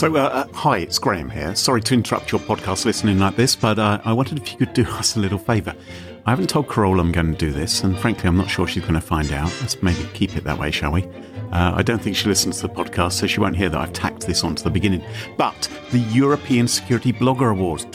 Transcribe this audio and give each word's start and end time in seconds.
So, 0.00 0.16
uh, 0.16 0.20
uh, 0.20 0.52
hi, 0.54 0.78
it's 0.78 0.98
Graham 0.98 1.28
here. 1.28 1.54
Sorry 1.54 1.82
to 1.82 1.92
interrupt 1.92 2.32
your 2.32 2.40
podcast 2.40 2.86
listening 2.86 3.18
like 3.18 3.36
this, 3.36 3.54
but 3.54 3.78
uh, 3.78 4.00
I 4.02 4.14
wondered 4.14 4.38
if 4.38 4.50
you 4.50 4.56
could 4.56 4.72
do 4.72 4.82
us 4.92 5.14
a 5.14 5.20
little 5.20 5.36
favour. 5.36 5.74
I 6.24 6.30
haven't 6.30 6.48
told 6.48 6.70
Carole 6.70 6.98
I'm 6.98 7.12
going 7.12 7.32
to 7.32 7.38
do 7.38 7.52
this, 7.52 7.84
and 7.84 7.98
frankly, 7.98 8.26
I'm 8.26 8.38
not 8.38 8.48
sure 8.48 8.66
she's 8.66 8.80
going 8.80 8.94
to 8.94 9.02
find 9.02 9.30
out. 9.30 9.52
Let's 9.60 9.82
maybe 9.82 10.08
keep 10.14 10.38
it 10.38 10.44
that 10.44 10.58
way, 10.58 10.70
shall 10.70 10.92
we? 10.92 11.02
Uh, 11.52 11.72
I 11.74 11.82
don't 11.82 12.00
think 12.00 12.16
she 12.16 12.28
listens 12.28 12.60
to 12.60 12.68
the 12.68 12.72
podcast, 12.72 13.12
so 13.12 13.26
she 13.26 13.40
won't 13.40 13.56
hear 13.56 13.68
that 13.68 13.80
I've 13.80 13.92
tacked 13.92 14.26
this 14.26 14.44
on 14.44 14.54
to 14.54 14.64
the 14.64 14.70
beginning. 14.70 15.02
But 15.36 15.68
the 15.90 15.98
European 15.98 16.68
Security 16.68 17.12
Blogger 17.12 17.50
Awards, 17.50 17.86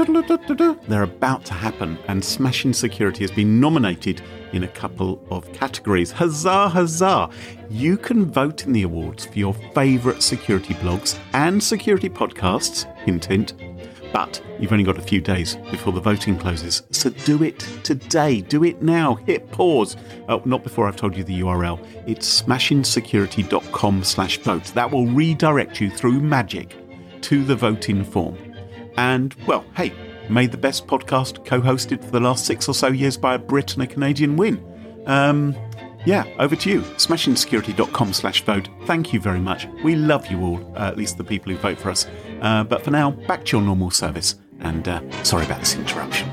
they're 0.87 1.03
about 1.03 1.45
to 1.45 1.53
happen, 1.53 1.97
and 2.07 2.23
Smashing 2.23 2.73
Security 2.73 3.23
has 3.23 3.31
been 3.31 3.59
nominated 3.59 4.21
in 4.51 4.63
a 4.63 4.67
couple 4.67 5.21
of 5.29 5.51
categories. 5.53 6.11
Huzzah, 6.11 6.69
huzzah! 6.69 7.29
You 7.69 7.97
can 7.97 8.25
vote 8.25 8.65
in 8.65 8.73
the 8.73 8.83
awards 8.83 9.25
for 9.25 9.39
your 9.39 9.53
favourite 9.73 10.21
security 10.21 10.73
blogs 10.75 11.17
and 11.33 11.61
security 11.61 12.09
podcasts, 12.09 12.85
hint, 12.99 13.25
hint. 13.25 13.53
But 14.15 14.41
you've 14.61 14.71
only 14.71 14.85
got 14.85 14.97
a 14.97 15.01
few 15.01 15.19
days 15.19 15.57
before 15.69 15.91
the 15.91 15.99
voting 15.99 16.37
closes. 16.37 16.83
So 16.91 17.09
do 17.09 17.43
it 17.43 17.59
today. 17.83 18.39
Do 18.39 18.63
it 18.63 18.81
now. 18.81 19.15
Hit 19.15 19.51
pause. 19.51 19.97
Oh, 20.29 20.41
not 20.45 20.63
before 20.63 20.87
I've 20.87 20.95
told 20.95 21.17
you 21.17 21.25
the 21.25 21.41
URL. 21.41 21.85
It's 22.07 22.41
smashingsecurity.com 22.41 24.05
slash 24.05 24.37
vote. 24.37 24.63
That 24.67 24.89
will 24.89 25.05
redirect 25.07 25.81
you 25.81 25.89
through 25.89 26.21
magic 26.21 26.77
to 27.23 27.43
the 27.43 27.57
voting 27.57 28.05
form. 28.05 28.37
And, 28.95 29.35
well, 29.45 29.65
hey, 29.75 29.91
made 30.29 30.53
the 30.53 30.57
best 30.57 30.87
podcast 30.87 31.43
co-hosted 31.45 32.01
for 32.01 32.11
the 32.11 32.21
last 32.21 32.45
six 32.45 32.69
or 32.69 32.73
so 32.73 32.87
years 32.87 33.17
by 33.17 33.35
a 33.35 33.37
Brit 33.37 33.73
and 33.73 33.83
a 33.83 33.87
Canadian 33.87 34.37
win. 34.37 34.63
Um, 35.07 35.53
yeah, 36.05 36.23
over 36.39 36.55
to 36.55 36.69
you. 36.69 36.81
Smashingsecurity.com 36.81 38.13
slash 38.13 38.45
vote. 38.45 38.69
Thank 38.85 39.11
you 39.11 39.19
very 39.19 39.41
much. 39.41 39.67
We 39.83 39.95
love 39.95 40.27
you 40.27 40.39
all, 40.41 40.73
uh, 40.77 40.87
at 40.87 40.95
least 40.95 41.17
the 41.17 41.25
people 41.25 41.51
who 41.51 41.57
vote 41.57 41.79
for 41.79 41.89
us. 41.89 42.07
Uh, 42.41 42.63
but 42.63 42.83
for 42.83 42.91
now, 42.91 43.11
back 43.11 43.45
to 43.45 43.57
your 43.57 43.65
normal 43.65 43.91
service. 43.91 44.35
And 44.59 44.87
uh, 44.87 45.01
sorry 45.23 45.45
about 45.45 45.59
this 45.59 45.75
interruption. 45.75 46.29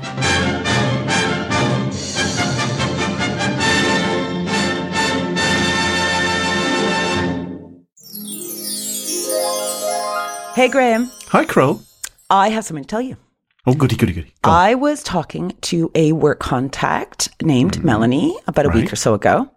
Hey, 10.55 10.69
Graham. 10.69 11.09
Hi, 11.29 11.45
Kroll. 11.45 11.81
I 12.29 12.49
have 12.49 12.63
something 12.63 12.83
to 12.83 12.87
tell 12.87 13.01
you. 13.01 13.17
Oh, 13.65 13.73
goody, 13.73 13.95
goody, 13.95 14.11
goody. 14.11 14.33
Go. 14.41 14.51
I 14.51 14.75
was 14.75 15.01
talking 15.03 15.55
to 15.61 15.89
a 15.95 16.11
work 16.11 16.39
contact 16.39 17.29
named 17.41 17.77
mm. 17.77 17.83
Melanie 17.85 18.37
about 18.45 18.65
a. 18.65 18.69
Right. 18.69 18.83
week 18.83 18.91
or 18.91 18.97
so 18.97 19.13
ago, 19.13 19.49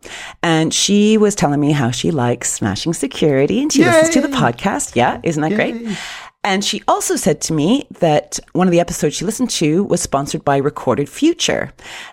and 0.42 0.72
she 0.72 1.18
was 1.18 1.34
telling 1.34 1.58
me 1.58 1.72
how 1.72 1.90
she 1.90 2.10
likes 2.10 2.52
smashing 2.52 2.92
security 2.92 3.62
and 3.62 3.72
she 3.72 3.84
listens 3.84 4.10
to 4.10 4.20
the 4.20 4.28
podcast. 4.28 4.94
Yeah, 4.94 5.20
isn't 5.24 5.42
that 5.42 5.54
great? 5.54 5.98
And 6.44 6.64
she 6.64 6.80
also 6.86 7.16
said 7.16 7.40
to 7.42 7.52
me 7.52 7.88
that 7.98 8.38
one 8.52 8.68
of 8.68 8.70
the 8.70 8.78
episodes 8.78 9.16
she 9.16 9.24
listened 9.24 9.50
to 9.50 9.82
was 9.82 10.00
sponsored 10.00 10.44
by 10.44 10.58
Recorded 10.58 11.08
Future. 11.08 11.72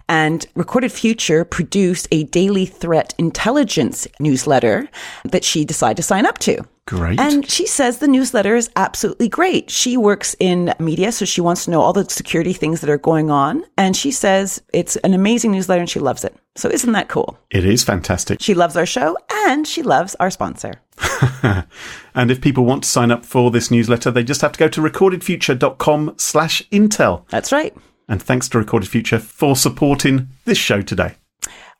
And 0.10 0.48
Recorded 0.56 0.92
Future 0.92 1.46
produced 1.46 2.08
a 2.12 2.24
daily 2.24 2.66
threat 2.66 3.14
intelligence 3.20 4.08
newsletter 4.20 4.90
that 5.24 5.44
she 5.44 5.66
decided 5.66 5.98
to 5.98 6.04
sign 6.04 6.26
up 6.26 6.40
to. 6.40 6.66
Great. 6.86 7.20
And 7.20 7.50
she 7.50 7.66
says 7.66 8.00
the 8.00 8.08
newsletter 8.08 8.56
is 8.56 8.70
absolutely 8.76 9.30
great. 9.30 9.70
She 9.70 9.96
works 9.96 10.36
in 10.40 10.74
media, 10.80 11.12
so 11.14 11.24
she 11.24 11.40
wants 11.40 11.66
to 11.66 11.72
know 11.72 11.82
all 11.82 11.94
the 11.94 12.10
security 12.10 12.52
things 12.52 12.82
that 12.82 12.90
are 12.90 12.98
going 12.98 13.32
on. 13.32 13.64
And 13.78 13.96
she 13.96 14.12
says 14.12 14.62
it's 14.74 14.98
an 14.98 15.14
amazing 15.14 15.52
newsletter 15.52 15.80
and 15.80 15.90
she 15.90 16.00
loves 16.00 16.26
it. 16.26 16.36
So 16.56 16.70
isn't 16.70 16.92
that 16.92 17.08
cool? 17.08 17.38
It 17.50 17.66
is 17.66 17.84
fantastic. 17.84 18.42
She 18.42 18.54
loves 18.54 18.76
our 18.76 18.86
show 18.86 19.18
and 19.48 19.66
she 19.66 19.82
loves 19.82 20.16
our 20.16 20.30
sponsor. 20.30 20.82
and 22.14 22.30
if 22.30 22.42
people 22.42 22.66
want 22.66 22.84
to 22.84 22.90
sign 22.90 23.12
up 23.12 23.26
for 23.26 23.50
this 23.50 23.72
newsletter, 23.72 24.12
they 24.12 24.24
just 24.24 24.42
have 24.42 24.52
to 24.52 24.60
go 24.60 24.68
to 24.68 24.82
recordedfuture.com 24.82 26.16
slash 26.18 26.68
intel. 26.70 27.28
That's 27.30 27.52
right. 27.52 27.74
And 28.10 28.22
thanks 28.22 28.50
to 28.50 28.58
Recorded 28.58 28.90
Future 28.90 29.20
for 29.20 29.56
supporting 29.56 30.28
this 30.44 30.58
show 30.58 30.82
today. 30.82 31.16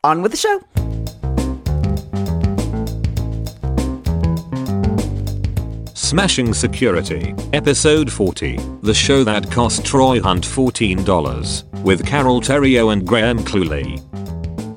On 0.02 0.22
with 0.22 0.32
the 0.32 0.38
show. 0.38 1.03
Smashing 6.04 6.52
Security, 6.52 7.34
Episode 7.54 8.12
40, 8.12 8.58
the 8.82 8.92
show 8.92 9.24
that 9.24 9.50
cost 9.50 9.86
Troy 9.86 10.20
Hunt 10.20 10.44
$14, 10.44 11.82
with 11.82 12.06
Carole 12.06 12.42
Theriault 12.42 12.92
and 12.92 13.06
Graham 13.06 13.38
Cluley. 13.38 13.98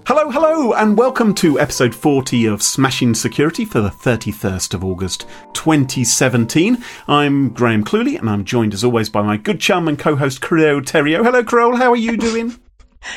Hello, 0.08 0.32
hello, 0.32 0.72
and 0.72 0.98
welcome 0.98 1.36
to 1.36 1.60
episode 1.60 1.94
40 1.94 2.46
of 2.46 2.64
Smashing 2.64 3.14
Security 3.14 3.66
for 3.66 3.82
the 3.82 3.90
31st 3.90 4.74
of 4.74 4.86
August 4.86 5.28
2017. 5.52 6.82
I'm 7.10 7.50
Graham 7.50 7.84
Cluley, 7.84 8.18
and 8.18 8.30
I'm 8.30 8.46
joined 8.46 8.74
as 8.74 8.86
always 8.86 9.10
by 9.10 9.22
my 9.22 9.36
good 9.36 9.60
chum 9.60 9.90
and 9.90 10.00
co 10.00 10.16
host, 10.16 10.40
Creo 10.40 10.80
Terrio. 10.80 11.26
Hello, 11.26 11.44
Crowell, 11.44 11.76
how 11.76 11.92
are 11.92 11.98
you 11.98 12.16
doing? 12.16 12.58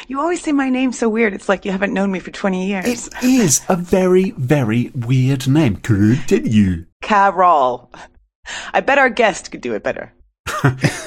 You 0.07 0.21
always 0.21 0.43
say 0.43 0.53
my 0.53 0.69
name 0.69 0.93
so 0.93 1.09
weird. 1.09 1.33
It's 1.33 1.49
like 1.49 1.65
you 1.65 1.73
haven't 1.73 1.95
known 1.95 2.13
me 2.13 2.21
for 2.21 2.31
20 2.31 2.69
years. 2.69 3.09
it 3.09 3.25
is 3.25 3.63
a 3.69 3.75
very, 3.75 4.31
very 4.33 4.93
weird 4.95 5.49
name. 5.49 5.77
Could 5.77 6.31
you? 6.31 6.87
Carole. 7.03 7.91
I 8.73 8.81
bet 8.81 8.99
our 8.99 9.11
guest 9.11 9.51
could 9.51 9.61
do 9.61 9.75
it 9.75 9.83
better. 9.83 10.13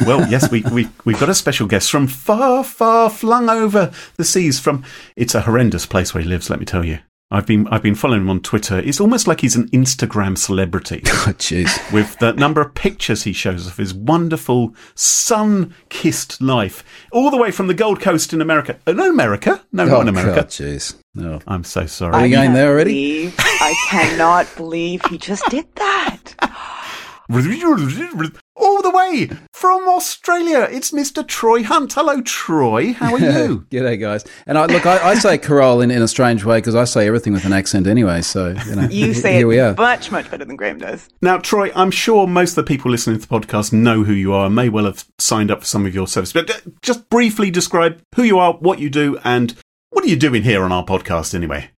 Well, 0.06 0.28
yes, 0.30 0.52
we, 0.52 0.64
we, 0.64 0.90
we've 1.06 1.20
got 1.20 1.30
a 1.30 1.36
special 1.36 1.68
guest 1.68 1.90
from 1.90 2.08
far, 2.08 2.64
far 2.64 3.10
flung 3.10 3.50
over 3.50 3.94
the 4.18 4.26
seas 4.26 4.60
from, 4.60 4.84
it's 5.16 5.34
a 5.34 5.42
horrendous 5.42 5.86
place 5.86 6.14
where 6.14 6.22
he 6.22 6.28
lives, 6.28 6.50
let 6.50 6.60
me 6.60 6.66
tell 6.66 6.84
you. 6.84 7.00
I've 7.34 7.48
been, 7.48 7.68
I've 7.70 7.82
been 7.82 7.96
following 7.96 8.22
him 8.22 8.30
on 8.30 8.42
Twitter. 8.42 8.78
It's 8.80 9.02
almost 9.02 9.28
like 9.28 9.42
he's 9.42 9.56
an 9.56 9.68
Instagram 9.70 10.38
celebrity. 10.38 11.02
Oh, 11.26 11.32
jeez. 11.38 11.92
with 11.94 12.18
the 12.20 12.34
number 12.34 12.62
of 12.62 12.76
pictures 12.76 13.24
he 13.24 13.32
shows 13.34 13.66
of 13.66 13.78
his 13.78 13.94
wonderful 13.94 14.76
sun-kissed 14.94 16.42
life, 16.42 16.84
all 17.12 17.32
the 17.32 17.38
way 17.38 17.50
from 17.50 17.68
the 17.68 17.74
Gold 17.74 18.02
Coast 18.02 18.34
in 18.34 18.42
America. 18.42 18.78
Uh, 18.86 18.92
no, 18.94 19.10
America. 19.10 19.62
No, 19.72 19.86
not 19.86 20.02
in 20.02 20.08
Oh, 20.16 20.20
America. 20.20 20.44
Jeez. 20.48 20.96
No. 21.16 21.40
I'm 21.48 21.64
so 21.64 21.86
sorry. 21.86 22.10
Are 22.12 22.14
sorry. 22.14 22.24
we 22.24 22.30
going 22.36 22.54
there 22.54 22.70
already? 22.70 22.94
believe- 22.94 23.36
I 23.40 23.74
cannot 23.90 24.48
believe 24.58 25.04
he 25.06 25.18
just 25.18 25.46
did 25.50 25.66
that. 25.76 26.36
all 28.56 28.82
the 28.82 28.92
way 28.92 29.30
from 29.52 29.88
Australia. 29.88 30.68
It's 30.72 30.92
Mr. 30.92 31.26
Troy 31.28 31.64
Hunt. 31.64 31.94
Hello, 31.94 32.22
Troy. 32.22 32.94
How 32.94 33.14
are 33.14 33.20
you? 33.20 33.66
G'day, 33.72 34.00
guys. 34.00 34.26
And 34.46 34.58
I, 34.58 34.66
look, 34.68 34.86
I, 34.86 35.10
I 35.12 35.16
say 35.16 35.38
Carole 35.38 35.82
in, 35.82 35.92
in 35.92 36.02
a 36.02 36.08
strange 36.08 36.44
way 36.46 36.58
because 36.60 36.76
I 36.76 36.84
say 36.84 37.08
everything 37.08 37.34
with 37.34 37.46
an 37.46 37.54
accent 37.54 37.88
anyway. 37.88 38.22
So, 38.22 38.56
you 38.68 38.76
know, 38.76 38.88
You 38.90 39.14
say 39.14 39.34
here 39.38 39.48
we 39.48 39.58
it 39.58 39.62
are. 39.62 39.76
much, 39.76 40.12
much 40.12 40.30
better 40.30 40.46
than 40.46 40.56
Graham 40.56 40.78
does. 40.78 41.10
now, 41.22 41.38
Troy, 41.38 41.72
I'm 41.76 41.92
sure 41.92 42.28
most 42.28 42.52
of 42.52 42.56
the 42.58 42.64
people 42.64 42.92
listening 42.92 43.20
to 43.20 43.28
the 43.28 43.40
podcast 43.40 43.74
know 43.74 44.04
who 44.04 44.14
you 44.14 44.34
are 44.34 44.46
and 44.48 44.56
may 44.56 44.70
well 44.70 44.86
have 44.86 45.06
signed 45.20 45.52
up 45.52 45.62
for 45.62 45.66
some 45.68 45.86
of 45.86 45.96
your 45.96 46.08
service. 46.08 46.34
But 46.34 46.50
uh, 46.50 46.70
just 46.82 47.10
briefly 47.10 47.50
describe 47.52 48.02
who 48.16 48.24
you 48.24 48.38
are, 48.40 48.54
what 48.54 48.80
you 48.80 48.90
do, 48.90 49.18
and 49.24 49.56
what 49.90 50.06
are 50.06 50.10
you 50.10 50.16
doing 50.16 50.44
here 50.44 50.64
on 50.64 50.72
our 50.72 50.86
podcast 50.86 51.34
anyway? 51.36 51.70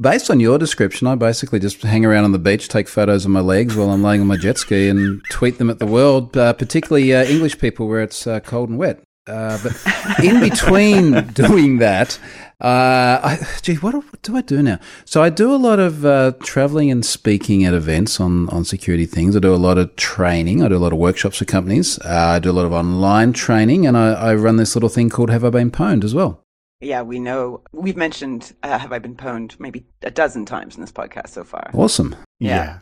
Based 0.00 0.30
on 0.30 0.38
your 0.38 0.58
description, 0.58 1.08
I 1.08 1.16
basically 1.16 1.58
just 1.58 1.82
hang 1.82 2.04
around 2.04 2.24
on 2.24 2.32
the 2.32 2.38
beach, 2.38 2.68
take 2.68 2.88
photos 2.88 3.24
of 3.24 3.32
my 3.32 3.40
legs 3.40 3.74
while 3.74 3.90
I'm 3.90 4.02
laying 4.02 4.20
on 4.20 4.28
my 4.28 4.36
jet 4.36 4.58
ski 4.58 4.88
and 4.88 5.22
tweet 5.30 5.58
them 5.58 5.70
at 5.70 5.80
the 5.80 5.86
world, 5.86 6.36
uh, 6.36 6.52
particularly 6.52 7.12
uh, 7.12 7.24
English 7.24 7.58
people 7.58 7.88
where 7.88 8.00
it's 8.00 8.26
uh, 8.26 8.38
cold 8.40 8.68
and 8.68 8.78
wet. 8.78 9.02
Uh, 9.26 9.58
but 9.60 10.24
in 10.24 10.38
between 10.48 11.24
doing 11.32 11.78
that, 11.78 12.18
uh, 12.60 13.20
I, 13.22 13.46
gee, 13.60 13.74
what 13.74 13.90
do, 13.90 13.98
what 13.98 14.22
do 14.22 14.36
I 14.36 14.40
do 14.40 14.62
now? 14.62 14.78
So 15.04 15.20
I 15.20 15.30
do 15.30 15.52
a 15.52 15.56
lot 15.56 15.80
of 15.80 16.06
uh, 16.06 16.32
traveling 16.42 16.90
and 16.92 17.04
speaking 17.04 17.64
at 17.64 17.74
events 17.74 18.20
on, 18.20 18.48
on 18.50 18.64
security 18.64 19.04
things. 19.04 19.34
I 19.34 19.40
do 19.40 19.52
a 19.52 19.56
lot 19.56 19.78
of 19.78 19.96
training. 19.96 20.62
I 20.62 20.68
do 20.68 20.76
a 20.76 20.78
lot 20.78 20.92
of 20.92 20.98
workshops 21.00 21.38
for 21.38 21.44
companies. 21.44 21.98
Uh, 21.98 22.34
I 22.36 22.38
do 22.38 22.50
a 22.50 22.52
lot 22.52 22.66
of 22.66 22.72
online 22.72 23.32
training, 23.32 23.84
and 23.84 23.96
I, 23.96 24.12
I 24.12 24.34
run 24.36 24.56
this 24.56 24.76
little 24.76 24.88
thing 24.88 25.10
called 25.10 25.30
Have 25.30 25.44
I 25.44 25.50
Been 25.50 25.72
Pwned 25.72 26.04
as 26.04 26.14
well. 26.14 26.45
Yeah, 26.80 27.02
we 27.02 27.18
know. 27.18 27.62
We've 27.72 27.96
mentioned 27.96 28.54
uh, 28.62 28.78
Have 28.78 28.92
I 28.92 28.98
Been 28.98 29.16
Pwned 29.16 29.58
maybe 29.58 29.86
a 30.02 30.10
dozen 30.10 30.44
times 30.44 30.74
in 30.74 30.82
this 30.82 30.92
podcast 30.92 31.30
so 31.30 31.44
far. 31.44 31.70
Awesome. 31.72 32.16
Yeah. 32.38 32.80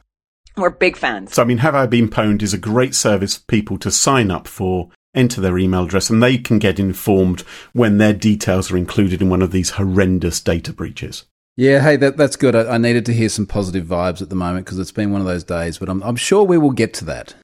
We're 0.56 0.70
big 0.70 0.96
fans. 0.96 1.34
So, 1.34 1.42
I 1.42 1.44
mean, 1.44 1.58
Have 1.58 1.74
I 1.74 1.86
Been 1.86 2.08
Pwned 2.08 2.42
is 2.42 2.54
a 2.54 2.58
great 2.58 2.94
service 2.94 3.36
for 3.36 3.44
people 3.46 3.78
to 3.78 3.90
sign 3.90 4.30
up 4.30 4.48
for, 4.48 4.90
enter 5.14 5.40
their 5.40 5.58
email 5.58 5.84
address, 5.84 6.10
and 6.10 6.22
they 6.22 6.38
can 6.38 6.58
get 6.58 6.78
informed 6.78 7.42
when 7.72 7.98
their 7.98 8.12
details 8.12 8.70
are 8.70 8.76
included 8.76 9.22
in 9.22 9.30
one 9.30 9.42
of 9.42 9.52
these 9.52 9.70
horrendous 9.70 10.40
data 10.40 10.72
breaches. 10.72 11.24
Yeah, 11.56 11.80
hey, 11.80 11.96
that, 11.96 12.16
that's 12.16 12.36
good. 12.36 12.56
I, 12.56 12.74
I 12.74 12.78
needed 12.78 13.06
to 13.06 13.14
hear 13.14 13.28
some 13.28 13.46
positive 13.46 13.86
vibes 13.86 14.20
at 14.22 14.28
the 14.28 14.34
moment 14.34 14.66
because 14.66 14.80
it's 14.80 14.92
been 14.92 15.12
one 15.12 15.20
of 15.20 15.26
those 15.26 15.44
days, 15.44 15.78
but 15.78 15.88
I'm, 15.88 16.02
I'm 16.02 16.16
sure 16.16 16.42
we 16.42 16.58
will 16.58 16.72
get 16.72 16.94
to 16.94 17.04
that. 17.06 17.34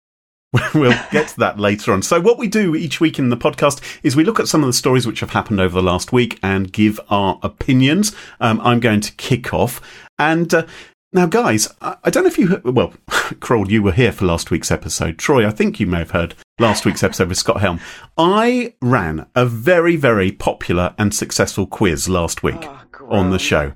we'll 0.74 0.98
get 1.12 1.28
to 1.28 1.38
that 1.38 1.58
later 1.58 1.92
on. 1.92 2.02
So, 2.02 2.20
what 2.20 2.38
we 2.38 2.48
do 2.48 2.74
each 2.74 3.00
week 3.00 3.18
in 3.18 3.28
the 3.28 3.36
podcast 3.36 3.80
is 4.02 4.16
we 4.16 4.24
look 4.24 4.40
at 4.40 4.48
some 4.48 4.62
of 4.62 4.66
the 4.66 4.72
stories 4.72 5.06
which 5.06 5.20
have 5.20 5.30
happened 5.30 5.60
over 5.60 5.74
the 5.76 5.82
last 5.82 6.12
week 6.12 6.38
and 6.42 6.72
give 6.72 6.98
our 7.08 7.38
opinions. 7.42 8.14
Um, 8.40 8.60
I'm 8.62 8.80
going 8.80 9.00
to 9.02 9.12
kick 9.12 9.54
off. 9.54 9.80
And 10.18 10.52
uh, 10.52 10.66
now, 11.12 11.26
guys, 11.26 11.68
I, 11.80 11.96
I 12.04 12.10
don't 12.10 12.24
know 12.24 12.28
if 12.28 12.38
you, 12.38 12.48
heard, 12.48 12.64
well, 12.64 12.92
Kroll, 13.40 13.70
you 13.70 13.82
were 13.82 13.92
here 13.92 14.10
for 14.12 14.24
last 14.26 14.50
week's 14.50 14.70
episode. 14.72 15.18
Troy, 15.18 15.46
I 15.46 15.50
think 15.50 15.78
you 15.78 15.86
may 15.86 15.98
have 15.98 16.10
heard 16.10 16.34
last 16.58 16.84
week's 16.84 17.02
episode 17.04 17.28
with 17.28 17.38
Scott 17.38 17.60
Helme. 17.60 17.80
I 18.18 18.74
ran 18.82 19.26
a 19.36 19.46
very, 19.46 19.94
very 19.96 20.32
popular 20.32 20.94
and 20.98 21.14
successful 21.14 21.66
quiz 21.66 22.08
last 22.08 22.42
week 22.42 22.58
Oh, 22.62 22.80
on 23.08 23.30
the 23.30 23.38
show. 23.38 23.72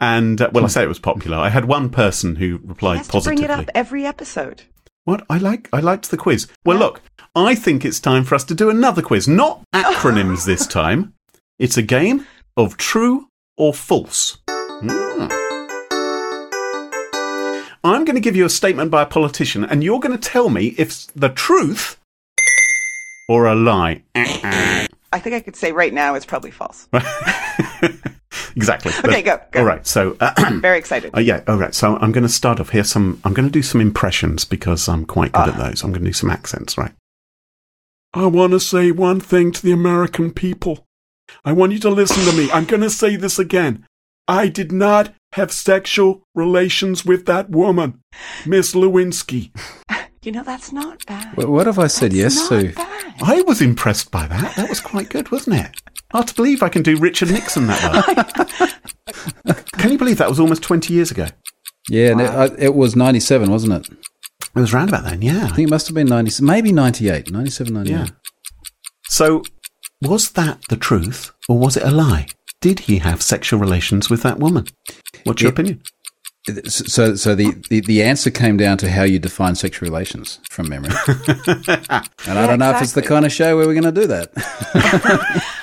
And, 0.00 0.40
uh, 0.40 0.50
well, 0.52 0.64
I 0.64 0.68
say 0.68 0.82
it 0.82 0.88
was 0.88 0.98
popular. 0.98 1.36
I 1.36 1.48
had 1.48 1.64
one 1.66 1.88
person 1.90 2.36
who 2.36 2.58
He 2.58 2.64
replied 2.64 2.98
has 2.98 3.06
to 3.08 3.12
positively. 3.12 3.46
bring 3.46 3.58
it 3.58 3.62
up 3.62 3.70
every 3.74 4.04
episode. 4.06 4.62
What 5.04 5.26
I 5.28 5.38
like, 5.38 5.68
I 5.72 5.80
liked 5.80 6.12
the 6.12 6.16
quiz. 6.16 6.46
Well, 6.64 6.78
look, 6.78 7.00
I 7.34 7.56
think 7.56 7.84
it's 7.84 7.98
time 7.98 8.22
for 8.22 8.36
us 8.36 8.44
to 8.44 8.54
do 8.54 8.70
another 8.70 9.02
quiz. 9.02 9.26
Not 9.26 9.62
acronyms 9.74 10.46
this 10.46 10.64
time. 10.64 11.14
It's 11.58 11.76
a 11.76 11.82
game 11.82 12.24
of 12.56 12.76
true 12.76 13.26
or 13.56 13.74
false. 13.74 14.38
Hmm. 14.48 15.26
I'm 17.82 18.04
going 18.04 18.14
to 18.14 18.20
give 18.20 18.36
you 18.36 18.44
a 18.44 18.50
statement 18.50 18.92
by 18.92 19.02
a 19.02 19.06
politician, 19.06 19.64
and 19.64 19.82
you're 19.82 19.98
going 19.98 20.16
to 20.16 20.30
tell 20.30 20.48
me 20.50 20.66
if 20.78 20.88
it's 20.88 21.06
the 21.16 21.30
truth 21.30 21.98
or 23.28 23.46
a 23.46 23.56
lie. 23.56 24.04
I 25.12 25.18
think 25.18 25.34
I 25.34 25.40
could 25.40 25.56
say 25.56 25.72
right 25.72 25.92
now 25.92 26.14
it's 26.14 26.26
probably 26.26 26.50
false. 26.50 26.88
exactly. 28.56 28.92
Okay, 29.04 29.22
go, 29.22 29.40
go. 29.50 29.60
All 29.60 29.66
right. 29.66 29.86
So, 29.86 30.16
uh, 30.20 30.50
Very 30.60 30.78
excited. 30.78 31.14
uh, 31.14 31.20
yeah. 31.20 31.42
All 31.46 31.58
right. 31.58 31.74
So 31.74 31.96
I'm 31.96 32.12
going 32.12 32.22
to 32.22 32.28
start 32.28 32.60
off 32.60 32.70
here. 32.70 32.84
Some. 32.84 33.20
I'm 33.24 33.34
going 33.34 33.46
to 33.46 33.52
do 33.52 33.62
some 33.62 33.80
impressions 33.80 34.44
because 34.44 34.88
I'm 34.88 35.04
quite 35.04 35.32
good 35.32 35.48
at 35.50 35.58
those. 35.58 35.82
I'm 35.82 35.90
going 35.92 36.02
to 36.04 36.08
do 36.08 36.14
some 36.14 36.30
accents. 36.30 36.78
Right. 36.78 36.92
I 38.14 38.26
want 38.26 38.52
to 38.52 38.60
say 38.60 38.90
one 38.90 39.20
thing 39.20 39.52
to 39.52 39.62
the 39.62 39.72
American 39.72 40.32
people. 40.32 40.86
I 41.44 41.52
want 41.52 41.72
you 41.72 41.78
to 41.80 41.90
listen 41.90 42.24
to 42.30 42.36
me. 42.36 42.50
I'm 42.50 42.64
going 42.66 42.82
to 42.82 42.90
say 42.90 43.16
this 43.16 43.38
again. 43.38 43.86
I 44.28 44.48
did 44.48 44.70
not 44.70 45.14
have 45.32 45.50
sexual 45.50 46.22
relations 46.34 47.04
with 47.04 47.26
that 47.26 47.50
woman, 47.50 48.00
Miss 48.46 48.74
Lewinsky. 48.74 49.50
You 50.22 50.32
know, 50.32 50.42
that's 50.44 50.72
not 50.72 51.04
bad. 51.06 51.34
Wh- 51.34 51.48
What 51.50 51.66
have 51.66 51.78
I 51.78 51.88
said 51.88 52.12
That's 52.12 52.36
yes 52.38 52.50
not 52.50 52.60
to? 52.60 52.72
bad. 52.74 53.14
I 53.22 53.42
was 53.42 53.60
impressed 53.60 54.10
by 54.10 54.26
that. 54.28 54.54
That 54.56 54.68
was 54.68 54.80
quite 54.80 55.08
good, 55.08 55.30
wasn't 55.32 55.56
it? 55.56 55.70
Hard 56.12 56.28
to 56.28 56.34
believe 56.34 56.62
I 56.62 56.68
can 56.68 56.82
do 56.82 56.96
Richard 56.96 57.30
Nixon 57.30 57.66
that 57.66 58.62
well. 59.46 59.56
can 59.78 59.90
you 59.90 59.98
believe 59.98 60.18
that 60.18 60.28
was 60.28 60.38
almost 60.38 60.62
20 60.62 60.92
years 60.94 61.10
ago? 61.10 61.26
Yeah, 61.88 62.10
and 62.12 62.20
it, 62.20 62.30
I- 62.30 62.46
uh, 62.46 62.56
it 62.58 62.74
was 62.74 62.94
97, 62.94 63.50
wasn't 63.50 63.72
it? 63.72 63.92
It 64.54 64.60
was 64.60 64.72
round 64.74 64.90
about 64.90 65.04
then, 65.04 65.22
yeah. 65.22 65.44
I 65.46 65.48
think 65.48 65.68
it 65.68 65.70
must 65.70 65.88
have 65.88 65.94
been 65.94 66.06
90, 66.08 66.44
maybe 66.44 66.72
98, 66.72 67.30
97, 67.32 67.72
98. 67.72 67.96
Yeah. 67.96 68.06
So, 69.08 69.42
was 70.02 70.30
that 70.32 70.60
the 70.68 70.76
truth 70.76 71.32
or 71.48 71.58
was 71.58 71.76
it 71.76 71.82
a 71.84 71.90
lie? 71.90 72.26
Did 72.60 72.80
he 72.80 72.98
have 72.98 73.22
sexual 73.22 73.58
relations 73.58 74.08
with 74.10 74.22
that 74.22 74.38
woman? 74.38 74.66
What's 75.24 75.42
your 75.42 75.48
It- 75.50 75.54
opinion? 75.54 75.82
So, 76.66 77.14
so 77.14 77.36
the, 77.36 77.52
the, 77.70 77.80
the 77.80 78.02
answer 78.02 78.28
came 78.28 78.56
down 78.56 78.76
to 78.78 78.90
how 78.90 79.04
you 79.04 79.20
define 79.20 79.54
sexual 79.54 79.86
relations 79.88 80.40
from 80.50 80.68
memory. 80.68 80.90
and 81.06 82.38
I 82.38 82.46
don't 82.48 82.58
know 82.58 82.72
if 82.72 82.82
it's 82.82 82.92
the 82.92 83.02
kind 83.02 83.24
of 83.24 83.30
show 83.30 83.56
where 83.56 83.66
we're 83.66 83.80
going 83.80 83.94
to 83.94 84.00
do 84.00 84.08
that. 84.08 84.32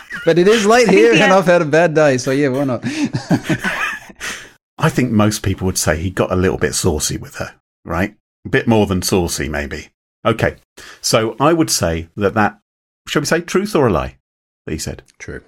but 0.26 0.40
it 0.40 0.48
is 0.48 0.66
late 0.66 0.88
here 0.88 1.12
and 1.14 1.34
I've 1.34 1.46
had 1.46 1.62
a 1.62 1.66
bad 1.66 1.94
day, 1.94 2.18
so 2.18 2.31
yeah, 2.31 2.48
why 2.48 2.64
not? 2.64 2.81
I 4.78 4.88
think 4.88 5.12
most 5.12 5.44
people 5.44 5.66
would 5.66 5.78
say 5.78 5.98
he 5.98 6.10
got 6.10 6.31
a 6.31 6.38
little 6.38 6.58
bit 6.58 6.74
saucy 6.74 7.18
with 7.18 7.36
her, 7.36 7.56
right? 7.84 8.16
A 8.46 8.50
bit 8.50 8.66
more 8.66 8.86
than 8.86 9.02
saucy, 9.02 9.50
maybe. 9.50 9.90
Okay. 10.26 10.56
So 11.02 11.36
I 11.42 11.52
would 11.52 11.70
say 11.70 12.08
that 12.16 12.36
that, 12.36 12.58
shall 13.06 13.22
we 13.22 13.26
say 13.26 13.42
truth 13.42 13.76
or 13.76 13.88
a 13.88 13.92
lie? 13.92 14.18
That 14.66 14.72
he 14.72 14.78
said. 14.78 15.04
True. 15.18 15.42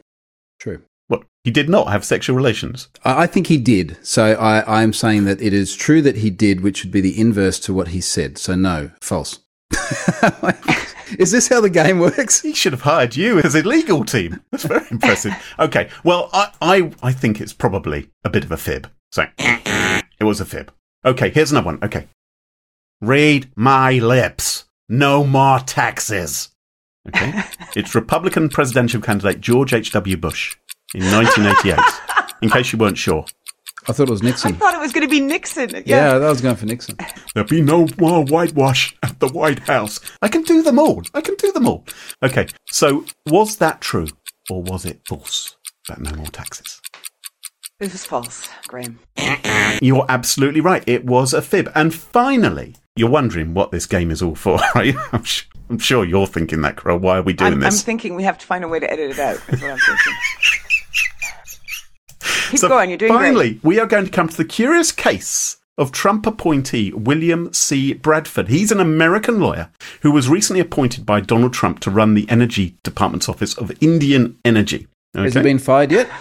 True. 0.59 0.81
What? 1.11 1.23
He 1.43 1.51
did 1.51 1.67
not 1.67 1.91
have 1.91 2.05
sexual 2.05 2.37
relations. 2.37 2.87
I 3.03 3.27
think 3.27 3.47
he 3.47 3.57
did. 3.57 3.97
So 4.01 4.31
I, 4.31 4.81
I'm 4.81 4.93
saying 4.93 5.25
that 5.25 5.41
it 5.41 5.51
is 5.51 5.75
true 5.75 6.01
that 6.03 6.15
he 6.15 6.29
did, 6.29 6.61
which 6.61 6.85
would 6.85 6.91
be 6.93 7.01
the 7.01 7.19
inverse 7.19 7.59
to 7.61 7.73
what 7.73 7.89
he 7.89 7.99
said. 7.99 8.37
So 8.37 8.55
no, 8.55 8.91
false. 9.01 9.39
is 11.19 11.31
this 11.31 11.49
how 11.49 11.59
the 11.59 11.69
game 11.69 11.99
works? 11.99 12.41
He 12.41 12.53
should 12.53 12.71
have 12.71 12.83
hired 12.83 13.17
you 13.17 13.39
as 13.39 13.55
a 13.55 13.61
legal 13.61 14.05
team. 14.05 14.39
That's 14.51 14.63
very 14.63 14.85
impressive. 14.89 15.33
Okay, 15.59 15.89
well, 16.05 16.29
I, 16.31 16.53
I, 16.61 16.91
I 17.03 17.11
think 17.11 17.41
it's 17.41 17.51
probably 17.51 18.09
a 18.23 18.29
bit 18.29 18.45
of 18.45 18.51
a 18.53 18.57
fib. 18.57 18.89
So, 19.11 19.25
it 19.37 20.23
was 20.23 20.39
a 20.39 20.45
fib. 20.45 20.71
Okay, 21.03 21.29
here's 21.29 21.51
another 21.51 21.65
one. 21.65 21.79
Okay. 21.83 22.07
Read 23.01 23.51
my 23.57 23.99
lips. 23.99 24.63
No 24.87 25.25
more 25.25 25.59
taxes. 25.59 26.51
Okay. 27.05 27.43
it's 27.75 27.95
Republican 27.95 28.47
presidential 28.47 29.01
candidate 29.01 29.41
George 29.41 29.73
H.W. 29.73 30.15
Bush 30.15 30.55
in 30.93 31.03
1988. 31.11 31.79
in 32.41 32.49
case 32.49 32.71
you 32.73 32.79
weren't 32.79 32.97
sure. 32.97 33.25
I 33.87 33.93
thought 33.93 34.09
it 34.09 34.11
was 34.11 34.21
Nixon. 34.21 34.53
I 34.53 34.57
thought 34.57 34.73
it 34.75 34.79
was 34.79 34.91
going 34.91 35.07
to 35.07 35.11
be 35.11 35.19
Nixon. 35.19 35.69
Yeah. 35.71 35.81
yeah, 35.85 36.17
that 36.19 36.29
was 36.29 36.39
going 36.41 36.55
for 36.55 36.67
Nixon. 36.67 36.97
There'll 37.33 37.49
be 37.49 37.61
no 37.61 37.87
more 37.97 38.23
whitewash 38.23 38.95
at 39.01 39.19
the 39.19 39.27
White 39.27 39.59
House. 39.59 39.99
I 40.21 40.27
can 40.27 40.43
do 40.43 40.61
them 40.61 40.77
all. 40.77 41.01
I 41.15 41.21
can 41.21 41.33
do 41.35 41.51
them 41.51 41.67
all. 41.67 41.85
Okay, 42.21 42.47
so 42.69 43.05
was 43.25 43.57
that 43.57 43.81
true 43.81 44.07
or 44.51 44.61
was 44.61 44.85
it 44.85 45.01
false? 45.07 45.57
That 45.87 45.99
no 45.99 46.11
more 46.15 46.27
taxes. 46.27 46.79
This 47.79 47.93
was 47.93 48.05
false, 48.05 48.47
Graham. 48.67 48.99
You're 49.81 50.05
absolutely 50.07 50.61
right. 50.61 50.83
It 50.85 51.03
was 51.05 51.33
a 51.33 51.41
fib. 51.41 51.71
And 51.73 51.91
finally, 51.91 52.75
you're 52.95 53.09
wondering 53.09 53.55
what 53.55 53.71
this 53.71 53.87
game 53.87 54.11
is 54.11 54.21
all 54.21 54.35
for, 54.35 54.59
right? 54.75 54.93
I'm, 55.11 55.23
sh- 55.23 55.45
I'm 55.71 55.79
sure 55.79 56.05
you're 56.05 56.27
thinking 56.27 56.61
that, 56.61 56.77
Carole. 56.77 56.99
Why 56.99 57.17
are 57.17 57.21
we 57.23 57.33
doing 57.33 57.53
I'm, 57.53 57.63
I'm 57.63 57.71
thinking 57.71 58.13
we 58.13 58.21
have 58.23 58.37
to 58.37 58.45
find 58.45 58.63
a 58.63 58.67
way 58.67 58.79
to 58.79 58.91
edit 58.91 59.09
it 59.09 59.19
out. 59.19 59.37
Is 59.49 59.59
what 59.61 59.71
I'm 59.71 59.77
thinking. 59.79 60.13
Keep 62.51 62.59
so 62.59 62.69
going. 62.69 62.89
You're 62.89 62.97
doing 62.97 63.13
finally, 63.13 63.49
great. 63.53 63.63
we 63.63 63.79
are 63.79 63.87
going 63.87 64.05
to 64.05 64.11
come 64.11 64.29
to 64.29 64.37
the 64.37 64.45
curious 64.45 64.91
case 64.91 65.57
of 65.77 65.91
Trump 65.91 66.25
appointee 66.27 66.91
William 66.93 67.51
C. 67.53 67.93
Bradford. 67.93 68.49
He's 68.49 68.71
an 68.71 68.79
American 68.79 69.39
lawyer 69.39 69.69
who 70.01 70.11
was 70.11 70.29
recently 70.29 70.59
appointed 70.59 71.05
by 71.05 71.21
Donald 71.21 71.53
Trump 71.53 71.79
to 71.79 71.89
run 71.89 72.13
the 72.13 72.29
Energy 72.29 72.75
Department's 72.83 73.27
Office 73.29 73.57
of 73.57 73.71
Indian 73.81 74.37
Energy. 74.45 74.87
Has 75.15 75.33
he 75.33 75.41
been 75.41 75.59
fired 75.59 75.91
yet? 75.91 76.09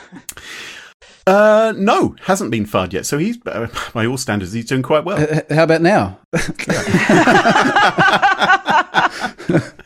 Uh, 1.27 1.73
no, 1.77 2.17
hasn't 2.23 2.50
been 2.50 2.65
fired 2.67 2.93
yet. 2.94 3.05
So 3.06 3.19
he's, 3.19 3.38
uh, 3.47 3.69
by 3.93 4.06
all 4.06 4.17
standards, 4.17 4.53
he's 4.53 4.65
doing 4.65 4.83
quite 4.83 5.05
well. 5.05 5.21
H- 5.21 5.44
How 5.50 5.65
about 5.65 5.83
now? 5.83 6.19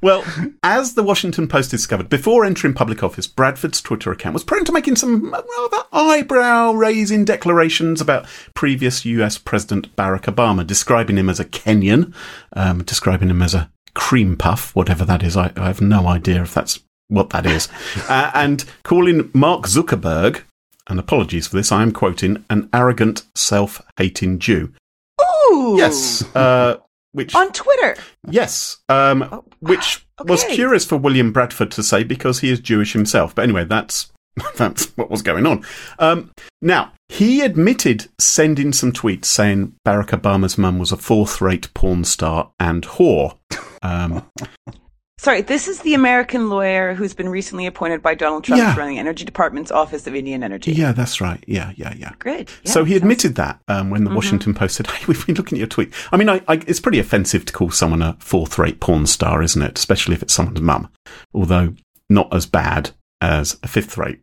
Well, 0.00 0.24
as 0.62 0.94
the 0.94 1.02
Washington 1.02 1.48
Post 1.48 1.70
discovered, 1.70 2.08
before 2.08 2.44
entering 2.44 2.74
public 2.74 3.02
office, 3.02 3.26
Bradford's 3.26 3.80
Twitter 3.80 4.12
account 4.12 4.34
was 4.34 4.44
prone 4.44 4.64
to 4.64 4.72
making 4.72 4.96
some 4.96 5.32
rather 5.32 5.82
eyebrow 5.92 6.72
raising 6.72 7.24
declarations 7.24 8.00
about 8.00 8.26
previous 8.54 9.04
US 9.04 9.38
President 9.38 9.94
Barack 9.96 10.32
Obama, 10.32 10.66
describing 10.66 11.16
him 11.16 11.28
as 11.28 11.40
a 11.40 11.44
Kenyan, 11.44 12.14
um, 12.52 12.82
describing 12.84 13.30
him 13.30 13.42
as 13.42 13.54
a 13.54 13.70
cream 13.94 14.36
puff, 14.36 14.74
whatever 14.76 15.04
that 15.04 15.22
is. 15.22 15.36
I, 15.36 15.52
I 15.56 15.66
have 15.66 15.80
no 15.80 16.06
idea 16.06 16.42
if 16.42 16.54
that's 16.54 16.80
what 17.08 17.30
that 17.30 17.46
is. 17.46 17.68
uh, 18.08 18.30
and 18.34 18.64
calling 18.84 19.30
Mark 19.34 19.64
Zuckerberg, 19.64 20.42
and 20.88 20.98
apologies 20.98 21.48
for 21.48 21.56
this, 21.56 21.72
I 21.72 21.82
am 21.82 21.92
quoting, 21.92 22.44
an 22.48 22.68
arrogant, 22.72 23.24
self 23.34 23.82
hating 23.96 24.38
Jew. 24.38 24.72
Ooh. 25.20 25.74
Yes. 25.76 26.24
Uh, 26.34 26.78
which 27.18 27.34
On 27.34 27.52
Twitter. 27.52 27.96
Yes, 28.30 28.78
um, 28.88 29.42
which 29.58 30.06
was 30.24 30.44
curious 30.44 30.84
for 30.84 30.96
William 30.96 31.32
Bradford 31.32 31.72
to 31.72 31.82
say 31.82 32.04
because 32.04 32.38
he 32.38 32.48
is 32.48 32.60
Jewish 32.60 32.92
himself. 32.92 33.34
But 33.34 33.42
anyway, 33.42 33.64
that's 33.64 34.12
that's 34.56 34.86
what 34.96 35.10
was 35.10 35.20
going 35.20 35.44
on. 35.44 35.64
Um, 35.98 36.30
now 36.62 36.92
he 37.08 37.40
admitted 37.40 38.06
sending 38.20 38.72
some 38.72 38.92
tweets 38.92 39.24
saying 39.24 39.74
Barack 39.84 40.10
Obama's 40.10 40.56
mum 40.56 40.78
was 40.78 40.92
a 40.92 40.96
fourth-rate 40.96 41.74
porn 41.74 42.04
star 42.04 42.52
and 42.60 42.84
whore. 42.84 43.36
Um, 43.82 44.24
Sorry, 45.20 45.40
this 45.40 45.66
is 45.66 45.80
the 45.80 45.94
American 45.94 46.48
lawyer 46.48 46.94
who's 46.94 47.12
been 47.12 47.28
recently 47.28 47.66
appointed 47.66 48.02
by 48.02 48.14
Donald 48.14 48.44
Trump 48.44 48.62
Yeah. 48.62 48.72
to 48.74 48.78
run 48.78 48.88
the 48.88 48.98
Energy 48.98 49.24
Department's 49.24 49.72
Office 49.72 50.06
of 50.06 50.14
Indian 50.14 50.44
Energy. 50.44 50.70
yeah, 50.72 50.92
that's 50.92 51.20
right. 51.20 51.42
Yeah, 51.48 51.72
yeah, 51.74 51.92
yeah. 51.96 52.12
Great. 52.20 52.48
Yeah, 52.62 52.70
so 52.72 52.84
he 52.84 52.92
sounds- 52.92 53.02
admitted 53.02 53.34
that 53.34 53.60
um, 53.66 53.90
when 53.90 54.04
the 54.04 54.10
Washington 54.14 54.54
Post 54.54 54.76
said, 54.76 54.86
"Hey, 54.90 55.04
we've 55.08 55.26
been 55.26 55.34
looking 55.34 55.56
at 55.56 55.60
your 55.60 55.66
tweet." 55.66 55.92
I 56.12 56.16
mean, 56.16 56.28
I, 56.28 56.40
I, 56.46 56.54
it's 56.68 56.78
pretty 56.78 57.00
offensive 57.00 57.44
to 57.46 57.52
call 57.52 57.70
someone 57.70 58.00
a 58.00 58.16
fourth-rate 58.20 58.78
porn 58.78 59.06
star, 59.06 59.42
isn't 59.42 59.60
it? 59.60 59.76
Especially 59.76 60.14
if 60.14 60.22
it's 60.22 60.32
someone's 60.34 60.60
mum, 60.60 60.88
although 61.34 61.74
not 62.08 62.32
as 62.32 62.46
bad 62.46 62.90
as 63.20 63.58
a 63.64 63.68
fifth-rate. 63.68 64.20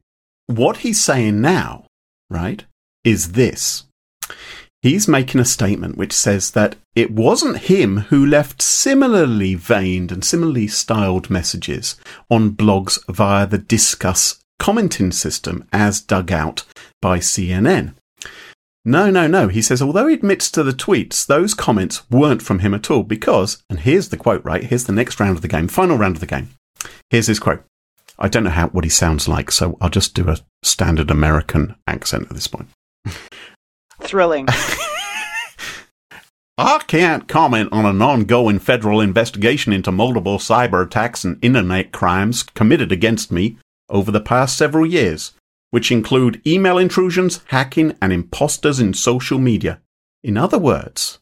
What 0.48 0.78
he's 0.78 1.04
saying 1.04 1.42
now, 1.42 1.88
right, 2.30 2.64
is 3.04 3.34
this: 3.34 3.84
he's 4.86 5.08
making 5.08 5.42
a 5.42 5.46
statement 5.46 5.98
which 5.98 6.14
says 6.14 6.52
that 6.52 6.76
it 6.96 7.10
wasn't 7.10 7.58
him 7.58 7.98
who 7.98 8.24
left 8.24 8.62
similarly 8.62 9.56
veined 9.56 10.12
and 10.12 10.24
similarly 10.24 10.68
styled 10.68 11.28
messages 11.28 11.96
on 12.30 12.52
blogs 12.52 13.00
via 13.10 13.48
the 13.48 13.58
Disqus 13.58 14.40
commenting 14.60 15.12
system 15.12 15.68
as 15.74 16.00
dug 16.00 16.32
out 16.32 16.66
by 17.02 17.18
CNN. 17.18 17.96
No, 18.86 19.10
no, 19.10 19.26
no. 19.26 19.48
He 19.48 19.64
says, 19.64 19.82
although 19.82 20.06
he 20.06 20.14
admits 20.14 20.52
to 20.52 20.62
the 20.62 20.72
tweets, 20.72 21.26
those 21.26 21.56
comments 21.56 22.08
weren't 22.12 22.44
from 22.44 22.60
him 22.60 22.76
at 22.76 22.92
all 22.92 23.02
because, 23.02 23.64
and 23.68 23.80
here's 23.80 24.10
the 24.10 24.18
quote, 24.18 24.46
right? 24.46 24.66
Here's 24.66 24.84
the 24.84 24.94
next 24.94 25.20
round 25.20 25.36
of 25.36 25.42
the 25.42 25.48
game, 25.48 25.68
final 25.68 25.98
round 25.98 26.18
of 26.18 26.20
the 26.20 26.28
game. 26.28 26.50
Here's 27.10 27.26
his 27.26 27.40
quote. 27.40 27.64
I 28.20 28.28
don't 28.28 28.44
know 28.44 28.52
how 28.52 28.68
what 28.68 28.84
he 28.84 28.92
sounds 28.92 29.28
like, 29.28 29.50
so 29.50 29.80
I'll 29.82 29.90
just 29.90 30.14
do 30.14 30.30
a 30.30 30.38
standard 30.62 31.10
American 31.10 31.74
accent 31.88 32.28
at 32.30 32.36
this 32.36 32.48
point. 32.48 32.68
Thrilling. 34.02 34.48
I 36.58 36.80
can't 36.88 37.28
comment 37.28 37.70
on 37.74 37.86
an 37.86 38.02
ongoing 38.02 38.60
federal 38.60 39.02
investigation 39.02 39.74
into 39.74 39.92
multiple 39.92 40.38
cyber 40.38 40.86
attacks 40.86 41.26
and 41.26 41.38
internet 41.44 41.92
crimes 41.92 42.44
committed 42.44 42.94
against 42.94 43.30
me 43.30 43.58
over 43.90 44.10
the 44.10 44.22
past 44.22 44.58
several 44.58 44.86
years, 44.86 45.34
which 45.72 45.92
include 45.92 46.42
email 46.48 46.78
intrusions, 46.78 47.42
hacking, 47.48 47.98
and 48.02 48.14
imposters 48.14 48.80
in 48.80 48.94
social 48.94 49.38
media. 49.38 49.82
In 50.24 50.38
other 50.38 50.58
words, 50.58 51.20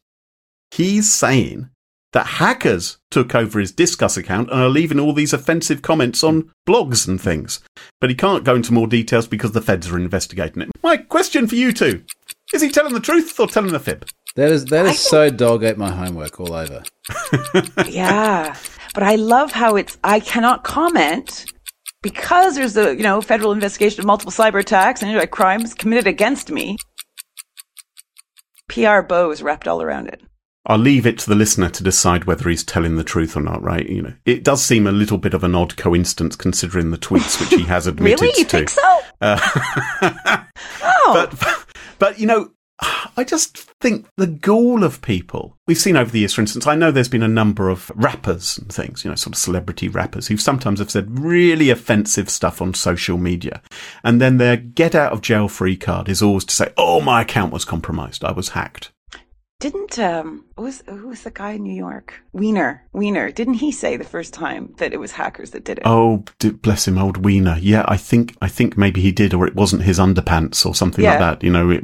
he's 0.69 1.11
saying 1.11 1.69
that 2.13 2.27
hackers 2.37 2.99
took 3.09 3.33
over 3.33 3.59
his 3.59 3.73
Disqus 3.73 4.17
account 4.17 4.51
and 4.51 4.61
are 4.61 4.69
leaving 4.69 4.99
all 4.99 5.13
these 5.13 5.33
offensive 5.33 5.81
comments 5.81 6.23
on 6.23 6.51
blogs 6.67 7.07
and 7.07 7.19
things. 7.19 7.59
But 7.99 8.11
he 8.11 8.15
can't 8.15 8.43
go 8.43 8.55
into 8.55 8.71
more 8.71 8.87
details 8.87 9.27
because 9.27 9.51
the 9.51 9.61
feds 9.61 9.89
are 9.89 9.97
investigating 9.97 10.61
it. 10.61 10.69
My 10.83 10.97
question 10.97 11.47
for 11.47 11.55
you 11.55 11.73
two 11.73 12.03
is 12.53 12.61
he 12.61 12.69
telling 12.69 12.93
the 12.93 12.99
truth 12.99 13.39
or 13.39 13.47
telling 13.47 13.71
the 13.71 13.79
fib? 13.79 14.07
That 14.35 14.49
is 14.51 14.65
that 14.65 14.85
is 14.85 14.99
so 14.99 15.29
dog 15.29 15.63
ate 15.63 15.77
my 15.77 15.91
homework 15.91 16.39
all 16.39 16.53
over. 16.53 16.83
yeah. 17.87 18.55
But 18.93 19.03
I 19.03 19.15
love 19.15 19.51
how 19.51 19.75
it's, 19.75 19.97
I 20.03 20.19
cannot 20.19 20.63
comment 20.63 21.45
because 22.01 22.55
there's 22.55 22.77
a, 22.77 22.95
you 22.95 23.03
know, 23.03 23.21
federal 23.21 23.51
investigation 23.51 23.99
of 24.01 24.05
multiple 24.05 24.31
cyber 24.31 24.59
attacks 24.59 25.01
and 25.01 25.11
you 25.11 25.27
crimes 25.27 25.73
committed 25.73 26.05
against 26.05 26.51
me. 26.51 26.77
PR 28.67 29.01
bow 29.01 29.31
is 29.31 29.41
wrapped 29.41 29.67
all 29.67 29.81
around 29.81 30.07
it. 30.07 30.21
I'll 30.65 30.77
leave 30.77 31.05
it 31.05 31.19
to 31.19 31.29
the 31.29 31.35
listener 31.35 31.69
to 31.69 31.83
decide 31.83 32.23
whether 32.23 32.47
he's 32.47 32.63
telling 32.63 32.95
the 32.95 33.03
truth 33.03 33.35
or 33.35 33.41
not, 33.41 33.61
right? 33.61 33.87
You 33.87 34.01
know, 34.01 34.13
it 34.25 34.45
does 34.45 34.63
seem 34.63 34.87
a 34.87 34.93
little 34.93 35.17
bit 35.17 35.33
of 35.33 35.43
an 35.43 35.55
odd 35.55 35.75
coincidence 35.75 36.37
considering 36.37 36.91
the 36.91 36.97
tweets 36.97 37.39
which 37.39 37.49
he 37.49 37.67
has 37.67 37.85
admitted 37.87 38.19
to. 38.19 38.25
really? 38.25 38.39
You 38.39 38.45
to. 38.45 38.49
think 38.49 38.69
so? 38.69 38.99
Uh, 39.19 39.39
oh. 40.83 41.11
But, 41.13 41.62
but, 42.03 42.19
you 42.19 42.27
know, 42.27 42.51
I 43.15 43.23
just 43.23 43.57
think 43.79 44.07
the 44.17 44.27
gall 44.27 44.83
of 44.83 45.01
people 45.01 45.57
we've 45.67 45.77
seen 45.77 45.95
over 45.95 46.11
the 46.11 46.19
years, 46.19 46.33
for 46.33 46.41
instance, 46.41 46.67
I 46.67 46.75
know 46.75 46.91
there's 46.91 47.07
been 47.07 47.23
a 47.23 47.29
number 47.29 47.69
of 47.69 47.89
rappers 47.95 48.57
and 48.57 48.69
things, 48.69 49.05
you 49.05 49.09
know, 49.09 49.15
sort 49.15 49.35
of 49.35 49.39
celebrity 49.39 49.87
rappers 49.87 50.27
who 50.27 50.35
sometimes 50.35 50.79
have 50.79 50.91
said 50.91 51.17
really 51.17 51.69
offensive 51.69 52.29
stuff 52.29 52.61
on 52.61 52.73
social 52.73 53.17
media. 53.17 53.61
And 54.03 54.19
then 54.19 54.35
their 54.35 54.57
get 54.57 54.95
out 54.95 55.13
of 55.13 55.21
jail 55.21 55.47
free 55.47 55.77
card 55.77 56.09
is 56.09 56.21
always 56.21 56.43
to 56.43 56.53
say, 56.53 56.73
Oh, 56.75 56.99
my 56.99 57.21
account 57.21 57.53
was 57.53 57.63
compromised. 57.63 58.25
I 58.25 58.33
was 58.33 58.49
hacked. 58.49 58.91
Didn't 59.63 59.97
um 59.97 60.43
who 60.57 60.63
was 60.63 60.83
who 60.89 61.07
was 61.07 61.23
the 61.23 61.31
guy 61.31 61.51
in 61.51 61.63
New 61.63 61.73
York? 61.73 62.21
Weiner. 62.33 62.83
Weiner. 62.91 63.31
Didn't 63.31 63.53
he 63.53 63.71
say 63.71 63.95
the 63.95 64.03
first 64.03 64.33
time 64.33 64.73
that 64.79 64.91
it 64.91 64.99
was 64.99 65.13
hackers 65.13 65.51
that 65.51 65.63
did 65.63 65.77
it? 65.77 65.83
Oh, 65.85 66.25
bless 66.61 66.85
him, 66.85 66.97
old 66.97 67.23
Weiner. 67.23 67.57
Yeah, 67.61 67.85
I 67.87 67.95
think 67.95 68.35
I 68.41 68.49
think 68.49 68.77
maybe 68.77 68.99
he 68.99 69.13
did, 69.13 69.33
or 69.33 69.47
it 69.47 69.55
wasn't 69.55 69.83
his 69.83 69.99
underpants 69.99 70.65
or 70.65 70.75
something 70.75 71.01
yeah. 71.01 71.11
like 71.11 71.19
that. 71.19 71.43
You 71.45 71.51
know, 71.51 71.69
it, 71.69 71.81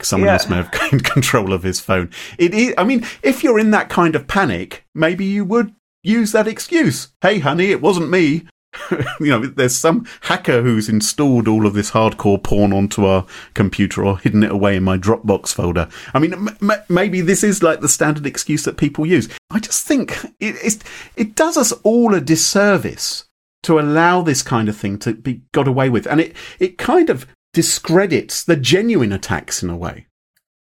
someone 0.00 0.28
yeah. 0.28 0.32
else 0.32 0.48
may 0.48 0.56
have 0.56 0.72
gained 0.90 1.04
control 1.04 1.52
of 1.52 1.62
his 1.62 1.78
phone. 1.78 2.08
It 2.38 2.54
is. 2.54 2.72
I 2.78 2.84
mean, 2.84 3.04
if 3.22 3.44
you're 3.44 3.58
in 3.58 3.70
that 3.72 3.90
kind 3.90 4.16
of 4.16 4.26
panic, 4.26 4.86
maybe 4.94 5.26
you 5.26 5.44
would 5.44 5.74
use 6.02 6.32
that 6.32 6.48
excuse. 6.48 7.08
Hey, 7.20 7.40
honey, 7.40 7.66
it 7.66 7.82
wasn't 7.82 8.08
me. 8.08 8.46
you 9.20 9.26
know, 9.26 9.40
there's 9.46 9.74
some 9.74 10.06
hacker 10.22 10.62
who's 10.62 10.88
installed 10.88 11.48
all 11.48 11.66
of 11.66 11.74
this 11.74 11.90
hardcore 11.90 12.42
porn 12.42 12.72
onto 12.72 13.04
our 13.04 13.26
computer 13.54 14.04
or 14.04 14.18
hidden 14.18 14.42
it 14.42 14.50
away 14.50 14.76
in 14.76 14.84
my 14.84 14.96
Dropbox 14.96 15.52
folder. 15.52 15.88
I 16.14 16.18
mean, 16.18 16.34
m- 16.34 16.72
maybe 16.88 17.20
this 17.20 17.42
is 17.42 17.62
like 17.62 17.80
the 17.80 17.88
standard 17.88 18.26
excuse 18.26 18.64
that 18.64 18.76
people 18.76 19.06
use. 19.06 19.28
I 19.50 19.58
just 19.58 19.86
think 19.86 20.16
it, 20.38 20.84
it 21.16 21.34
does 21.34 21.56
us 21.56 21.72
all 21.82 22.14
a 22.14 22.20
disservice 22.20 23.24
to 23.64 23.78
allow 23.78 24.22
this 24.22 24.42
kind 24.42 24.68
of 24.68 24.76
thing 24.76 24.98
to 25.00 25.14
be 25.14 25.42
got 25.52 25.68
away 25.68 25.90
with. 25.90 26.06
And 26.06 26.20
it, 26.20 26.36
it 26.58 26.78
kind 26.78 27.10
of 27.10 27.26
discredits 27.52 28.44
the 28.44 28.56
genuine 28.56 29.12
attacks 29.12 29.62
in 29.62 29.70
a 29.70 29.76
way. 29.76 30.06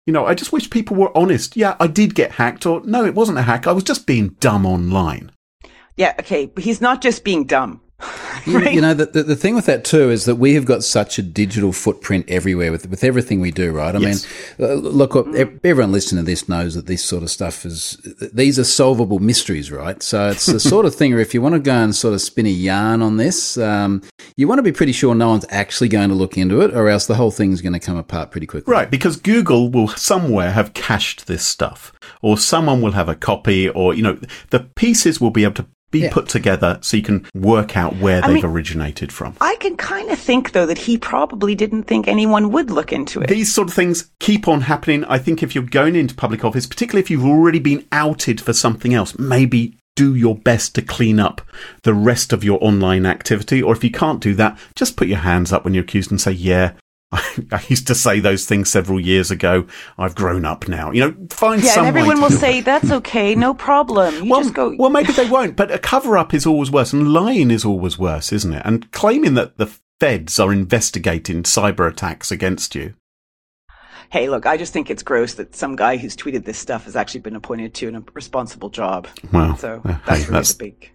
You 0.06 0.12
know, 0.12 0.26
I 0.26 0.34
just 0.34 0.52
wish 0.52 0.68
people 0.68 0.96
were 0.96 1.16
honest. 1.16 1.56
Yeah, 1.56 1.76
I 1.80 1.86
did 1.86 2.14
get 2.14 2.32
hacked, 2.32 2.66
or 2.66 2.82
no, 2.84 3.06
it 3.06 3.14
wasn't 3.14 3.38
a 3.38 3.42
hack. 3.42 3.66
I 3.66 3.72
was 3.72 3.84
just 3.84 4.06
being 4.06 4.30
dumb 4.40 4.66
online. 4.66 5.30
Yeah, 5.96 6.14
okay, 6.18 6.46
but 6.46 6.64
he's 6.64 6.80
not 6.80 7.00
just 7.00 7.24
being 7.24 7.44
dumb. 7.44 7.80
right? 8.46 8.74
You, 8.74 8.80
know, 8.80 8.92
the, 8.92 9.06
the, 9.06 9.22
the, 9.22 9.36
thing 9.36 9.54
with 9.54 9.66
that 9.66 9.84
too 9.84 10.10
is 10.10 10.24
that 10.24 10.34
we 10.34 10.54
have 10.54 10.64
got 10.64 10.82
such 10.82 11.18
a 11.18 11.22
digital 11.22 11.72
footprint 11.72 12.26
everywhere 12.28 12.72
with 12.72 12.88
with 12.90 13.04
everything 13.04 13.40
we 13.40 13.50
do, 13.50 13.72
right? 13.72 13.94
I 13.94 13.98
yes. 13.98 14.26
mean, 14.58 14.68
uh, 14.68 14.74
look, 14.74 15.12
mm. 15.12 15.60
everyone 15.64 15.92
listening 15.92 16.24
to 16.24 16.30
this 16.30 16.48
knows 16.48 16.74
that 16.74 16.86
this 16.86 17.04
sort 17.04 17.22
of 17.22 17.30
stuff 17.30 17.64
is, 17.64 17.96
these 18.32 18.58
are 18.58 18.64
solvable 18.64 19.20
mysteries, 19.20 19.70
right? 19.70 20.02
So 20.02 20.28
it's 20.30 20.46
the 20.46 20.60
sort 20.60 20.86
of 20.86 20.94
thing 20.94 21.12
where 21.12 21.20
if 21.20 21.32
you 21.34 21.40
want 21.40 21.54
to 21.54 21.60
go 21.60 21.72
and 21.72 21.94
sort 21.94 22.14
of 22.14 22.20
spin 22.20 22.46
a 22.46 22.50
yarn 22.50 23.00
on 23.00 23.16
this, 23.16 23.56
um, 23.56 24.02
you 24.36 24.48
want 24.48 24.58
to 24.58 24.64
be 24.64 24.72
pretty 24.72 24.92
sure 24.92 25.14
no 25.14 25.28
one's 25.28 25.46
actually 25.50 25.88
going 25.88 26.08
to 26.08 26.16
look 26.16 26.36
into 26.36 26.60
it 26.60 26.74
or 26.74 26.88
else 26.88 27.06
the 27.06 27.14
whole 27.14 27.30
thing 27.30 27.52
is 27.52 27.62
going 27.62 27.72
to 27.72 27.80
come 27.80 27.96
apart 27.96 28.32
pretty 28.32 28.46
quickly. 28.46 28.70
Right, 28.70 28.90
because 28.90 29.16
Google 29.16 29.70
will 29.70 29.88
somewhere 29.88 30.50
have 30.50 30.74
cached 30.74 31.26
this 31.26 31.46
stuff 31.46 31.92
or 32.22 32.36
someone 32.36 32.82
will 32.82 32.92
have 32.92 33.08
a 33.08 33.14
copy 33.14 33.68
or, 33.68 33.94
you 33.94 34.02
know, 34.02 34.18
the 34.50 34.60
pieces 34.60 35.20
will 35.20 35.30
be 35.30 35.44
able 35.44 35.54
to 35.54 35.66
be 35.94 36.00
yeah. 36.00 36.12
put 36.12 36.28
together 36.28 36.78
so 36.82 36.96
you 36.96 37.02
can 37.04 37.24
work 37.34 37.76
out 37.76 37.96
where 37.96 38.22
I 38.22 38.26
they've 38.26 38.42
mean, 38.42 38.44
originated 38.44 39.12
from. 39.12 39.36
I 39.40 39.56
can 39.60 39.76
kind 39.76 40.10
of 40.10 40.18
think, 40.18 40.50
though, 40.50 40.66
that 40.66 40.76
he 40.76 40.98
probably 40.98 41.54
didn't 41.54 41.84
think 41.84 42.08
anyone 42.08 42.50
would 42.50 42.70
look 42.70 42.92
into 42.92 43.20
it. 43.20 43.28
These 43.28 43.54
sort 43.54 43.68
of 43.68 43.74
things 43.74 44.10
keep 44.18 44.48
on 44.48 44.62
happening. 44.62 45.04
I 45.04 45.18
think 45.18 45.42
if 45.42 45.54
you're 45.54 45.64
going 45.64 45.94
into 45.94 46.14
public 46.14 46.44
office, 46.44 46.66
particularly 46.66 47.02
if 47.02 47.10
you've 47.10 47.24
already 47.24 47.60
been 47.60 47.86
outed 47.92 48.40
for 48.40 48.52
something 48.52 48.92
else, 48.92 49.16
maybe 49.18 49.78
do 49.94 50.16
your 50.16 50.34
best 50.34 50.74
to 50.74 50.82
clean 50.82 51.20
up 51.20 51.40
the 51.84 51.94
rest 51.94 52.32
of 52.32 52.42
your 52.42 52.58
online 52.60 53.06
activity. 53.06 53.62
Or 53.62 53.72
if 53.72 53.84
you 53.84 53.92
can't 53.92 54.20
do 54.20 54.34
that, 54.34 54.58
just 54.74 54.96
put 54.96 55.06
your 55.06 55.18
hands 55.18 55.52
up 55.52 55.64
when 55.64 55.74
you're 55.74 55.84
accused 55.84 56.10
and 56.10 56.20
say, 56.20 56.32
yeah, 56.32 56.72
I 57.52 57.64
used 57.68 57.86
to 57.88 57.94
say 57.94 58.20
those 58.20 58.46
things 58.46 58.70
several 58.70 59.00
years 59.00 59.30
ago. 59.30 59.66
I've 59.98 60.14
grown 60.14 60.44
up 60.44 60.68
now. 60.68 60.90
You 60.90 61.00
know, 61.00 61.26
find 61.30 61.60
someone. 61.60 61.60
yeah, 61.62 61.70
some. 61.70 61.86
and 61.86 61.96
everyone 61.96 62.20
will 62.20 62.30
say 62.30 62.60
that's 62.60 62.90
okay, 62.90 63.34
no 63.34 63.54
problem. 63.54 64.24
You 64.24 64.30
well, 64.30 64.42
just 64.42 64.54
go. 64.54 64.74
well, 64.78 64.90
maybe 64.90 65.12
they 65.12 65.28
won't. 65.28 65.56
But 65.56 65.70
a 65.70 65.78
cover 65.78 66.18
up 66.18 66.34
is 66.34 66.46
always 66.46 66.70
worse, 66.70 66.92
and 66.92 67.12
lying 67.12 67.50
is 67.50 67.64
always 67.64 67.98
worse, 67.98 68.32
isn't 68.32 68.52
it? 68.52 68.62
And 68.64 68.90
claiming 68.92 69.34
that 69.34 69.58
the 69.58 69.66
feds 70.00 70.38
are 70.38 70.52
investigating 70.52 71.42
cyber 71.42 71.90
attacks 71.90 72.30
against 72.30 72.74
you. 72.74 72.94
Hey, 74.10 74.28
look, 74.28 74.46
I 74.46 74.56
just 74.56 74.72
think 74.72 74.90
it's 74.90 75.02
gross 75.02 75.34
that 75.34 75.56
some 75.56 75.76
guy 75.76 75.96
who's 75.96 76.14
tweeted 76.14 76.44
this 76.44 76.58
stuff 76.58 76.84
has 76.84 76.94
actually 76.94 77.20
been 77.20 77.34
appointed 77.34 77.74
to 77.74 77.88
a 77.88 78.02
responsible 78.12 78.68
job. 78.68 79.08
Well, 79.32 79.56
so 79.56 79.80
that's 79.84 80.06
hey, 80.06 80.14
really 80.20 80.32
that's, 80.32 80.52
big. 80.52 80.90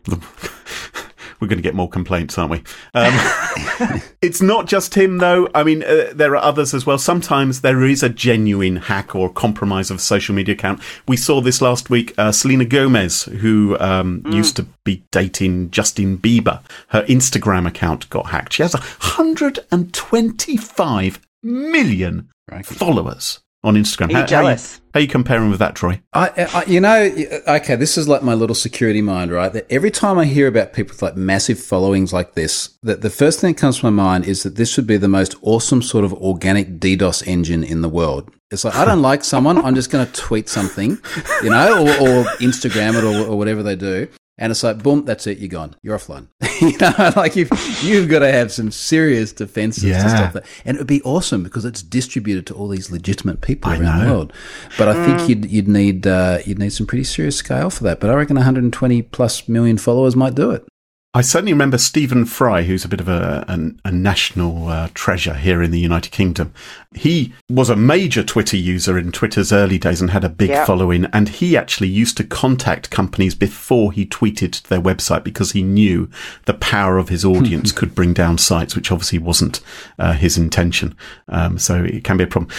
We're 1.39 1.48
going 1.48 1.58
to 1.58 1.63
get 1.63 1.75
more 1.75 1.89
complaints, 1.89 2.38
aren't 2.38 2.51
we? 2.51 2.62
Um, 2.93 4.01
it's 4.22 4.41
not 4.41 4.67
just 4.67 4.96
him, 4.96 5.19
though. 5.19 5.50
I 5.55 5.63
mean, 5.63 5.84
uh, 5.84 6.12
there 6.13 6.36
are 6.36 6.43
others 6.43 6.74
as 6.74 6.86
well. 6.86 6.98
Sometimes 6.98 7.62
there 7.62 7.84
is 7.84 8.03
a 8.03 8.10
genuine 8.10 8.75
hack 8.77 9.15
or 9.15 9.29
compromise 9.29 9.89
of 9.91 9.98
a 9.98 10.01
social 10.01 10.34
media 10.36 10.53
account. 10.53 10.81
We 11.08 11.17
saw 11.17 11.41
this 11.41 11.62
last 11.62 11.89
week. 11.89 12.13
Uh, 12.17 12.31
Selena 12.31 12.63
Gomez, 12.65 13.24
who 13.24 13.77
um, 13.79 14.22
mm. 14.22 14.34
used 14.34 14.55
to 14.58 14.63
be 14.84 15.03
dating 15.12 15.72
Justin 15.72 16.17
Bieber, 16.17 16.62
her 16.89 17.03
Instagram 17.03 17.65
account 17.67 18.10
got 18.10 18.25
hacked. 18.27 18.53
She 18.53 18.63
has 18.63 18.74
125 18.74 21.19
million 21.41 22.29
followers 22.63 23.39
on 23.63 23.75
Instagram. 23.75 24.08
Are 24.08 24.12
you 24.12 24.18
how, 24.18 24.25
jealous? 24.25 24.78
How, 24.78 24.82
how, 24.94 25.00
are 25.00 25.01
you 25.01 25.08
comparing 25.08 25.50
with 25.50 25.60
that, 25.60 25.75
Troy? 25.75 26.01
I, 26.13 26.48
I, 26.54 26.63
you 26.66 26.80
know, 26.80 27.12
okay, 27.48 27.75
this 27.75 27.98
is 27.98 28.08
like 28.08 28.24
my 28.24 28.34
little 28.34 28.56
security 28.56 29.01
mind, 29.01 29.32
right? 29.32 29.51
That 29.51 29.70
every 29.70 29.92
time 29.92 30.18
I 30.18 30.25
hear 30.25 30.48
about 30.48 30.74
people 30.74 30.94
with 30.94 31.01
like 31.01 31.18
massive 31.18 31.60
followings 31.60 32.13
like 32.13 32.36
this, 32.36 32.78
that 32.84 33.01
the 33.01 33.10
first 33.10 33.39
thing 33.39 33.54
that 33.54 33.60
comes 33.60 33.80
to 33.80 33.86
my 33.86 33.89
mind 33.89 34.25
is 34.25 34.44
that 34.44 34.56
this 34.56 34.78
would 34.78 34.88
be 34.88 34.98
the 34.98 35.08
most 35.08 35.36
awesome 35.42 35.82
sort 35.82 36.06
of 36.06 36.13
organic 36.13 36.80
DDoS 36.80 37.28
engine 37.28 37.63
in 37.63 37.82
the 37.82 37.89
world. 37.89 38.32
It's 38.51 38.63
like 38.63 38.75
I 38.75 38.84
don't 38.84 39.04
like 39.04 39.24
someone, 39.24 39.63
I'm 39.63 39.75
just 39.75 39.92
going 39.92 40.08
to 40.08 40.12
tweet 40.12 40.50
something, 40.50 40.98
you 41.44 41.50
know, 41.51 41.84
or, 41.84 41.89
or 41.89 42.24
Instagram 42.39 42.98
it 42.98 43.04
or, 43.04 43.30
or 43.30 43.38
whatever 43.38 43.62
they 43.62 43.75
do, 43.75 44.08
and 44.39 44.51
it's 44.51 44.63
like, 44.63 44.81
boom, 44.81 45.03
that's 45.03 45.27
it, 45.27 45.38
you're 45.38 45.50
gone. 45.50 45.75
You're 45.84 45.98
offline. 45.98 46.27
you 46.62 46.77
know, 46.77 47.12
like 47.17 47.36
you've, 47.36 47.51
you've 47.84 48.08
got 48.08 48.19
to 48.19 48.31
have 48.31 48.53
some 48.53 48.72
serious 48.72 49.34
defenses 49.34 49.84
yeah. 49.84 50.01
to 50.01 50.10
stop 50.10 50.34
that. 50.34 50.46
And 50.63 50.77
it 50.77 50.79
would 50.79 50.88
be 50.88 51.01
awesome 51.01 51.43
because 51.43 51.65
it's 51.65 51.84
distributed 51.84 52.48
to 52.48 52.53
all 52.55 52.69
these 52.69 52.89
legitimate 52.89 53.41
people 53.41 53.69
I 53.69 53.77
around 53.77 54.00
know. 54.00 54.05
the 54.05 54.12
world. 54.12 54.34
But 54.77 54.88
I 54.88 55.05
think 55.05 55.19
mm. 55.19 55.29
you'd, 55.29 55.51
you'd 55.51 55.67
need, 55.67 56.08
uh, 56.08 56.39
you'd 56.46 56.58
need 56.58 56.72
some 56.72 56.88
pretty 56.88 57.03
serious 57.03 57.36
scale 57.36 57.69
for 57.69 57.84
that. 57.84 58.00
But 58.00 58.12
I 58.12 58.13
reckon 58.13 58.38
120 58.38 59.01
plus 59.01 59.50
million 59.50 59.77
followers 59.77 60.15
might 60.15 60.36
do 60.36 60.51
it. 60.51 60.65
I 61.12 61.22
certainly 61.22 61.54
remember 61.54 61.80
Stephen 61.80 62.24
Fry, 62.25 62.62
who's 62.62 62.86
a 62.86 62.88
bit 62.88 63.00
of 63.00 63.10
a, 63.10 63.44
a, 63.48 63.88
a 63.88 63.92
national 63.92 64.68
uh, 64.68 64.89
treasure 64.94 65.34
here 65.34 65.63
in 65.63 65.72
the 65.72 65.80
United 65.80 66.12
Kingdom. 66.12 66.54
He 66.94 67.34
was 67.50 67.72
a 67.72 67.75
major 67.75 68.22
Twitter 68.22 68.58
user 68.58 68.96
in 68.96 69.12
Twitter's 69.12 69.51
early 69.51 69.80
days 69.80 70.01
and 70.01 70.12
had 70.12 70.24
a 70.24 70.30
big 70.30 70.51
following. 70.68 71.06
And 71.06 71.28
he 71.28 71.58
actually 71.58 71.88
used 71.88 72.16
to 72.18 72.24
contact 72.24 72.92
companies 72.92 73.34
before 73.34 73.92
he 73.92 74.06
tweeted 74.06 74.51
to 74.51 74.70
their 74.70 74.82
website 74.82 75.24
because 75.24 75.54
he 75.54 75.63
knew 75.63 76.12
the 76.46 76.54
power 76.54 77.00
of 77.00 77.10
his 77.10 77.25
audience 77.25 77.72
could 77.74 77.96
bring 77.96 78.13
down 78.13 78.38
sites, 78.38 78.75
which 78.75 78.92
obviously 78.92 79.18
wasn't 79.18 79.62
uh, 79.98 80.13
his 80.13 80.38
intention. 80.38 80.96
Um, 81.28 81.58
so 81.58 81.84
it 81.84 82.04
can 82.04 82.18
be 82.18 82.25
a 82.25 82.28
problem. 82.28 82.51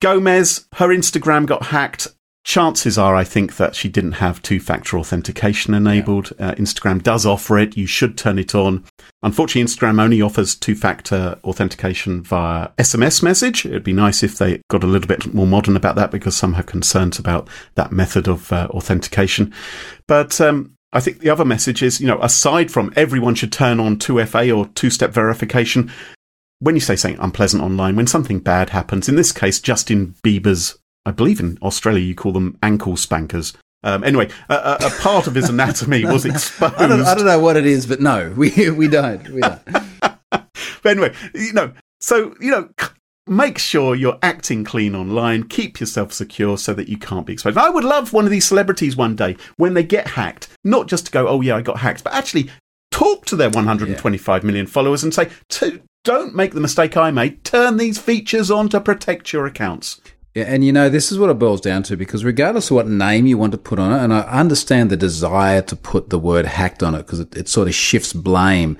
Gomez, 0.00 0.66
her 0.74 0.88
Instagram 0.88 1.44
got 1.44 1.64
hacked 1.64 2.08
chances 2.46 2.96
are, 2.96 3.16
I 3.16 3.24
think 3.24 3.56
that 3.56 3.74
she 3.74 3.88
didn't 3.88 4.12
have 4.12 4.40
two 4.40 4.60
factor 4.60 4.96
authentication 4.96 5.74
enabled. 5.74 6.32
Yeah. 6.38 6.50
Uh, 6.50 6.54
Instagram 6.54 7.02
does 7.02 7.26
offer 7.26 7.58
it. 7.58 7.76
You 7.76 7.86
should 7.86 8.16
turn 8.16 8.38
it 8.38 8.54
on. 8.54 8.84
Unfortunately, 9.24 9.64
Instagram 9.64 10.00
only 10.00 10.22
offers 10.22 10.54
two 10.54 10.76
factor 10.76 11.40
authentication 11.42 12.22
via 12.22 12.68
SMS 12.78 13.20
message. 13.20 13.66
It'd 13.66 13.82
be 13.82 13.92
nice 13.92 14.22
if 14.22 14.38
they 14.38 14.62
got 14.70 14.84
a 14.84 14.86
little 14.86 15.08
bit 15.08 15.34
more 15.34 15.46
modern 15.46 15.76
about 15.76 15.96
that 15.96 16.12
because 16.12 16.36
some 16.36 16.54
have 16.54 16.66
concerns 16.66 17.18
about 17.18 17.48
that 17.74 17.90
method 17.90 18.28
of 18.28 18.52
uh, 18.52 18.68
authentication. 18.70 19.52
But, 20.06 20.40
um, 20.40 20.76
I 20.92 21.00
think 21.00 21.18
the 21.18 21.30
other 21.30 21.44
message 21.44 21.82
is, 21.82 22.00
you 22.00 22.06
know, 22.06 22.22
aside 22.22 22.70
from 22.70 22.92
everyone 22.94 23.34
should 23.34 23.52
turn 23.52 23.80
on 23.80 23.96
2FA 23.96 24.56
or 24.56 24.68
two 24.68 24.88
step 24.88 25.10
verification, 25.10 25.90
when 26.60 26.76
you 26.76 26.80
say 26.80 26.94
something 26.94 27.20
unpleasant 27.20 27.62
online, 27.62 27.96
when 27.96 28.06
something 28.06 28.38
bad 28.38 28.70
happens, 28.70 29.08
in 29.08 29.16
this 29.16 29.32
case, 29.32 29.60
Justin 29.60 30.14
Bieber's 30.24 30.78
I 31.06 31.12
believe 31.12 31.38
in 31.38 31.56
Australia 31.62 32.02
you 32.02 32.16
call 32.16 32.32
them 32.32 32.58
ankle 32.62 32.96
spankers. 32.96 33.54
Um, 33.84 34.02
anyway, 34.02 34.28
a, 34.48 34.54
a, 34.54 34.78
a 34.86 34.90
part 35.00 35.28
of 35.28 35.36
his 35.36 35.48
anatomy 35.48 36.04
was 36.04 36.24
exposed. 36.24 36.74
I 36.78 36.88
don't, 36.88 37.02
I 37.02 37.14
don't 37.14 37.24
know 37.24 37.38
what 37.38 37.56
it 37.56 37.64
is, 37.64 37.86
but 37.86 38.00
no, 38.00 38.32
we 38.36 38.70
we 38.70 38.88
don't. 38.88 39.26
We 39.30 39.40
don't. 39.40 39.62
But 40.82 40.90
anyway, 40.90 41.14
you 41.34 41.52
know, 41.52 41.72
so 42.00 42.34
you 42.40 42.50
know, 42.50 42.68
make 43.26 43.58
sure 43.58 43.96
you're 43.96 44.18
acting 44.22 44.62
clean 44.62 44.94
online. 44.94 45.44
Keep 45.44 45.80
yourself 45.80 46.12
secure 46.12 46.56
so 46.58 46.74
that 46.74 46.88
you 46.88 46.96
can't 46.96 47.26
be 47.26 47.32
exposed. 47.32 47.58
I 47.58 47.70
would 47.70 47.82
love 47.82 48.12
one 48.12 48.24
of 48.24 48.30
these 48.30 48.44
celebrities 48.44 48.96
one 48.96 49.16
day 49.16 49.36
when 49.56 49.74
they 49.74 49.82
get 49.82 50.06
hacked, 50.06 50.48
not 50.62 50.86
just 50.86 51.06
to 51.06 51.12
go, 51.12 51.26
"Oh 51.26 51.40
yeah, 51.40 51.56
I 51.56 51.60
got 51.60 51.78
hacked," 51.78 52.04
but 52.04 52.12
actually 52.12 52.50
talk 52.92 53.26
to 53.26 53.36
their 53.36 53.50
125 53.50 54.44
million 54.44 54.66
followers 54.66 55.02
and 55.02 55.12
say, 55.12 55.28
"Don't 56.04 56.34
make 56.36 56.52
the 56.52 56.60
mistake 56.60 56.96
I 56.96 57.10
made. 57.10 57.42
Turn 57.42 57.76
these 57.78 57.98
features 57.98 58.50
on 58.50 58.68
to 58.68 58.80
protect 58.80 59.32
your 59.32 59.46
accounts." 59.46 60.00
Yeah, 60.36 60.44
and 60.48 60.62
you 60.62 60.70
know, 60.70 60.90
this 60.90 61.10
is 61.10 61.18
what 61.18 61.30
it 61.30 61.38
boils 61.38 61.62
down 61.62 61.82
to 61.84 61.96
because 61.96 62.22
regardless 62.22 62.70
of 62.70 62.74
what 62.74 62.86
name 62.86 63.24
you 63.26 63.38
want 63.38 63.52
to 63.52 63.58
put 63.58 63.78
on 63.78 63.90
it, 63.90 64.04
and 64.04 64.12
I 64.12 64.20
understand 64.20 64.90
the 64.90 64.96
desire 64.96 65.62
to 65.62 65.74
put 65.74 66.10
the 66.10 66.18
word 66.18 66.44
hacked 66.44 66.82
on 66.82 66.94
it 66.94 66.98
because 66.98 67.20
it, 67.20 67.34
it 67.34 67.48
sort 67.48 67.68
of 67.68 67.74
shifts 67.74 68.12
blame. 68.12 68.76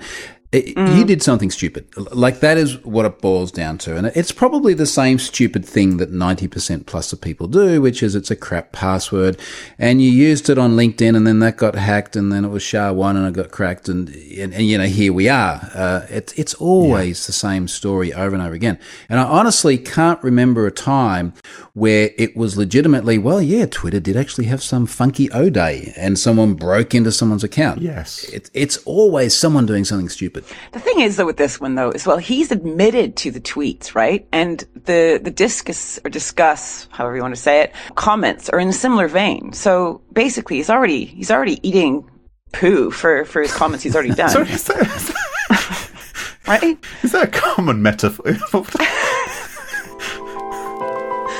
It, 0.53 0.77
You 0.77 1.03
did 1.03 1.21
something 1.21 1.51
stupid. 1.51 1.87
Like 2.13 2.39
that 2.39 2.57
is 2.57 2.83
what 2.85 3.05
it 3.05 3.19
boils 3.19 3.51
down 3.51 3.77
to. 3.79 3.97
And 3.97 4.07
it's 4.07 4.31
probably 4.31 4.73
the 4.73 4.85
same 4.85 5.19
stupid 5.19 5.65
thing 5.65 5.97
that 5.97 6.13
90% 6.13 6.85
plus 6.85 7.11
of 7.11 7.19
people 7.19 7.47
do, 7.47 7.81
which 7.81 8.01
is 8.01 8.15
it's 8.15 8.31
a 8.31 8.35
crap 8.35 8.71
password. 8.71 9.37
And 9.77 10.01
you 10.01 10.09
used 10.09 10.49
it 10.49 10.57
on 10.57 10.77
LinkedIn 10.77 11.17
and 11.17 11.27
then 11.27 11.39
that 11.39 11.57
got 11.57 11.75
hacked 11.75 12.15
and 12.15 12.31
then 12.31 12.45
it 12.45 12.47
was 12.47 12.63
SHA-1 12.63 13.17
and 13.17 13.27
it 13.27 13.33
got 13.33 13.51
cracked. 13.51 13.89
And, 13.89 14.07
and, 14.07 14.53
and 14.53 14.65
you 14.65 14.77
know, 14.77 14.85
here 14.85 15.11
we 15.11 15.27
are. 15.27 15.69
Uh, 15.73 16.05
it's, 16.09 16.31
it's 16.33 16.53
always 16.53 17.27
the 17.27 17.33
same 17.33 17.67
story 17.67 18.13
over 18.13 18.33
and 18.33 18.41
over 18.41 18.53
again. 18.53 18.79
And 19.09 19.19
I 19.19 19.23
honestly 19.23 19.77
can't 19.77 20.23
remember 20.23 20.65
a 20.65 20.71
time 20.71 21.33
where 21.73 22.11
it 22.17 22.37
was 22.37 22.55
legitimately, 22.57 23.17
well, 23.17 23.41
yeah, 23.41 23.65
Twitter 23.65 23.99
did 23.99 24.15
actually 24.15 24.45
have 24.45 24.63
some 24.63 24.85
funky 24.85 25.29
O 25.31 25.49
day 25.49 25.93
and 25.97 26.17
someone 26.17 26.53
broke 26.53 26.95
into 26.95 27.11
someone's 27.11 27.43
account. 27.43 27.81
Yes. 27.81 28.23
It, 28.29 28.49
it's 28.53 28.77
always 28.85 29.35
someone 29.35 29.65
doing 29.65 29.83
something 29.83 30.07
stupid. 30.07 30.36
The 30.71 30.79
thing 30.79 30.99
is, 30.99 31.15
though, 31.15 31.25
with 31.25 31.37
this 31.37 31.59
one, 31.59 31.75
though, 31.75 31.91
is 31.91 32.05
well, 32.05 32.17
he's 32.17 32.51
admitted 32.51 33.15
to 33.17 33.31
the 33.31 33.39
tweets, 33.39 33.95
right? 33.95 34.27
And 34.31 34.63
the 34.85 35.19
the 35.21 35.31
discus 35.31 35.99
or 36.03 36.09
discuss, 36.09 36.87
however 36.91 37.15
you 37.15 37.21
want 37.21 37.35
to 37.35 37.41
say 37.41 37.61
it, 37.61 37.73
comments 37.95 38.49
are 38.49 38.59
in 38.59 38.69
a 38.69 38.73
similar 38.73 39.07
vein. 39.07 39.53
So 39.53 40.01
basically, 40.13 40.57
he's 40.57 40.69
already 40.69 41.05
he's 41.05 41.31
already 41.31 41.59
eating 41.67 42.09
poo 42.53 42.91
for 42.91 43.25
for 43.25 43.41
his 43.41 43.53
comments 43.53 43.83
he's 43.83 43.95
already 43.95 44.13
done, 44.13 44.29
Sorry, 44.37 44.49
is 44.49 44.63
that, 44.65 44.81
is 44.81 45.07
that, 45.07 45.91
right? 46.47 46.77
is 47.03 47.11
that 47.11 47.23
a 47.23 47.27
common 47.27 47.81
metaphor? 47.81 48.25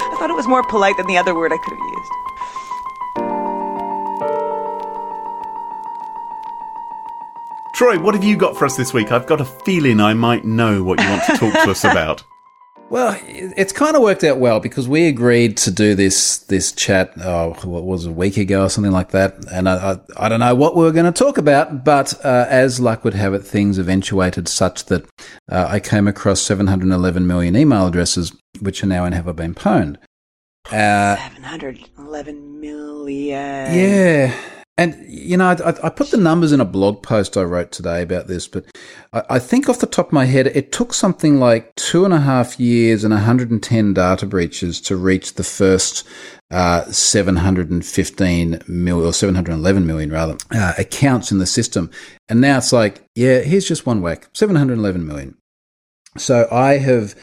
I 0.10 0.20
thought 0.20 0.30
it 0.30 0.36
was 0.36 0.48
more 0.48 0.64
polite 0.64 0.98
than 0.98 1.08
the 1.08 1.18
other 1.18 1.36
word 1.36 1.54
I 1.54 1.58
could 1.58 1.74
have 1.74 1.80
used. 1.80 2.12
Troy, 7.78 8.00
what 8.00 8.16
have 8.16 8.24
you 8.24 8.36
got 8.36 8.58
for 8.58 8.66
us 8.66 8.76
this 8.76 8.92
week? 8.92 9.12
I've 9.12 9.28
got 9.28 9.40
a 9.40 9.46
feeling 9.46 10.00
I 10.02 10.16
might 10.16 10.44
know 10.44 10.84
what 10.84 11.00
you 11.00 11.08
want 11.08 11.24
to 11.26 11.38
talk 11.38 11.54
to 11.54 11.70
us 11.70 11.84
about. 11.84 12.24
Well, 12.90 13.16
it's 13.28 13.72
kind 13.72 13.96
of 13.96 14.02
worked 14.02 14.24
out 14.24 14.40
well 14.40 14.60
because 14.60 14.88
we 14.88 15.06
agreed 15.08 15.58
to 15.58 15.70
do 15.70 15.94
this 15.94 16.40
this 16.40 16.72
chat. 16.72 17.14
Oh, 17.22 17.52
what 17.66 17.84
was 17.84 18.08
it, 18.08 18.10
a 18.10 18.14
week 18.14 18.38
ago 18.38 18.64
or 18.64 18.70
something 18.70 18.92
like 18.92 19.12
that? 19.12 19.36
And 19.52 19.70
I 19.70 19.92
I, 19.92 20.00
I 20.26 20.28
don't 20.28 20.40
know 20.40 20.56
what 20.56 20.76
we 20.76 20.82
were 20.86 20.92
going 20.92 21.06
to 21.06 21.12
talk 21.12 21.38
about, 21.38 21.84
but 21.84 22.16
uh, 22.26 22.48
as 22.50 22.80
luck 22.80 23.04
would 23.04 23.14
have 23.14 23.36
it, 23.36 23.44
things 23.46 23.78
eventuated 23.78 24.48
such 24.48 24.86
that 24.86 25.06
uh, 25.48 25.68
I 25.70 25.80
came 25.80 26.08
across 26.08 26.42
711 26.42 27.28
million 27.28 27.56
email 27.56 27.86
addresses, 27.86 28.36
which 28.60 28.84
are 28.84 28.88
now 28.88 29.06
and 29.06 29.14
Have 29.14 29.28
I 29.28 29.34
Been 29.34 29.54
Pwned. 29.54 29.98
Uh, 30.72 31.16
Seven 31.16 31.44
hundred 31.44 31.90
eleven 32.00 32.60
million. 32.60 33.72
yeah. 33.72 34.36
And, 34.80 34.96
you 35.08 35.38
know, 35.38 35.48
I, 35.48 35.88
I 35.88 35.90
put 35.90 36.12
the 36.12 36.18
numbers 36.18 36.52
in 36.52 36.62
a 36.62 36.66
blog 36.66 37.02
post 37.02 37.36
I 37.36 37.42
wrote 37.42 37.72
today 37.72 38.04
about 38.04 38.28
this, 38.28 38.48
but 38.48 38.66
I, 39.12 39.24
I 39.32 39.40
think 39.40 39.70
off 39.70 39.80
the 39.80 39.88
top 39.88 40.08
of 40.08 40.14
my 40.14 40.26
head, 40.26 40.48
it 40.48 40.72
took 40.72 40.94
something 40.94 41.40
like 41.40 41.74
two 41.76 42.06
and 42.06 42.14
a 42.14 42.20
half 42.20 42.60
years 42.60 43.04
and 43.04 43.12
110 43.12 43.94
data 43.96 44.26
breaches 44.28 44.80
to 44.82 44.96
reach 44.96 45.34
the 45.34 45.44
first 45.44 46.08
uh, 46.52 46.84
715 46.86 48.62
million 48.68 49.08
or 49.08 49.14
711 49.14 49.88
million 49.88 50.12
rather 50.12 50.38
uh, 50.52 50.74
accounts 50.78 51.32
in 51.32 51.40
the 51.40 51.48
system. 51.48 51.90
And 52.30 52.40
now 52.40 52.58
it's 52.58 52.72
like, 52.72 53.04
yeah, 53.16 53.40
here's 53.40 53.68
just 53.68 53.88
one 53.88 54.02
whack 54.02 54.30
711 54.34 55.08
million. 55.08 55.36
So 56.18 56.48
I 56.52 56.78
have 56.78 57.16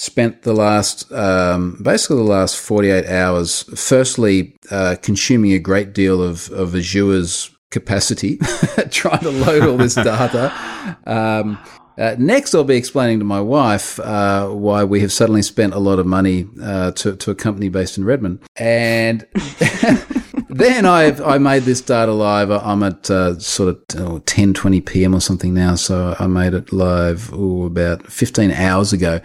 spent 0.00 0.42
the 0.42 0.54
last, 0.54 1.12
um, 1.12 1.78
basically 1.82 2.16
the 2.16 2.22
last 2.22 2.56
48 2.56 3.04
hours, 3.06 3.64
firstly, 3.78 4.56
uh, 4.70 4.96
consuming 5.02 5.52
a 5.52 5.58
great 5.58 5.92
deal 5.92 6.22
of, 6.22 6.50
of 6.52 6.74
Azure's 6.74 7.50
capacity, 7.70 8.38
trying 8.90 9.20
to 9.20 9.30
load 9.30 9.62
all 9.68 9.76
this 9.76 9.94
data. 9.94 10.96
Um, 11.06 11.58
uh, 11.98 12.16
next, 12.18 12.54
I'll 12.54 12.64
be 12.64 12.76
explaining 12.76 13.18
to 13.18 13.26
my 13.26 13.42
wife 13.42 14.00
uh, 14.00 14.48
why 14.48 14.84
we 14.84 15.00
have 15.00 15.12
suddenly 15.12 15.42
spent 15.42 15.74
a 15.74 15.78
lot 15.78 15.98
of 15.98 16.06
money 16.06 16.48
uh, 16.62 16.92
to, 16.92 17.14
to 17.16 17.30
a 17.30 17.34
company 17.34 17.68
based 17.68 17.98
in 17.98 18.04
Redmond. 18.04 18.40
And 18.56 19.26
then 20.48 20.86
I've 20.86 21.20
I 21.20 21.36
made 21.36 21.64
this 21.64 21.82
data 21.82 22.12
live. 22.12 22.50
I'm 22.50 22.82
at 22.82 23.10
uh, 23.10 23.38
sort 23.38 23.68
of 23.68 24.00
oh, 24.00 24.18
10, 24.20 24.54
20 24.54 24.80
p.m. 24.80 25.14
or 25.14 25.20
something 25.20 25.52
now. 25.52 25.74
So 25.74 26.16
I 26.18 26.26
made 26.26 26.54
it 26.54 26.72
live 26.72 27.32
about 27.34 28.06
15 28.06 28.50
hours 28.50 28.94
ago. 28.94 29.20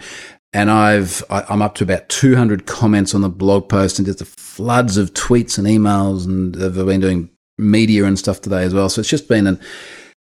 And 0.52 0.70
I've 0.70 1.22
I, 1.28 1.44
I'm 1.48 1.62
up 1.62 1.74
to 1.76 1.84
about 1.84 2.08
200 2.08 2.66
comments 2.66 3.14
on 3.14 3.20
the 3.20 3.28
blog 3.28 3.68
post 3.68 3.98
and 3.98 4.06
just 4.06 4.24
floods 4.24 4.96
of 4.96 5.12
tweets 5.14 5.58
and 5.58 5.66
emails. 5.66 6.24
And 6.24 6.56
I've 6.56 6.74
been 6.74 7.00
doing 7.00 7.30
media 7.58 8.04
and 8.04 8.18
stuff 8.18 8.40
today 8.40 8.62
as 8.62 8.74
well. 8.74 8.88
So 8.88 9.00
it's 9.00 9.10
just 9.10 9.28
been 9.28 9.46
an 9.46 9.60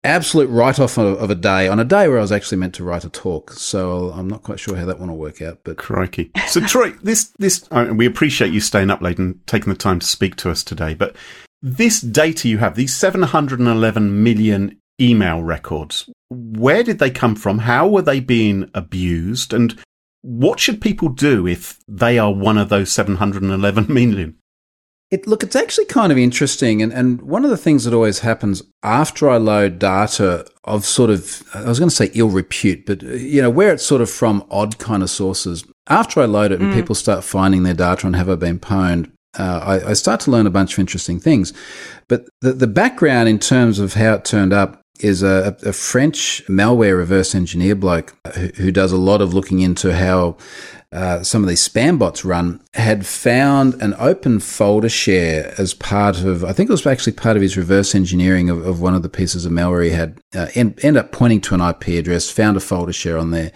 absolute 0.05 0.49
write 0.49 0.81
off 0.81 0.99
of, 0.99 1.21
of 1.21 1.31
a 1.31 1.35
day 1.35 1.69
on 1.69 1.79
a 1.79 1.85
day 1.85 2.09
where 2.09 2.19
I 2.19 2.23
was 2.23 2.33
actually 2.33 2.59
meant 2.59 2.75
to 2.75 2.85
write 2.85 3.05
a 3.05 3.09
talk. 3.09 3.53
So 3.53 4.11
I'm 4.11 4.29
not 4.29 4.43
quite 4.43 4.61
sure 4.61 4.77
how 4.77 4.87
that 4.87 4.99
one 4.99 5.11
will 5.11 5.19
work 5.19 5.41
out. 5.41 5.61
But 5.65 5.79
Crikey. 5.79 6.31
So, 6.49 6.61
Troy, 6.61 6.91
this, 7.03 7.33
this, 7.39 7.67
uh, 7.71 7.93
we 7.95 8.07
appreciate 8.07 8.53
you 8.53 8.61
staying 8.61 8.91
up 8.91 9.01
late 9.01 9.19
and 9.19 9.45
taking 9.47 9.73
the 9.73 9.79
time 9.79 10.01
to 10.01 10.07
speak 10.07 10.37
to 10.37 10.51
us 10.51 10.63
today. 10.63 10.95
But 10.95 11.17
this 11.63 12.01
data 12.01 12.49
you 12.49 12.59
have, 12.59 12.75
these 12.75 12.95
711 12.95 14.23
million 14.23 14.79
email 15.01 15.43
records, 15.43 16.11
where 16.31 16.83
did 16.83 16.99
they 16.99 17.11
come 17.11 17.37
from? 17.37 17.59
How 17.59 17.87
were 17.89 18.03
they 18.03 18.21
being 18.21 18.71
abused? 18.75 19.53
And 19.53 19.81
what 20.23 20.61
should 20.61 20.81
people 20.81 21.09
do 21.09 21.47
if 21.47 21.79
they 21.87 22.19
are 22.19 22.33
one 22.33 22.57
of 22.57 22.69
those 22.69 22.91
711 22.93 23.87
million? 23.93 24.39
It, 25.11 25.27
look, 25.27 25.43
it's 25.43 25.57
actually 25.57 25.85
kind 25.85 26.11
of 26.11 26.17
interesting. 26.17 26.81
And, 26.81 26.91
and 26.91 27.21
one 27.21 27.45
of 27.45 27.51
the 27.51 27.59
things 27.59 27.85
that 27.85 27.93
always 27.93 28.21
happens 28.21 28.63
after 28.83 29.29
I 29.29 29.37
load 29.37 29.79
data 29.79 30.47
of 30.65 30.87
sort 30.87 31.11
of, 31.11 31.43
I 31.53 31.69
was 31.69 31.79
going 31.79 31.91
to 31.91 31.95
say 31.95 32.11
ill 32.15 32.31
repute, 32.31 32.87
but, 32.87 33.03
uh, 33.03 33.09
you 33.09 33.43
know, 33.43 33.51
where 33.51 33.75
it's 33.75 33.85
sort 33.85 34.01
of 34.01 34.09
from 34.09 34.47
odd 34.51 34.79
kind 34.79 35.03
of 35.03 35.11
sources, 35.11 35.65
after 35.89 36.23
I 36.23 36.25
load 36.25 36.53
it 36.53 36.63
and 36.63 36.73
people 36.73 36.95
start 36.95 37.25
finding 37.25 37.63
their 37.65 37.75
data 37.75 38.07
on 38.07 38.15
Have 38.15 38.31
I 38.31 38.37
Been 38.37 38.59
Pwned, 38.59 39.13
uh, 39.39 39.61
I, 39.83 39.91
I 39.91 39.93
start 39.95 40.21
to 40.21 40.31
learn 40.31 40.47
a 40.47 40.51
bunch 40.51 40.75
of 40.75 40.79
interesting 40.79 41.19
things. 41.19 41.53
But 42.09 42.27
the, 42.41 42.53
the 42.53 42.67
background 42.67 43.29
in 43.29 43.39
terms 43.39 43.79
of 43.79 43.95
how 43.95 44.15
it 44.15 44.25
turned 44.25 44.53
up 44.53 44.82
is 45.01 45.23
a, 45.23 45.57
a 45.65 45.73
French 45.73 46.43
malware 46.47 46.97
reverse 46.97 47.35
engineer 47.35 47.75
bloke 47.75 48.17
who, 48.35 48.49
who 48.57 48.71
does 48.71 48.93
a 48.93 48.97
lot 48.97 49.21
of 49.21 49.35
looking 49.35 49.61
into 49.61 49.95
how 49.95 50.37
uh, 50.93 51.23
some 51.23 51.43
of 51.43 51.49
these 51.49 51.67
spam 51.67 51.99
bots 51.99 52.23
run, 52.23 52.61
had 52.75 53.07
found 53.07 53.75
an 53.81 53.95
open 53.99 54.39
folder 54.39 54.91
share 54.91 55.55
as 55.57 55.73
part 55.73 56.21
of, 56.21 56.45
I 56.45 56.53
think 56.53 56.69
it 56.69 56.73
was 56.73 56.87
actually 56.87 57.15
part 57.15 57.35
of 57.35 57.43
his 57.43 57.57
reverse 57.57 57.95
engineering 57.95 58.51
of, 58.51 58.67
of 58.67 58.83
one 58.83 58.95
of 58.95 59.03
the 59.03 59.09
pieces 59.09 59.47
of 59.47 59.53
malware 59.53 59.85
he 59.85 59.91
had, 59.91 60.21
uh, 60.35 60.49
end, 60.55 60.79
end 60.83 60.99
up 60.99 61.11
pointing 61.11 61.41
to 61.43 61.55
an 61.55 61.63
IP 61.63 61.89
address, 61.99 62.31
found 62.31 62.59
a 62.59 62.61
folder 62.61 62.93
share 62.93 63.17
on 63.17 63.31
there, 63.31 63.53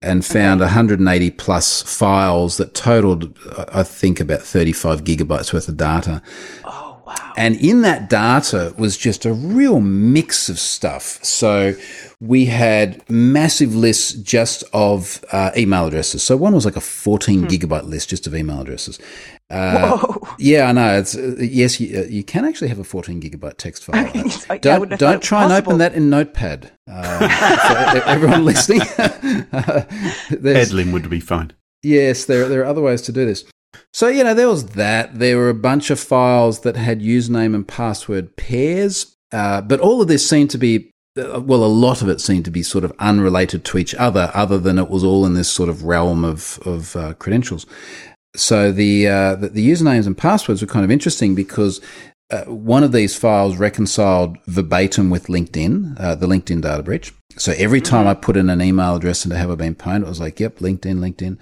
and 0.00 0.24
found 0.24 0.60
180 0.60 1.30
plus 1.32 1.82
files 1.82 2.56
that 2.56 2.72
totaled, 2.72 3.38
I 3.70 3.82
think, 3.82 4.18
about 4.18 4.40
35 4.40 5.04
gigabytes 5.04 5.52
worth 5.52 5.68
of 5.68 5.76
data. 5.76 6.22
Oh 6.64 6.89
wow. 7.10 7.32
And 7.36 7.56
in 7.56 7.82
that 7.82 8.08
data 8.08 8.74
was 8.78 8.96
just 8.96 9.24
a 9.26 9.32
real 9.32 9.80
mix 9.80 10.48
of 10.48 10.58
stuff. 10.58 11.22
So 11.24 11.74
we 12.20 12.46
had 12.46 13.08
massive 13.10 13.74
lists 13.74 14.12
just 14.14 14.64
of 14.72 15.24
uh, 15.32 15.50
email 15.56 15.86
addresses. 15.86 16.22
So 16.22 16.36
one 16.36 16.54
was 16.54 16.64
like 16.64 16.76
a 16.76 16.80
14 16.80 17.46
gigabyte 17.46 17.84
list 17.84 18.10
just 18.10 18.26
of 18.26 18.34
email 18.34 18.60
addresses. 18.60 18.98
Uh, 19.50 19.96
Whoa. 19.98 20.28
yeah, 20.38 20.66
I 20.68 20.72
know. 20.72 20.98
It's 20.98 21.16
uh, 21.16 21.34
yes, 21.40 21.80
you, 21.80 22.00
uh, 22.00 22.04
you 22.04 22.22
can 22.22 22.44
actually 22.44 22.68
have 22.68 22.78
a 22.78 22.84
14 22.84 23.20
gigabyte 23.20 23.56
text 23.56 23.84
file. 23.84 23.96
I- 24.14 24.40
I 24.50 24.58
don't 24.58 24.80
wouldn't 24.80 24.92
have 24.92 25.00
thought 25.00 25.12
don't 25.12 25.22
try 25.22 25.44
and 25.44 25.52
open 25.52 25.78
that 25.78 25.94
in 25.94 26.08
Notepad. 26.10 26.70
Uh, 26.88 27.18
for 27.98 28.08
everyone 28.08 28.44
listening, 28.44 28.80
Edlin 30.30 30.92
would 30.92 31.08
be 31.10 31.20
fine. 31.20 31.52
Yes, 31.82 32.24
there 32.26 32.48
there 32.48 32.60
are 32.62 32.66
other 32.66 32.82
ways 32.82 33.02
to 33.02 33.12
do 33.12 33.24
this. 33.26 33.44
So 33.92 34.08
you 34.08 34.22
know 34.22 34.34
there 34.34 34.48
was 34.48 34.66
that. 34.70 35.18
There 35.18 35.36
were 35.36 35.48
a 35.48 35.54
bunch 35.54 35.90
of 35.90 35.98
files 35.98 36.60
that 36.60 36.76
had 36.76 37.00
username 37.00 37.54
and 37.54 37.66
password 37.66 38.36
pairs, 38.36 39.16
uh, 39.32 39.60
but 39.62 39.80
all 39.80 40.00
of 40.00 40.08
this 40.08 40.28
seemed 40.28 40.50
to 40.50 40.58
be 40.58 40.90
uh, 41.18 41.40
well, 41.40 41.64
a 41.64 41.66
lot 41.66 42.02
of 42.02 42.08
it 42.08 42.20
seemed 42.20 42.44
to 42.44 42.50
be 42.50 42.62
sort 42.62 42.84
of 42.84 42.92
unrelated 42.98 43.64
to 43.64 43.78
each 43.78 43.94
other, 43.96 44.30
other 44.32 44.58
than 44.58 44.78
it 44.78 44.88
was 44.88 45.02
all 45.02 45.26
in 45.26 45.34
this 45.34 45.50
sort 45.50 45.68
of 45.68 45.84
realm 45.84 46.24
of 46.24 46.60
of 46.64 46.94
uh, 46.96 47.14
credentials. 47.14 47.66
So 48.36 48.70
the, 48.70 49.08
uh, 49.08 49.34
the 49.34 49.48
the 49.48 49.68
usernames 49.68 50.06
and 50.06 50.16
passwords 50.16 50.60
were 50.60 50.68
kind 50.68 50.84
of 50.84 50.90
interesting 50.90 51.34
because 51.34 51.80
uh, 52.30 52.44
one 52.44 52.84
of 52.84 52.92
these 52.92 53.16
files 53.16 53.56
reconciled 53.56 54.38
verbatim 54.46 55.10
with 55.10 55.26
LinkedIn, 55.26 55.98
uh, 55.98 56.14
the 56.14 56.28
LinkedIn 56.28 56.62
data 56.62 56.82
breach. 56.82 57.12
So 57.36 57.52
every 57.56 57.80
time 57.80 58.06
I 58.06 58.14
put 58.14 58.36
in 58.36 58.48
an 58.48 58.62
email 58.62 58.94
address 58.94 59.24
into 59.24 59.36
Have 59.36 59.50
I 59.50 59.56
Been 59.56 59.74
Pwned, 59.74 60.02
it 60.02 60.08
was 60.08 60.20
like, 60.20 60.38
yep, 60.38 60.58
LinkedIn, 60.58 60.98
LinkedIn. 60.98 61.38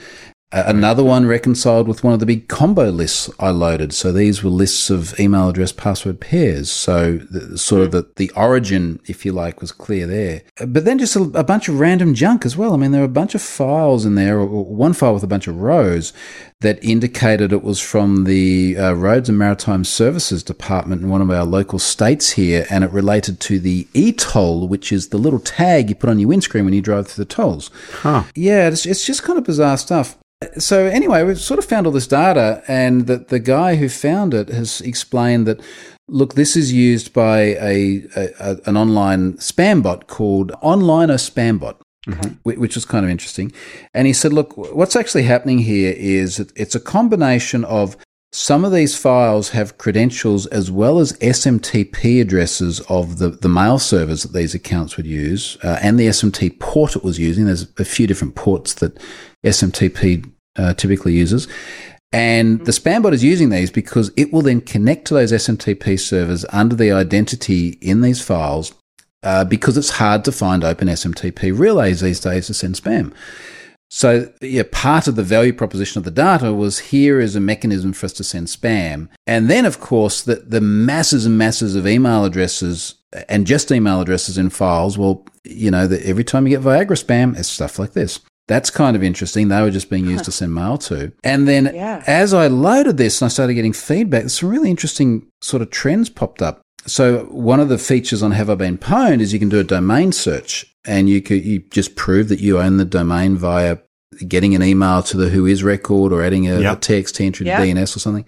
Another 0.50 1.04
one 1.04 1.26
reconciled 1.26 1.88
with 1.88 2.02
one 2.02 2.14
of 2.14 2.20
the 2.20 2.26
big 2.26 2.48
combo 2.48 2.88
lists 2.88 3.28
I 3.38 3.50
loaded. 3.50 3.92
So 3.92 4.12
these 4.12 4.42
were 4.42 4.48
lists 4.48 4.88
of 4.88 5.18
email 5.20 5.50
address 5.50 5.72
password 5.72 6.20
pairs. 6.20 6.70
So 6.70 7.18
the, 7.18 7.58
sort 7.58 7.82
of 7.82 7.90
the, 7.90 8.10
the 8.16 8.30
origin, 8.34 8.98
if 9.06 9.26
you 9.26 9.32
like, 9.32 9.60
was 9.60 9.72
clear 9.72 10.06
there. 10.06 10.42
But 10.66 10.86
then 10.86 10.98
just 10.98 11.16
a, 11.16 11.22
a 11.34 11.44
bunch 11.44 11.68
of 11.68 11.78
random 11.78 12.14
junk 12.14 12.46
as 12.46 12.56
well. 12.56 12.72
I 12.72 12.78
mean, 12.78 12.92
there 12.92 13.02
were 13.02 13.06
a 13.06 13.08
bunch 13.08 13.34
of 13.34 13.42
files 13.42 14.06
in 14.06 14.14
there, 14.14 14.38
or 14.38 14.46
one 14.46 14.94
file 14.94 15.12
with 15.12 15.22
a 15.22 15.28
bunch 15.28 15.48
of 15.48 15.56
rows 15.56 16.14
that 16.60 16.82
indicated 16.82 17.52
it 17.52 17.62
was 17.62 17.78
from 17.78 18.24
the 18.24 18.76
uh, 18.76 18.92
Roads 18.92 19.28
and 19.28 19.38
Maritime 19.38 19.84
Services 19.84 20.42
Department 20.42 21.02
in 21.02 21.08
one 21.08 21.20
of 21.20 21.30
our 21.30 21.44
local 21.44 21.78
states 21.78 22.30
here, 22.30 22.66
and 22.70 22.82
it 22.82 22.90
related 22.90 23.38
to 23.40 23.60
the 23.60 23.86
e-toll, 23.94 24.66
which 24.66 24.92
is 24.92 25.10
the 25.10 25.18
little 25.18 25.38
tag 25.38 25.90
you 25.90 25.94
put 25.94 26.10
on 26.10 26.18
your 26.18 26.30
windscreen 26.30 26.64
when 26.64 26.74
you 26.74 26.80
drive 26.80 27.06
through 27.06 27.24
the 27.24 27.34
tolls. 27.34 27.70
Huh. 28.00 28.24
Yeah, 28.34 28.68
it's, 28.68 28.86
it's 28.86 29.04
just 29.04 29.22
kind 29.22 29.38
of 29.38 29.44
bizarre 29.44 29.76
stuff. 29.76 30.17
So 30.58 30.86
anyway, 30.86 31.24
we've 31.24 31.40
sort 31.40 31.58
of 31.58 31.64
found 31.64 31.86
all 31.86 31.92
this 31.92 32.06
data, 32.06 32.62
and 32.68 33.06
that 33.08 33.28
the 33.28 33.40
guy 33.40 33.74
who 33.76 33.88
found 33.88 34.34
it 34.34 34.48
has 34.48 34.80
explained 34.82 35.46
that, 35.48 35.60
look, 36.06 36.34
this 36.34 36.54
is 36.56 36.72
used 36.72 37.12
by 37.12 37.40
a, 37.60 38.04
a, 38.14 38.56
an 38.66 38.76
online 38.76 39.34
spam 39.34 39.82
bot 39.82 40.06
called 40.06 40.52
Onliner 40.62 41.18
Spam 41.18 41.58
Bot. 41.58 41.80
whi- 42.44 42.54
Which 42.54 42.76
was 42.76 42.84
kind 42.84 43.04
of 43.04 43.10
interesting. 43.10 43.50
And 43.94 44.06
he 44.06 44.12
said, 44.12 44.32
look, 44.32 44.56
what's 44.56 44.94
actually 44.94 45.24
happening 45.24 45.58
here 45.58 45.92
is 45.96 46.38
it's 46.54 46.76
a 46.76 46.80
combination 46.80 47.64
of 47.64 47.96
some 48.30 48.64
of 48.64 48.72
these 48.72 48.94
files 48.96 49.50
have 49.50 49.78
credentials 49.78 50.46
as 50.46 50.70
well 50.70 50.98
as 51.00 51.14
SMTP 51.14 52.20
addresses 52.20 52.78
of 52.88 53.18
the, 53.18 53.30
the 53.30 53.48
mail 53.48 53.78
servers 53.78 54.22
that 54.22 54.34
these 54.34 54.54
accounts 54.54 54.96
would 54.98 55.06
use 55.06 55.56
uh, 55.64 55.78
and 55.82 55.98
the 55.98 56.08
SMT 56.08 56.60
port 56.60 56.94
it 56.94 57.02
was 57.02 57.18
using. 57.18 57.46
There's 57.46 57.66
a 57.78 57.84
few 57.86 58.06
different 58.06 58.34
ports 58.34 58.74
that 58.74 58.98
SMTP 59.44 60.30
uh, 60.56 60.74
typically 60.74 61.14
uses. 61.14 61.48
And 62.10 62.64
the 62.64 62.72
spam 62.72 63.02
bot 63.02 63.12
is 63.12 63.22
using 63.22 63.50
these 63.50 63.70
because 63.70 64.10
it 64.16 64.32
will 64.32 64.42
then 64.42 64.62
connect 64.62 65.06
to 65.06 65.14
those 65.14 65.30
SMTP 65.30 66.00
servers 66.00 66.44
under 66.50 66.74
the 66.74 66.90
identity 66.90 67.78
in 67.82 68.00
these 68.00 68.22
files 68.22 68.72
uh, 69.22 69.44
because 69.44 69.76
it's 69.76 69.90
hard 69.90 70.24
to 70.24 70.32
find 70.32 70.64
open 70.64 70.88
SMTP 70.88 71.56
relays 71.56 72.00
these 72.00 72.20
days 72.20 72.46
to 72.46 72.54
send 72.54 72.76
spam. 72.76 73.12
So, 73.90 74.30
yeah, 74.42 74.64
part 74.70 75.06
of 75.06 75.16
the 75.16 75.22
value 75.22 75.52
proposition 75.52 75.98
of 75.98 76.04
the 76.04 76.10
data 76.10 76.52
was 76.52 76.78
here 76.78 77.20
is 77.20 77.34
a 77.34 77.40
mechanism 77.40 77.94
for 77.94 78.06
us 78.06 78.12
to 78.14 78.24
send 78.24 78.48
spam. 78.48 79.08
And 79.26 79.48
then, 79.48 79.64
of 79.64 79.80
course, 79.80 80.22
the, 80.22 80.36
the 80.36 80.60
masses 80.60 81.24
and 81.24 81.38
masses 81.38 81.74
of 81.74 81.86
email 81.86 82.24
addresses 82.24 82.96
and 83.30 83.46
just 83.46 83.72
email 83.72 84.02
addresses 84.02 84.36
in 84.36 84.50
files. 84.50 84.98
Well, 84.98 85.24
you 85.44 85.70
know, 85.70 85.86
that 85.86 86.02
every 86.02 86.24
time 86.24 86.46
you 86.46 86.56
get 86.56 86.64
Viagra 86.64 87.02
spam, 87.02 87.38
it's 87.38 87.48
stuff 87.48 87.78
like 87.78 87.94
this. 87.94 88.20
That's 88.48 88.70
kind 88.70 88.96
of 88.96 89.02
interesting. 89.04 89.48
They 89.48 89.60
were 89.62 89.70
just 89.70 89.90
being 89.90 90.06
used 90.06 90.24
to 90.24 90.32
send 90.38 90.54
mail 90.54 90.78
to. 90.78 91.12
And 91.22 91.46
then 91.46 91.70
Yeah. 91.74 92.02
as 92.06 92.34
I 92.34 92.46
loaded 92.48 92.96
this 92.96 93.20
and 93.20 93.26
I 93.26 93.28
started 93.28 93.54
getting 93.54 93.72
feedback, 93.74 94.28
some 94.30 94.48
really 94.48 94.70
interesting 94.70 95.26
sort 95.42 95.62
of 95.62 95.70
trends 95.70 96.08
popped 96.08 96.42
up. 96.42 96.62
So 96.86 97.24
one 97.30 97.60
of 97.60 97.68
the 97.68 97.76
features 97.78 98.22
on 98.22 98.32
Have 98.32 98.48
I 98.48 98.54
Been 98.54 98.78
Pwned 98.78 99.20
is 99.20 99.32
you 99.32 99.38
can 99.38 99.50
do 99.50 99.60
a 99.60 99.64
domain 99.64 100.10
search 100.12 100.64
and 100.86 101.08
you 101.08 101.20
could 101.20 101.44
you 101.44 101.58
just 101.70 101.94
prove 101.94 102.28
that 102.30 102.40
you 102.40 102.58
own 102.58 102.78
the 102.78 102.84
domain 102.86 103.36
via 103.36 103.78
getting 104.26 104.54
an 104.54 104.62
email 104.62 105.02
to 105.02 105.16
the 105.18 105.28
WHOIS 105.28 105.62
record 105.62 106.12
or 106.12 106.22
adding 106.24 106.48
a, 106.48 106.58
Yep. 106.60 106.76
a 106.76 106.80
TXT 106.80 107.26
entry 107.26 107.44
to 107.44 107.50
Yeah. 107.50 107.60
DNS 107.60 107.94
or 107.96 107.98
something. 108.00 108.24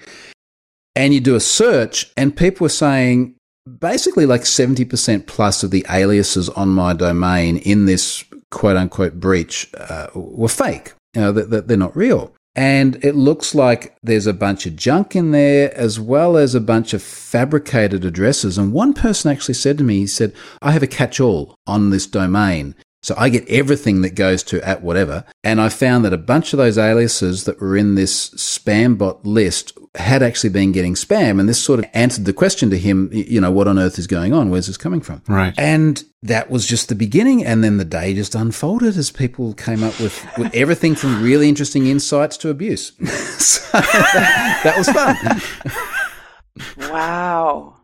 And 0.95 1.15
you 1.15 1.21
do 1.21 1.35
a 1.35 1.41
search 1.41 2.13
and 2.17 2.37
people 2.37 2.67
were 2.67 2.69
saying 2.69 3.35
basically 3.79 4.27
like 4.27 4.43
70% 4.43 5.27
plus 5.27 5.63
of 5.63 5.71
the 5.71 5.87
aliases 5.91 6.49
on 6.51 6.69
my 6.69 6.93
domain 6.93 7.57
in 7.59 7.87
this 7.87 8.25
quote 8.51 8.77
unquote 8.77 9.21
breach 9.21 9.71
uh, 9.77 10.09
were 10.15 10.49
fake. 10.49 10.93
You 11.15 11.23
know, 11.23 11.33
that, 11.33 11.51
that 11.51 11.69
they're 11.69 11.77
not 11.77 11.97
real. 11.97 12.33
And 12.57 13.03
it 13.05 13.15
looks 13.15 13.55
like 13.55 13.97
there's 14.03 14.27
a 14.27 14.33
bunch 14.33 14.67
of 14.67 14.77
junk 14.77 15.15
in 15.15 15.31
there 15.31 15.73
as 15.77 16.01
well 16.01 16.37
as 16.37 16.55
a 16.55 16.61
bunch 16.61 16.93
of 16.93 17.03
fabricated 17.03 18.05
addresses. 18.05 18.59
And 18.59 18.73
one 18.73 18.93
person 18.93 19.31
actually 19.31 19.55
said 19.55 19.79
to 19.79 19.85
me, 19.85 20.01
he 20.01 20.07
said, 20.07 20.35
I 20.61 20.73
have 20.73 20.83
a 20.83 20.89
catch 20.89 21.21
all 21.21 21.55
on 21.67 21.91
this 21.91 22.07
domain. 22.07 22.75
So 23.03 23.15
I 23.17 23.31
get 23.31 23.49
everything 23.49 24.03
that 24.03 24.15
goes 24.15 24.43
to 24.45 24.67
at 24.67 24.83
whatever. 24.83 25.25
And 25.43 25.61
I 25.61 25.71
found 25.71 26.05
that 26.05 26.13
a 26.13 26.19
bunch 26.19 26.53
of 26.53 26.59
those 26.59 26.77
aliases 26.77 27.45
that 27.45 27.61
were 27.61 27.77
in 27.77 27.95
this 27.95 28.31
spam 28.31 28.99
bot 28.99 29.25
list 29.25 29.73
had 29.95 30.23
actually 30.23 30.51
been 30.51 30.71
getting 30.71 30.95
spam. 30.95 31.41
And 31.41 31.49
this 31.49 31.63
sort 31.63 31.79
of 31.79 31.87
answered 31.95 32.27
the 32.27 32.35
question 32.35 32.69
to 32.71 32.79
him, 32.79 33.09
you 33.13 33.41
know, 33.41 33.51
what 33.51 33.69
on 33.69 33.79
earth 33.79 33.99
is 33.99 34.07
going 34.07 34.35
on? 34.35 34.51
Where's 34.51 34.67
this 34.67 34.77
coming 34.77 35.01
from? 35.01 35.23
Right. 35.29 35.55
And 35.57 36.05
that 36.23 36.51
was 36.51 36.67
just 36.67 36.91
the 36.91 36.95
beginning. 36.95 37.45
And 37.45 37.65
then 37.65 37.79
the 37.79 37.85
day 37.87 38.13
just 38.13 38.35
unfolded 38.35 38.97
as 38.99 39.11
people 39.11 39.55
came 39.55 39.83
up 39.83 39.99
with, 39.99 40.27
with 40.37 40.55
everything 40.55 40.95
from 40.95 41.23
really 41.23 41.49
interesting 41.49 41.87
insights 41.87 42.37
to 42.39 42.51
abuse. 42.51 42.93
so 43.39 43.79
that, 43.79 44.61
that 44.65 44.77
was 44.77 44.89
fun. 44.91 45.17
Wow. 46.91 47.77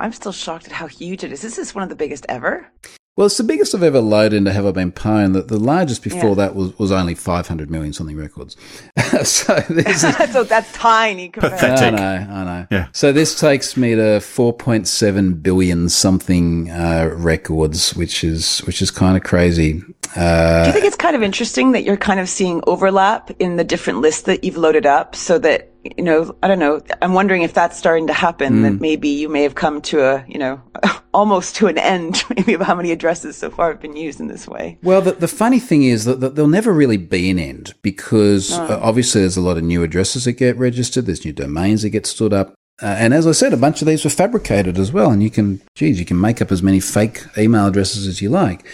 I'm 0.00 0.12
still 0.12 0.32
shocked 0.32 0.66
at 0.66 0.72
how 0.72 0.86
huge 0.86 1.24
it 1.24 1.32
is. 1.32 1.44
Is 1.44 1.56
this 1.56 1.68
is 1.68 1.74
one 1.74 1.82
of 1.82 1.88
the 1.90 1.96
biggest 1.96 2.24
ever. 2.28 2.70
Well, 3.18 3.26
it's 3.26 3.36
the 3.36 3.42
biggest 3.42 3.74
I've 3.74 3.82
ever 3.82 3.98
loaded 3.98 4.36
into 4.36 4.52
Have 4.52 4.64
I 4.64 4.70
Been 4.70 4.92
Pwned. 4.92 5.32
The, 5.32 5.42
the 5.42 5.58
largest 5.58 6.04
before 6.04 6.28
Yeah. 6.28 6.34
that 6.36 6.54
was, 6.54 6.78
was 6.78 6.92
only 6.92 7.16
500 7.16 7.68
million 7.68 7.92
something 7.92 8.16
records. 8.16 8.56
so 9.24 9.56
this 9.68 10.04
is. 10.04 10.16
so 10.32 10.44
that's 10.44 10.72
tiny 10.72 11.28
compared. 11.28 11.58
Pathetic. 11.58 11.98
I 11.98 12.18
know, 12.18 12.32
I 12.32 12.44
know. 12.44 12.66
Yeah. 12.70 12.86
So 12.92 13.10
this 13.10 13.34
takes 13.34 13.76
me 13.76 13.96
to 13.96 14.20
4.7 14.20 15.42
billion 15.42 15.88
something 15.88 16.70
uh, 16.70 17.10
records, 17.12 17.96
which 17.96 18.22
is 18.22 18.60
which 18.60 18.80
is 18.80 18.92
kind 18.92 19.16
of 19.16 19.24
crazy. 19.24 19.82
Uh, 20.16 20.64
Do 20.64 20.68
you 20.68 20.72
think 20.72 20.84
it's 20.84 20.96
kind 20.96 21.16
of 21.16 21.22
interesting 21.22 21.72
that 21.72 21.84
you're 21.84 21.96
kind 21.96 22.20
of 22.20 22.28
seeing 22.28 22.62
overlap 22.66 23.30
in 23.38 23.56
the 23.56 23.64
different 23.64 24.00
lists 24.00 24.22
that 24.22 24.44
you've 24.44 24.56
loaded 24.56 24.86
up 24.86 25.14
so 25.14 25.38
that, 25.38 25.72
you 25.82 26.04
know, 26.04 26.36
I 26.42 26.48
don't 26.48 26.58
know, 26.58 26.80
I'm 27.02 27.14
wondering 27.14 27.42
if 27.42 27.54
that's 27.54 27.78
starting 27.78 28.06
to 28.08 28.12
happen, 28.12 28.62
that 28.62 28.80
maybe 28.80 29.08
you 29.08 29.28
may 29.28 29.42
have 29.42 29.54
come 29.54 29.80
to 29.82 30.04
a, 30.04 30.24
you 30.28 30.38
know, 30.38 30.60
almost 31.14 31.56
to 31.56 31.66
an 31.66 31.78
end, 31.78 32.22
maybe 32.36 32.54
of 32.54 32.60
how 32.60 32.74
many 32.74 32.90
addresses 32.90 33.36
so 33.36 33.50
far 33.50 33.70
have 33.72 33.80
been 33.80 33.96
used 33.96 34.20
in 34.20 34.26
this 34.26 34.46
way. 34.46 34.78
Well, 34.82 35.00
the, 35.00 35.12
the 35.12 35.28
funny 35.28 35.60
thing 35.60 35.82
is 35.82 36.04
that, 36.04 36.20
that 36.20 36.34
there'll 36.34 36.50
never 36.50 36.72
really 36.72 36.96
be 36.96 37.30
an 37.30 37.38
end 37.38 37.74
because 37.82 38.52
uh, 38.52 38.80
obviously 38.82 39.22
there's 39.22 39.36
a 39.36 39.42
lot 39.42 39.56
of 39.56 39.64
new 39.64 39.82
addresses 39.82 40.24
that 40.24 40.32
get 40.32 40.56
registered, 40.56 41.06
there's 41.06 41.24
new 41.24 41.32
domains 41.32 41.82
that 41.82 41.90
get 41.90 42.06
stood 42.06 42.32
up. 42.32 42.54
Uh, 42.80 42.86
and 42.86 43.12
as 43.12 43.26
I 43.26 43.32
said, 43.32 43.52
a 43.52 43.56
bunch 43.56 43.82
of 43.82 43.88
these 43.88 44.04
were 44.04 44.10
fabricated 44.10 44.78
as 44.78 44.92
well. 44.92 45.10
And 45.10 45.20
you 45.20 45.30
can, 45.30 45.60
geez, 45.74 45.98
you 45.98 46.04
can 46.04 46.20
make 46.20 46.40
up 46.40 46.52
as 46.52 46.62
many 46.62 46.78
fake 46.78 47.24
email 47.36 47.66
addresses 47.66 48.06
as 48.06 48.22
you 48.22 48.30
like. 48.30 48.64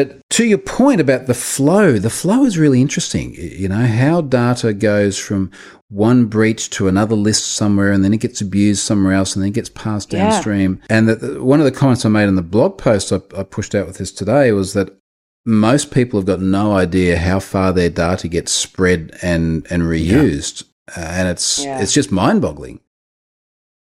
But 0.00 0.28
to 0.30 0.44
your 0.44 0.58
point 0.58 1.00
about 1.00 1.26
the 1.26 1.34
flow, 1.34 1.98
the 1.98 2.08
flow 2.08 2.44
is 2.44 2.56
really 2.56 2.80
interesting. 2.80 3.34
You 3.34 3.68
know, 3.68 3.86
how 3.86 4.22
data 4.22 4.72
goes 4.72 5.18
from 5.18 5.50
one 5.88 6.24
breach 6.26 6.70
to 6.70 6.88
another 6.88 7.16
list 7.16 7.48
somewhere 7.48 7.92
and 7.92 8.02
then 8.02 8.14
it 8.14 8.20
gets 8.20 8.40
abused 8.40 8.80
somewhere 8.80 9.12
else 9.12 9.34
and 9.36 9.42
then 9.42 9.50
it 9.50 9.54
gets 9.54 9.68
passed 9.68 10.12
Yeah. 10.12 10.30
downstream. 10.30 10.80
And 10.88 11.08
that 11.08 11.42
one 11.42 11.58
of 11.60 11.64
the 11.66 11.72
comments 11.72 12.06
I 12.06 12.08
made 12.08 12.28
in 12.28 12.36
the 12.36 12.42
blog 12.42 12.78
post 12.78 13.12
I, 13.12 13.20
I 13.36 13.42
pushed 13.42 13.74
out 13.74 13.86
with 13.86 13.98
this 13.98 14.12
today 14.12 14.52
was 14.52 14.72
that 14.72 14.96
most 15.44 15.90
people 15.90 16.18
have 16.18 16.26
got 16.26 16.40
no 16.40 16.72
idea 16.72 17.18
how 17.18 17.38
far 17.40 17.72
their 17.72 17.90
data 17.90 18.26
gets 18.28 18.52
spread 18.52 19.10
and, 19.20 19.66
and 19.70 19.82
reused. 19.82 20.64
Uh, 20.96 21.00
and 21.00 21.28
it's, 21.28 21.62
Yeah. 21.62 21.80
it's 21.82 21.92
just 21.92 22.10
mind 22.10 22.40
boggling. 22.40 22.80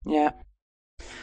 Yeah. 0.05 0.31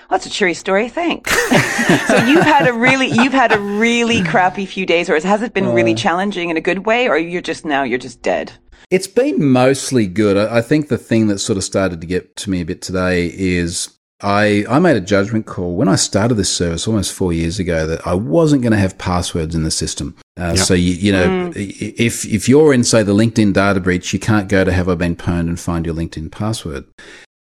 Well, 0.10 0.18
that's 0.18 0.26
a 0.26 0.30
cheery 0.30 0.54
story. 0.56 0.90
Thanks. 0.90 1.32
so 2.08 2.16
you've 2.26 2.44
had 2.44 2.68
a 2.68 2.74
really, 2.74 3.08
you've 3.08 3.34
had 3.34 3.52
a 3.52 3.60
really 3.60 4.24
crappy 4.24 4.66
few 4.66 4.86
days, 4.86 5.10
or 5.10 5.20
has 5.20 5.42
it 5.44 5.54
been 5.54 5.68
really 5.74 5.94
challenging 5.96 6.50
in 6.50 6.58
a 6.58 6.62
good 6.62 6.86
way, 6.86 7.08
or 7.08 7.18
you're 7.18 7.42
just 7.44 7.64
now 7.66 7.84
you're 7.84 8.00
just 8.00 8.22
dead? 8.22 8.52
It's 8.90 9.06
been 9.08 9.44
mostly 9.52 10.08
good. 10.08 10.36
I 10.36 10.58
I 10.58 10.62
think 10.62 10.88
the 10.88 10.98
thing 10.98 11.28
that 11.28 11.38
sort 11.40 11.58
of 11.58 11.64
started 11.64 12.02
to 12.02 12.08
get 12.08 12.36
to 12.38 12.50
me 12.50 12.62
a 12.62 12.66
bit 12.66 12.82
today 12.82 13.32
is 13.36 13.90
I, 14.22 14.66
I 14.68 14.80
made 14.80 14.98
a 14.98 15.02
judgment 15.02 15.46
call 15.46 15.76
when 15.76 15.88
I 15.88 15.96
started 15.96 16.36
this 16.36 16.54
service 16.54 16.88
almost 16.88 17.14
four 17.14 17.32
years 17.32 17.60
ago 17.60 17.86
that 17.88 18.06
I 18.06 18.16
wasn't 18.16 18.64
going 18.64 18.74
to 18.74 18.80
have 18.80 18.98
passwords 18.98 19.54
in 19.56 19.64
the 19.64 19.72
system. 19.72 20.16
Uh, 20.38 20.56
So 20.56 20.74
you, 20.74 20.94
you 20.94 21.12
know, 21.12 21.52
i- 21.56 21.74
if 21.80 22.26
if 22.26 22.50
you're 22.50 22.74
in 22.74 22.84
say 22.84 23.04
the 23.04 23.14
LinkedIn 23.14 23.54
data 23.54 23.80
breach, 23.80 24.12
you 24.12 24.20
can't 24.20 24.50
go 24.50 24.64
to 24.64 24.72
Have 24.74 24.90
I 24.90 24.96
Been 24.96 25.16
Pwned 25.16 25.48
and 25.50 25.60
find 25.60 25.86
your 25.86 25.94
LinkedIn 25.96 26.32
password. 26.32 26.86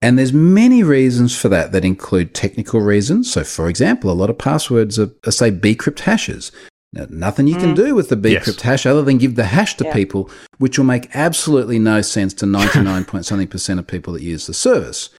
And 0.01 0.17
there's 0.17 0.33
many 0.33 0.81
reasons 0.83 1.37
for 1.37 1.47
that 1.49 1.71
that 1.73 1.85
include 1.85 2.33
technical 2.33 2.81
reasons. 2.81 3.31
So, 3.31 3.43
for 3.43 3.69
example, 3.69 4.09
a 4.09 4.13
lot 4.13 4.29
of 4.31 4.37
passwords 4.37 4.97
are, 4.97 5.11
are 5.25 5.31
say 5.31 5.51
bcrypt 5.51 5.99
hashes. 6.01 6.51
Now, 6.93 7.05
nothing 7.09 7.47
you 7.47 7.55
can 7.55 7.73
do 7.73 7.95
with 7.95 8.09
the 8.09 8.17
bcrypt 8.17 8.47
Yes. 8.47 8.61
hash 8.61 8.85
other 8.85 9.01
than 9.03 9.17
give 9.17 9.35
the 9.35 9.45
hash 9.45 9.77
to 9.77 9.85
Yeah. 9.85 9.93
people, 9.93 10.29
which 10.57 10.77
will 10.77 10.85
make 10.85 11.07
absolutely 11.15 11.79
no 11.79 12.01
sense 12.01 12.33
to 12.35 12.45
99 12.45 13.05
point 13.05 13.25
something 13.25 13.47
percent 13.47 13.79
of 13.79 13.87
people 13.87 14.11
that 14.13 14.21
use 14.23 14.45
the 14.47 14.53
service. 14.53 15.09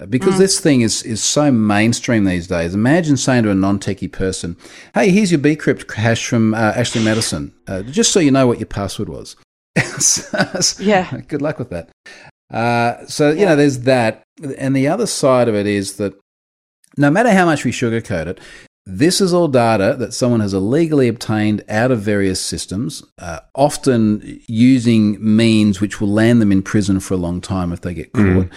Uh, 0.00 0.06
Because 0.06 0.38
this 0.38 0.58
thing 0.60 0.80
is, 0.82 1.02
is 1.02 1.22
so 1.22 1.50
mainstream 1.50 2.24
these 2.24 2.46
days. 2.46 2.72
Imagine 2.74 3.16
saying 3.16 3.42
to 3.42 3.50
a 3.50 3.54
non 3.54 3.78
techie 3.80 4.10
person, 4.10 4.56
Hey, 4.94 5.10
here's 5.10 5.32
your 5.32 5.40
bcrypt 5.40 5.92
hash 5.92 6.26
from 6.26 6.54
uh, 6.54 6.72
Ashley 6.76 7.02
Madison, 7.04 7.52
uh, 7.66 7.82
just 7.82 8.12
so 8.12 8.20
you 8.20 8.30
know 8.30 8.46
what 8.46 8.60
your 8.60 8.66
password 8.66 9.08
was. 9.08 9.34
So- 9.98 10.82
Yeah. 10.82 11.10
Good 11.28 11.42
luck 11.42 11.58
with 11.58 11.70
that. 11.70 11.90
Uh, 12.52 13.06
so, 13.06 13.30
you 13.30 13.44
know, 13.44 13.56
there's 13.56 13.80
that. 13.80 14.22
And 14.56 14.74
the 14.74 14.88
other 14.88 15.06
side 15.06 15.48
of 15.48 15.54
it 15.54 15.66
is 15.66 15.96
that 15.96 16.14
no 16.96 17.10
matter 17.10 17.30
how 17.30 17.44
much 17.44 17.64
we 17.64 17.72
sugarcoat 17.72 18.26
it, 18.26 18.40
this 18.86 19.20
is 19.20 19.34
all 19.34 19.48
data 19.48 19.96
that 19.98 20.14
someone 20.14 20.40
has 20.40 20.54
illegally 20.54 21.08
obtained 21.08 21.62
out 21.68 21.90
of 21.90 22.00
various 22.00 22.40
systems, 22.40 23.02
uh, 23.18 23.40
often 23.54 24.40
using 24.48 25.18
means 25.20 25.80
which 25.80 26.00
will 26.00 26.08
land 26.08 26.40
them 26.40 26.50
in 26.50 26.62
prison 26.62 26.98
for 27.00 27.12
a 27.14 27.18
long 27.18 27.42
time 27.42 27.70
if 27.72 27.82
they 27.82 27.92
get 27.92 28.12
caught. 28.14 28.24
Mm. 28.24 28.50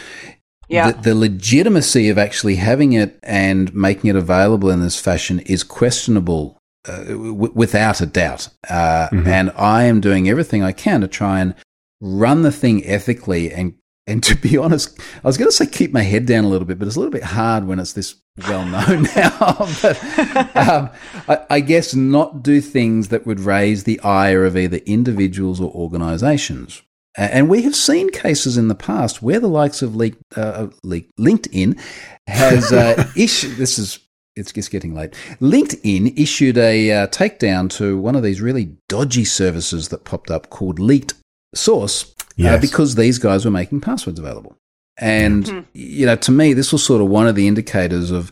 Yeah. 0.69 0.91
The, 0.93 1.01
the 1.01 1.15
legitimacy 1.15 2.07
of 2.07 2.17
actually 2.17 2.55
having 2.55 2.93
it 2.93 3.19
and 3.23 3.75
making 3.75 4.09
it 4.09 4.15
available 4.15 4.69
in 4.69 4.79
this 4.79 4.97
fashion 4.97 5.39
is 5.39 5.65
questionable 5.65 6.57
uh, 6.87 7.03
w- 7.03 7.51
without 7.53 7.99
a 7.99 8.05
doubt. 8.05 8.47
Uh, 8.69 9.09
And 9.11 9.51
I 9.57 9.83
am 9.83 9.99
doing 9.99 10.29
everything 10.29 10.63
I 10.63 10.71
can 10.71 11.01
to 11.01 11.09
try 11.09 11.41
and 11.41 11.55
run 11.99 12.43
the 12.43 12.53
thing 12.53 12.85
ethically 12.85 13.51
and 13.51 13.73
and 14.07 14.23
to 14.23 14.35
be 14.35 14.57
honest, 14.57 14.99
I 15.23 15.27
was 15.27 15.37
going 15.37 15.49
to 15.49 15.55
say 15.55 15.67
keep 15.67 15.91
my 15.91 16.01
head 16.01 16.25
down 16.25 16.43
a 16.43 16.49
little 16.49 16.65
bit, 16.65 16.79
but 16.79 16.87
it's 16.87 16.95
a 16.95 16.99
little 16.99 17.11
bit 17.11 17.23
hard 17.23 17.65
when 17.65 17.79
it's 17.79 17.93
this 17.93 18.15
well 18.47 18.65
known 18.65 19.03
now. 19.15 19.67
but 19.81 20.57
um, 20.57 20.89
I, 21.27 21.45
I 21.49 21.59
guess 21.59 21.93
not 21.93 22.41
do 22.41 22.61
things 22.61 23.09
that 23.09 23.27
would 23.27 23.39
raise 23.39 23.83
the 23.83 23.99
ire 23.99 24.45
of 24.45 24.57
either 24.57 24.77
individuals 24.85 25.61
or 25.61 25.71
organisations. 25.71 26.81
And 27.15 27.49
we 27.49 27.63
have 27.63 27.75
seen 27.75 28.09
cases 28.09 28.57
in 28.57 28.69
the 28.69 28.75
past 28.75 29.21
where 29.21 29.39
the 29.39 29.49
likes 29.49 29.81
of 29.81 29.95
Leak, 29.95 30.15
uh, 30.35 30.67
Leak, 30.83 31.09
LinkedIn 31.19 31.79
has 32.27 32.71
uh, 32.71 33.09
issued. 33.17 33.57
This 33.57 33.77
is 33.77 33.99
it's 34.37 34.53
just 34.53 34.71
getting 34.71 34.95
late. 34.95 35.13
LinkedIn 35.41 36.17
issued 36.17 36.57
a 36.57 36.91
uh, 36.91 37.07
takedown 37.07 37.69
to 37.71 37.97
one 37.97 38.15
of 38.15 38.23
these 38.23 38.39
really 38.39 38.77
dodgy 38.87 39.25
services 39.25 39.89
that 39.89 40.05
popped 40.05 40.31
up 40.31 40.49
called 40.49 40.79
Leaked 40.79 41.15
Source 41.53 42.15
uh, 42.47 42.57
because 42.59 42.95
these 42.95 43.17
guys 43.17 43.45
were 43.45 43.51
making 43.51 43.81
passwords 43.81 44.19
available. 44.19 44.55
And, 44.97 45.65
you 45.73 46.05
know, 46.05 46.15
to 46.17 46.31
me, 46.31 46.53
this 46.53 46.71
was 46.71 46.83
sort 46.83 47.01
of 47.01 47.07
one 47.07 47.27
of 47.27 47.35
the 47.35 47.47
indicators 47.47 48.11
of 48.11 48.31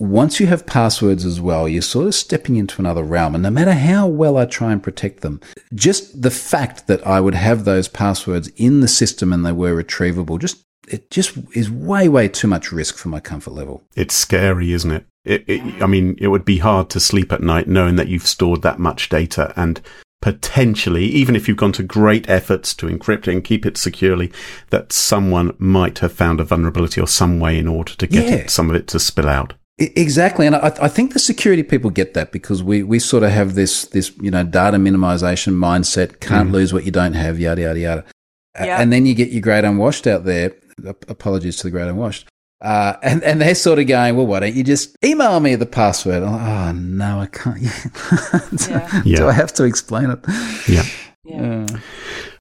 once 0.00 0.40
you 0.40 0.46
have 0.46 0.66
passwords 0.66 1.24
as 1.26 1.40
well, 1.40 1.68
you're 1.68 1.82
sort 1.82 2.06
of 2.06 2.14
stepping 2.14 2.56
into 2.56 2.80
another 2.80 3.02
realm. 3.02 3.34
And 3.34 3.42
no 3.42 3.50
matter 3.50 3.74
how 3.74 4.06
well 4.06 4.38
I 4.38 4.46
try 4.46 4.72
and 4.72 4.82
protect 4.82 5.20
them, 5.20 5.40
just 5.74 6.22
the 6.22 6.30
fact 6.30 6.86
that 6.86 7.06
I 7.06 7.20
would 7.20 7.34
have 7.34 7.64
those 7.64 7.86
passwords 7.86 8.48
in 8.56 8.80
the 8.80 8.88
system 8.88 9.32
and 9.32 9.44
they 9.44 9.52
were 9.52 9.80
retrievable, 9.80 10.40
just 10.40 10.64
it 10.88 11.10
just 11.10 11.36
is 11.54 11.70
way, 11.70 12.08
way 12.08 12.28
too 12.28 12.48
much 12.48 12.72
risk 12.72 12.96
for 12.96 13.08
my 13.08 13.20
comfort 13.20 13.52
level. 13.52 13.84
It's 13.94 14.14
scary, 14.14 14.72
isn't 14.72 14.90
it? 14.90 15.06
It, 15.24 15.44
it? 15.46 15.82
I 15.82 15.86
mean, 15.86 16.16
it 16.18 16.28
would 16.28 16.44
be 16.44 16.58
hard 16.58 16.88
to 16.90 17.00
sleep 17.00 17.30
at 17.30 17.42
night 17.42 17.68
knowing 17.68 17.96
that 17.96 18.08
you've 18.08 18.26
stored 18.26 18.62
that 18.62 18.78
much 18.78 19.10
data 19.10 19.52
and 19.54 19.80
potentially, 20.20 21.04
even 21.04 21.34
if 21.34 21.48
you've 21.48 21.56
gone 21.56 21.72
to 21.72 21.82
great 21.82 22.28
efforts 22.28 22.74
to 22.74 22.86
encrypt 22.86 23.26
it 23.26 23.28
and 23.28 23.44
keep 23.44 23.64
it 23.64 23.76
securely, 23.76 24.30
that 24.70 24.92
someone 24.92 25.54
might 25.58 26.00
have 26.00 26.12
found 26.12 26.40
a 26.40 26.44
vulnerability 26.44 27.00
or 27.00 27.06
some 27.06 27.40
way 27.40 27.58
in 27.58 27.68
order 27.68 27.94
to 27.94 28.06
get 28.06 28.26
Yeah. 28.26 28.34
it, 28.36 28.50
some 28.50 28.68
of 28.68 28.76
it 28.76 28.86
to 28.88 29.00
spill 29.00 29.28
out. 29.28 29.54
Exactly, 29.78 30.46
and 30.46 30.56
I, 30.56 30.76
I 30.82 30.88
think 30.88 31.14
the 31.14 31.18
security 31.18 31.62
people 31.62 31.88
get 31.88 32.12
that 32.12 32.32
because 32.32 32.62
we, 32.62 32.82
we 32.82 32.98
sort 32.98 33.22
of 33.22 33.30
have 33.30 33.54
this 33.54 33.86
this 33.86 34.12
you 34.20 34.30
know 34.30 34.44
data 34.44 34.76
minimization 34.76 35.54
mindset. 35.54 36.20
Can't 36.20 36.50
mm. 36.50 36.52
lose 36.52 36.74
what 36.74 36.84
you 36.84 36.90
don't 36.90 37.14
have. 37.14 37.40
Yada 37.40 37.62
yada 37.62 37.80
yada. 37.80 38.04
Yeah. 38.60 38.78
And 38.78 38.92
then 38.92 39.06
you 39.06 39.14
get 39.14 39.30
your 39.30 39.40
great 39.40 39.64
unwashed 39.64 40.06
out 40.06 40.24
there. 40.24 40.54
Apologies 41.08 41.56
to 41.58 41.62
the 41.64 41.70
great 41.70 41.88
unwashed. 41.88 42.28
Uh, 42.62 42.94
and 43.02 43.22
and 43.24 43.40
they're 43.40 43.54
sort 43.54 43.78
of 43.78 43.86
going, 43.86 44.16
well, 44.16 44.26
why 44.26 44.40
don't 44.40 44.54
you 44.54 44.62
just 44.62 44.94
email 45.04 45.40
me 45.40 45.54
the 45.54 45.64
password? 45.66 46.22
I'm 46.22 46.32
like, 46.32 46.42
oh 46.42 46.72
no, 46.72 47.20
I 47.20 47.26
can't. 47.26 47.62
Yeah. 48.68 49.02
Yeah. 49.04 49.16
Do 49.16 49.28
I 49.28 49.32
have 49.32 49.52
to 49.54 49.64
explain 49.64 50.10
it? 50.10 50.18
Yeah. 50.68 50.84
Yeah. 51.24 51.66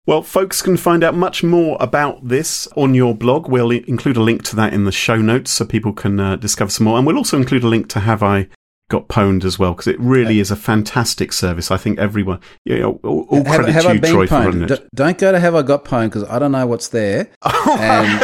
Well, 0.06 0.24
folks 0.24 0.62
can 0.62 0.76
find 0.76 1.04
out 1.04 1.14
much 1.16 1.44
more 1.44 1.78
about 1.80 2.28
this 2.28 2.68
on 2.76 2.96
your 2.96 3.14
blog. 3.16 3.48
We'll 3.48 3.72
i- 3.72 3.84
include 3.88 4.18
a 4.18 4.22
link 4.22 4.44
to 4.46 4.56
that 4.56 4.74
in 4.74 4.86
the 4.86 4.92
show 4.92 5.18
notes 5.18 5.52
so 5.52 5.66
people 5.66 5.94
can 5.94 6.20
uh, 6.20 6.36
discover 6.36 6.72
some 6.72 6.86
more. 6.86 6.98
And 6.98 7.06
we'll 7.06 7.18
also 7.18 7.38
include 7.38 7.64
a 7.64 7.68
link 7.68 7.88
to 7.90 8.00
Have 8.00 8.24
I 8.24 8.48
Got 8.90 9.08
Pwned 9.08 9.46
as 9.46 9.60
well, 9.60 9.74
because 9.74 9.86
it 9.88 10.00
really 10.00 10.40
is 10.40 10.50
a 10.50 10.56
fantastic 10.56 11.32
service. 11.32 11.70
I 11.70 11.78
think 11.78 12.00
everyone, 12.00 12.40
you 12.66 12.80
know, 12.80 13.00
all, 13.04 13.28
all 13.30 13.44
have, 13.44 13.56
credit 13.58 13.72
have 13.74 13.84
to 13.84 13.90
I 13.90 13.94
you, 13.94 14.00
been 14.02 14.14
Troy, 14.14 14.26
for 14.28 14.34
pwned? 14.36 14.46
running 14.46 14.62
it. 14.64 14.68
D- 14.82 14.88
don't 14.96 15.18
go 15.20 15.32
to 15.32 15.40
Have 15.40 15.54
I 15.54 15.62
Got 15.62 15.86
Pwned 15.86 16.06
because 16.08 16.24
I 16.24 16.40
don't 16.40 16.52
know 16.54 16.66
what's 16.66 16.88
there. 16.88 17.30
and, 17.46 18.22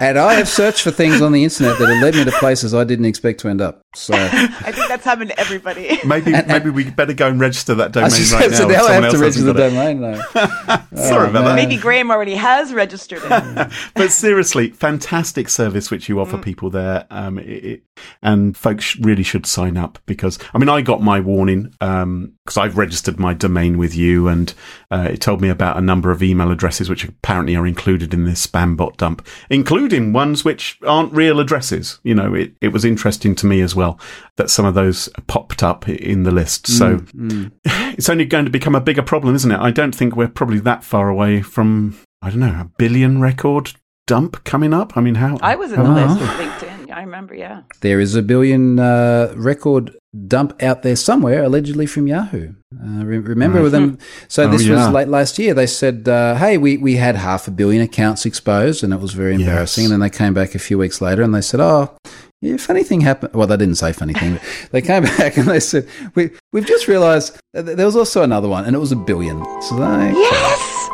and 0.00 0.18
I 0.18 0.34
have 0.34 0.48
searched 0.48 0.82
for 0.82 0.90
things 0.90 1.20
on 1.22 1.32
the 1.32 1.44
internet 1.44 1.78
that 1.78 1.88
have 1.88 2.02
led 2.02 2.14
me 2.14 2.24
to 2.24 2.32
places 2.38 2.74
I 2.74 2.84
didn't 2.84 3.04
expect 3.06 3.40
to 3.40 3.48
end 3.48 3.60
up. 3.60 3.80
So 3.94 4.14
I 4.16 4.72
think 4.72 4.88
that's 4.88 5.04
happened 5.04 5.30
to 5.30 5.38
everybody. 5.40 5.98
Maybe, 6.04 6.32
maybe 6.32 6.70
we 6.70 6.90
better 6.90 7.12
go 7.12 7.28
and 7.28 7.38
register 7.38 7.74
that 7.76 7.92
domain 7.92 8.10
just, 8.10 8.32
right 8.32 8.50
now. 8.50 8.56
so 8.56 8.68
now 8.68 8.74
I 8.74 8.78
someone 8.78 8.94
have 8.94 9.04
else 9.04 9.14
to 9.14 9.20
register 9.20 9.52
the 9.52 9.66
it. 9.66 9.70
domain 9.70 10.00
now. 10.00 10.86
Sorry 10.96 11.28
about 11.30 11.44
that. 11.44 11.54
Maybe 11.56 11.76
Graham 11.76 12.10
already 12.10 12.34
has 12.34 12.72
registered 12.72 13.20
it. 13.24 13.72
but 13.94 14.10
seriously, 14.10 14.70
fantastic 14.70 15.48
service 15.48 15.90
which 15.90 16.08
you 16.08 16.14
Mm. 16.14 16.20
offer 16.22 16.38
people 16.38 16.70
there, 16.70 17.06
um, 17.10 17.38
it, 17.38 17.64
it, 17.64 17.82
and 18.22 18.56
folks 18.56 18.96
really 19.00 19.22
should 19.24 19.46
sign 19.46 19.76
up 19.76 19.98
because 20.06 20.38
I 20.54 20.58
mean 20.58 20.68
I 20.68 20.80
got 20.80 21.02
my 21.02 21.18
warning 21.20 21.72
because 21.80 22.56
I've 22.56 22.76
registered 22.78 23.18
my 23.18 23.34
domain 23.34 23.78
with 23.78 23.94
you, 23.96 24.28
and 24.28 24.52
uh, 24.94 25.08
it 25.14 25.20
told 25.20 25.40
me 25.40 25.48
about 25.48 25.76
a 25.76 25.80
number 25.80 26.10
of 26.10 26.22
email 26.22 26.50
addresses 26.50 26.88
which 26.88 27.04
apparently 27.04 27.56
are 27.56 27.66
included 27.66 28.14
in 28.14 28.24
this 28.24 28.46
spam 28.46 28.76
bot 28.76 28.96
dump, 28.96 29.26
including 29.50 30.12
ones 30.12 30.44
which 30.44 30.78
aren't 30.86 31.12
real 31.12 31.40
addresses. 31.40 31.98
You 32.04 32.14
know, 32.14 32.34
it, 32.34 32.52
it 32.60 32.68
was 32.68 32.84
interesting 32.84 33.34
to 33.36 33.46
me 33.46 33.60
as 33.60 33.74
well 33.74 33.98
that 34.36 34.50
some 34.50 34.64
of 34.66 34.74
those 34.74 35.08
popped 35.26 35.62
up 35.62 35.88
in 35.88 36.22
the 36.22 36.30
list. 36.30 36.66
So 36.66 36.98
Mm, 37.14 37.52
it's 37.98 38.08
only 38.08 38.24
going 38.24 38.44
to 38.44 38.50
become 38.50 38.74
a 38.74 38.80
bigger 38.80 39.02
problem, 39.02 39.34
isn't 39.34 39.50
it? 39.50 39.60
I 39.60 39.70
don't 39.70 39.94
think 39.94 40.14
we're 40.16 40.28
probably 40.28 40.60
that 40.60 40.84
far 40.84 41.08
away 41.08 41.42
from 41.42 41.96
I 42.22 42.30
don't 42.30 42.40
know 42.40 42.60
a 42.60 42.70
billion 42.78 43.20
record 43.20 43.72
dump 44.06 44.44
coming 44.44 44.72
up. 44.74 44.96
I 44.96 45.00
mean, 45.00 45.16
how 45.16 45.38
I 45.42 45.54
was 45.56 45.72
in 45.72 45.78
the 45.80 45.86
how- 45.86 46.14
list 46.14 46.22
of 46.22 46.28
LinkedIn. 46.28 46.92
I 46.94 47.00
remember, 47.00 47.34
yeah. 47.34 47.62
There 47.80 47.98
is 48.00 48.14
a 48.14 48.22
billion 48.22 48.78
uh, 48.78 49.32
record 49.36 49.96
dump 50.28 50.62
out 50.62 50.82
there 50.82 50.96
somewhere, 50.96 51.42
allegedly 51.42 51.86
from 51.86 52.06
Yahoo. 52.06 52.52
Uh, 52.74 53.04
re- 53.04 53.18
remember 53.18 53.62
with 53.62 53.72
them? 53.72 53.98
So 54.28 54.44
Oh, 54.44 54.50
this 54.50 54.64
yeah. 54.64 54.74
was 54.76 54.88
late 54.94 55.08
last 55.08 55.38
year. 55.38 55.54
They 55.54 55.66
said, 55.66 56.08
uh, 56.08 56.34
"Hey, 56.36 56.56
we, 56.58 56.76
we 56.76 56.96
had 56.96 57.16
half 57.16 57.48
a 57.48 57.50
billion 57.50 57.82
accounts 57.82 58.24
exposed, 58.26 58.84
and 58.84 58.92
it 58.92 59.00
was 59.00 59.12
very 59.12 59.32
Yes. 59.32 59.40
embarrassing." 59.40 59.84
And 59.84 59.92
then 59.92 60.00
they 60.00 60.10
came 60.10 60.34
back 60.34 60.54
a 60.54 60.58
few 60.58 60.78
weeks 60.78 61.00
later 61.00 61.22
and 61.22 61.34
they 61.34 61.40
said, 61.40 61.60
"Oh." 61.60 61.90
Yeah, 62.42 62.58
funny 62.58 62.82
thing 62.84 63.00
happened. 63.00 63.32
Well, 63.32 63.46
they 63.46 63.56
didn't 63.56 63.76
say 63.76 63.92
funny 63.94 64.12
thing. 64.12 64.34
But 64.34 64.72
they 64.72 64.82
came 64.82 65.02
back 65.18 65.38
and 65.38 65.48
they 65.48 65.60
said, 65.60 65.88
we, 66.14 66.30
"We've 66.52 66.66
just 66.66 66.88
realised 66.88 67.40
that 67.54 67.62
there 67.76 67.86
was 67.86 67.96
also 67.96 68.22
another 68.22 68.48
one, 68.48 68.66
and 68.66 68.76
it 68.76 68.80
was 68.80 68.92
a 68.92 68.96
billion. 68.96 69.42
So 69.62 69.76
they, 69.76 70.12
Yes! 70.12 70.88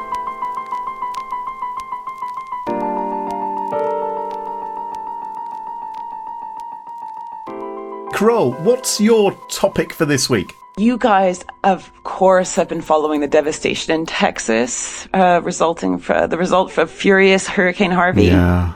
Kroll, 8.20 8.52
what's 8.52 9.00
your 9.00 9.32
topic 9.48 9.94
for 9.94 10.04
this 10.04 10.28
week? 10.28 10.52
You 10.76 10.98
guys, 10.98 11.42
of 11.64 11.90
course, 12.04 12.54
have 12.54 12.68
been 12.68 12.82
following 12.82 13.22
the 13.22 13.26
devastation 13.26 13.94
in 13.94 14.04
Texas, 14.04 15.08
uh, 15.14 15.40
resulting 15.42 15.96
from 15.96 16.28
the 16.28 16.36
result 16.36 16.76
of 16.76 16.90
furious 16.90 17.48
Hurricane 17.48 17.92
Harvey. 17.92 18.24
Yeah, 18.24 18.74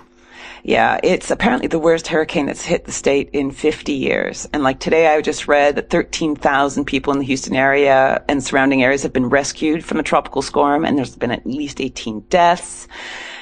Yeah, 0.62 0.98
it's 1.02 1.30
apparently 1.30 1.68
the 1.68 1.78
worst 1.78 2.07
hurricane 2.07 2.46
that's 2.46 2.62
hit 2.62 2.87
the 2.87 2.90
state 2.90 3.28
in 3.35 3.50
50 3.50 3.92
years. 3.92 4.48
And 4.54 4.62
like 4.62 4.80
today, 4.80 5.09
I 5.09 5.20
just 5.20 5.46
read 5.46 5.76
that 5.76 5.90
13,000 5.90 6.87
people 6.87 7.12
in 7.12 7.18
the 7.18 7.26
Houston 7.26 7.54
area 7.54 8.24
and 8.30 8.42
surrounding 8.42 8.83
areas 8.83 9.02
have 9.02 9.12
been 9.12 9.28
rescued 9.28 9.85
from 9.85 9.98
the 9.98 10.02
tropical 10.02 10.40
storm, 10.40 10.87
and 10.87 10.96
there's 10.96 11.16
been 11.16 11.30
at 11.30 11.46
least 11.46 11.83
18 11.83 12.20
deaths. 12.30 12.88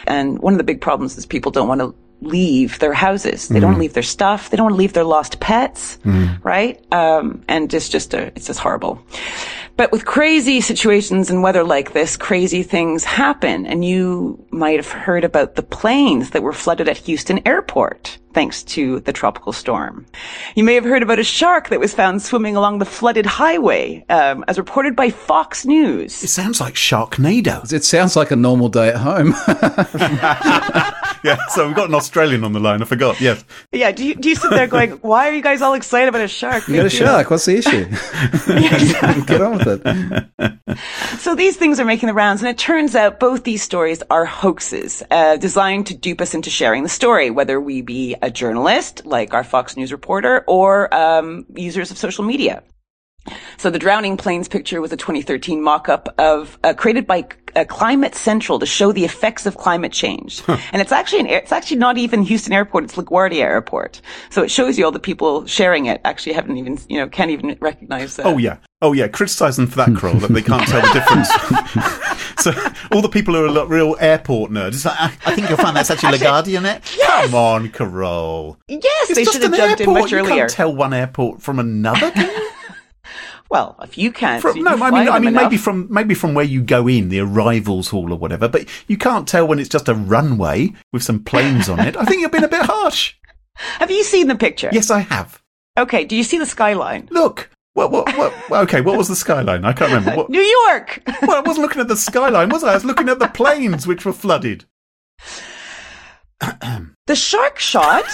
And 0.06 0.38
one 0.40 0.54
of 0.54 0.58
the 0.58 0.64
big 0.64 0.80
problems 0.80 1.16
is 1.18 1.26
people 1.26 1.50
don't 1.52 1.68
want 1.68 1.80
to 1.80 1.94
leave 2.20 2.78
their 2.78 2.92
houses. 2.92 3.48
They 3.48 3.58
don't 3.60 3.78
leave 3.78 3.94
their 3.94 4.02
stuff. 4.02 4.50
They 4.50 4.56
don't 4.56 4.64
want 4.66 4.74
to 4.74 4.78
leave 4.78 4.92
their 4.92 5.04
lost 5.04 5.40
pets, 5.40 5.98
right? 6.44 6.80
Um, 6.92 7.42
and 7.48 7.72
it's 7.74 7.88
just 7.88 8.14
a, 8.14 8.26
it's 8.36 8.46
just 8.46 8.60
horrible. 8.60 9.04
But 9.76 9.90
with 9.90 10.04
crazy 10.04 10.60
situations 10.60 11.30
and 11.30 11.42
weather 11.42 11.64
like 11.64 11.94
this, 11.94 12.16
crazy 12.16 12.62
things 12.62 13.04
happen. 13.04 13.66
And 13.66 13.84
you 13.84 14.44
might 14.50 14.76
have 14.76 14.90
heard 14.90 15.24
about 15.24 15.56
the 15.56 15.62
planes 15.62 16.30
that 16.30 16.42
were 16.42 16.52
flooded 16.52 16.88
at 16.88 16.98
Houston 16.98 17.40
airport 17.46 18.18
thanks 18.32 18.62
to 18.64 19.00
the 19.00 19.12
tropical 19.12 19.52
storm. 19.52 20.06
You 20.54 20.64
may 20.64 20.74
have 20.74 20.84
heard 20.84 21.02
about 21.02 21.18
a 21.18 21.24
shark 21.24 21.68
that 21.68 21.80
was 21.80 21.94
found 21.94 22.22
swimming 22.22 22.56
along 22.56 22.78
the 22.78 22.84
flooded 22.84 23.26
highway, 23.26 24.04
um, 24.08 24.44
as 24.48 24.58
reported 24.58 24.96
by 24.96 25.10
Fox 25.10 25.64
News. 25.64 26.22
it 26.22 26.28
sounds 26.28 26.60
like 26.60 26.74
Sharknado. 26.74 27.72
it 27.72 27.84
sounds 27.84 28.16
like 28.16 28.30
a 28.30 28.36
normal 28.36 28.68
day 28.68 28.88
at 28.88 28.96
home. 28.96 29.34
yeah, 31.24 31.38
so 31.48 31.66
we've 31.66 31.76
got 31.76 31.88
an 31.88 31.94
Australian 31.94 32.44
on 32.44 32.52
the 32.52 32.60
line. 32.60 32.82
I 32.82 32.84
forgot. 32.84 33.20
Yes, 33.20 33.44
Yeah, 33.72 33.92
do 33.92 34.04
you, 34.04 34.14
do 34.14 34.28
you 34.28 34.34
sit 34.34 34.50
there 34.50 34.66
going, 34.66 34.92
why 35.02 35.28
are 35.28 35.32
you 35.32 35.42
guys 35.42 35.62
all 35.62 35.74
excited 35.74 36.08
about 36.08 36.22
a 36.22 36.28
shark? 36.28 36.66
you 36.68 36.76
got 36.76 36.86
a 36.86 36.90
shark. 36.90 37.30
What's 37.30 37.44
the 37.44 37.56
issue? 37.56 37.84
Get 39.26 39.40
on 39.40 39.58
with 39.58 39.82
it. 39.84 40.78
So 41.18 41.34
these 41.34 41.56
things 41.56 41.78
are 41.80 41.84
making 41.84 42.06
the 42.06 42.14
rounds, 42.14 42.42
and 42.42 42.48
it 42.48 42.58
turns 42.58 42.94
out 42.96 43.20
both 43.20 43.44
these 43.44 43.62
stories 43.62 44.02
are 44.10 44.24
hoaxes 44.24 45.02
uh, 45.10 45.36
designed 45.36 45.86
to 45.88 45.94
dupe 45.96 46.20
us 46.20 46.34
into 46.34 46.50
sharing 46.50 46.82
the 46.82 46.88
story, 46.88 47.30
whether 47.30 47.60
we 47.60 47.82
be 47.82 48.16
a 48.22 48.30
journalist, 48.30 49.04
like 49.04 49.34
our 49.34 49.44
Fox 49.44 49.76
News 49.76 49.92
reporter, 49.92 50.44
or 50.46 50.92
um, 50.94 51.44
users 51.54 51.90
of 51.90 51.98
social 51.98 52.24
media. 52.24 52.62
So 53.56 53.70
the 53.70 53.78
drowning 53.78 54.16
planes 54.16 54.48
picture 54.48 54.80
was 54.80 54.92
a 54.92 54.96
2013 54.96 55.62
mock-up 55.62 56.12
of 56.18 56.58
uh, 56.64 56.74
created 56.74 57.06
by 57.06 57.26
uh, 57.54 57.64
Climate 57.64 58.16
Central 58.16 58.58
to 58.58 58.66
show 58.66 58.90
the 58.90 59.04
effects 59.04 59.46
of 59.46 59.56
climate 59.56 59.92
change. 59.92 60.42
And 60.48 60.82
it's 60.82 60.90
actually 60.90 61.20
an, 61.20 61.26
it's 61.26 61.52
actually 61.52 61.76
not 61.76 61.98
even 61.98 62.22
Houston 62.22 62.52
Airport; 62.52 62.84
it's 62.84 62.96
LaGuardia 62.96 63.42
Airport. 63.42 64.00
So 64.30 64.42
it 64.42 64.50
shows 64.50 64.76
you 64.78 64.84
all 64.84 64.90
the 64.90 64.98
people 64.98 65.46
sharing 65.46 65.86
it 65.86 66.00
actually 66.04 66.32
haven't 66.32 66.56
even 66.56 66.78
you 66.88 66.98
know 66.98 67.08
can't 67.08 67.30
even 67.30 67.56
recognize. 67.60 68.18
Uh, 68.18 68.22
Oh 68.24 68.38
yeah, 68.38 68.56
oh 68.80 68.92
yeah. 68.92 69.06
Criticise 69.06 69.56
them 69.56 69.68
for 69.68 69.76
that, 69.76 69.94
Kroll, 69.94 70.14
that 70.14 70.32
they 70.32 70.42
can't 70.42 70.66
tell 70.66 70.80
the 70.80 70.92
difference. 70.92 71.30
so 72.42 72.52
all 72.92 73.02
the 73.02 73.08
people 73.08 73.34
who 73.34 73.44
are 73.44 73.50
like 73.50 73.68
real 73.68 73.96
airport 74.00 74.50
nerds, 74.50 74.84
like, 74.84 74.98
I, 74.98 75.06
I 75.30 75.34
think 75.34 75.48
you'll 75.48 75.58
find 75.58 75.76
that's 75.76 75.90
actually 75.90 76.18
LaGuardia, 76.18 76.48
isn't 76.48 76.66
eh? 76.66 76.76
it? 76.76 76.98
Come 77.06 77.34
on, 77.34 77.68
Carole. 77.70 78.58
Yes, 78.68 79.10
It's 79.10 79.14
they 79.14 79.24
just 79.24 79.34
should 79.34 79.42
have 79.42 79.54
jumped 79.54 79.80
in 79.80 79.88
airport. 79.88 80.02
much 80.02 80.12
you 80.12 80.18
earlier. 80.18 80.34
can't 80.36 80.50
tell 80.50 80.74
one 80.74 80.92
airport 80.92 81.42
from 81.42 81.58
another. 81.58 82.12
Well, 83.52 83.76
if 83.82 83.98
you 83.98 84.12
can't, 84.12 84.40
From, 84.40 84.56
you 84.56 84.64
no, 84.64 84.78
can 84.78 84.82
I 84.82 84.90
mean, 84.90 85.08
I 85.10 85.18
mean, 85.18 85.34
maybe 85.34 85.58
from 85.58 85.86
maybe 85.90 86.14
from 86.14 86.32
where 86.32 86.42
you 86.42 86.62
go 86.62 86.88
in, 86.88 87.10
the 87.10 87.20
arrivals 87.20 87.88
hall 87.90 88.10
or 88.10 88.16
whatever. 88.16 88.48
But 88.48 88.66
you 88.88 88.96
can't 88.96 89.28
tell 89.28 89.46
when 89.46 89.58
it's 89.58 89.68
just 89.68 89.90
a 89.90 89.94
runway 89.94 90.72
with 90.90 91.02
some 91.02 91.22
planes 91.22 91.68
on 91.68 91.78
it. 91.78 91.94
I 91.94 92.06
think 92.06 92.22
you've 92.22 92.32
been 92.32 92.44
a 92.44 92.48
bit 92.48 92.64
harsh. 92.64 93.14
Have 93.78 93.90
you 93.90 94.04
seen 94.04 94.28
the 94.28 94.36
picture? 94.36 94.70
Yes, 94.72 94.90
I 94.90 95.00
have. 95.00 95.42
Okay. 95.78 96.06
Do 96.06 96.16
you 96.16 96.22
see 96.24 96.38
the 96.38 96.46
skyline? 96.46 97.08
Look. 97.10 97.50
What, 97.74 97.90
what, 97.90 98.16
what, 98.18 98.62
okay, 98.64 98.82
what 98.82 98.98
was 98.98 99.08
the 99.08 99.16
skyline? 99.16 99.64
I 99.64 99.72
can't 99.72 99.92
remember. 99.92 100.14
What, 100.16 100.30
New 100.30 100.42
York. 100.42 101.02
well, 101.22 101.36
I 101.36 101.40
wasn't 101.40 101.62
looking 101.62 101.80
at 101.80 101.88
the 101.88 101.96
skyline, 101.96 102.50
was 102.50 102.62
I? 102.62 102.72
I 102.72 102.74
was 102.74 102.84
looking 102.84 103.08
at 103.08 103.18
the 103.18 103.28
planes 103.28 103.86
which 103.86 104.04
were 104.04 104.12
flooded. 104.12 104.66
The 107.06 107.16
shark 107.16 107.58
shot 107.58 108.04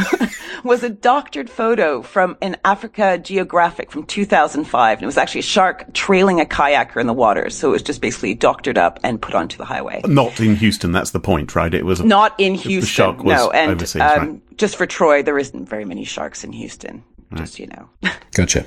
was 0.64 0.84
a 0.84 0.88
doctored 0.88 1.50
photo 1.50 2.02
from 2.02 2.36
an 2.40 2.56
Africa 2.64 3.18
Geographic 3.18 3.90
from 3.90 4.06
2005. 4.06 4.98
And 4.98 5.02
it 5.02 5.06
was 5.06 5.18
actually 5.18 5.40
a 5.40 5.42
shark 5.42 5.92
trailing 5.92 6.40
a 6.40 6.44
kayaker 6.44 7.00
in 7.00 7.08
the 7.08 7.12
water. 7.12 7.50
So 7.50 7.70
it 7.70 7.72
was 7.72 7.82
just 7.82 8.00
basically 8.00 8.34
doctored 8.34 8.78
up 8.78 9.00
and 9.02 9.20
put 9.20 9.34
onto 9.34 9.56
the 9.56 9.64
highway. 9.64 10.02
Not 10.06 10.38
in 10.38 10.54
Houston, 10.54 10.92
that's 10.92 11.10
the 11.10 11.18
point, 11.18 11.56
right? 11.56 11.74
It 11.74 11.84
was 11.84 11.98
a, 11.98 12.06
Not 12.06 12.38
in 12.38 12.54
Houston. 12.54 12.80
the 12.80 12.86
shark 12.86 13.24
was 13.24 13.36
no, 13.36 13.50
and 13.50 13.72
overseas, 13.72 14.02
um, 14.02 14.18
right. 14.18 14.56
just 14.56 14.76
for 14.76 14.86
Troy, 14.86 15.24
there 15.24 15.38
isn't 15.38 15.68
very 15.68 15.84
many 15.84 16.04
sharks 16.04 16.44
in 16.44 16.52
Houston. 16.52 17.02
Just 17.36 17.58
you 17.58 17.66
know. 17.68 17.88
Gotcha. 18.32 18.64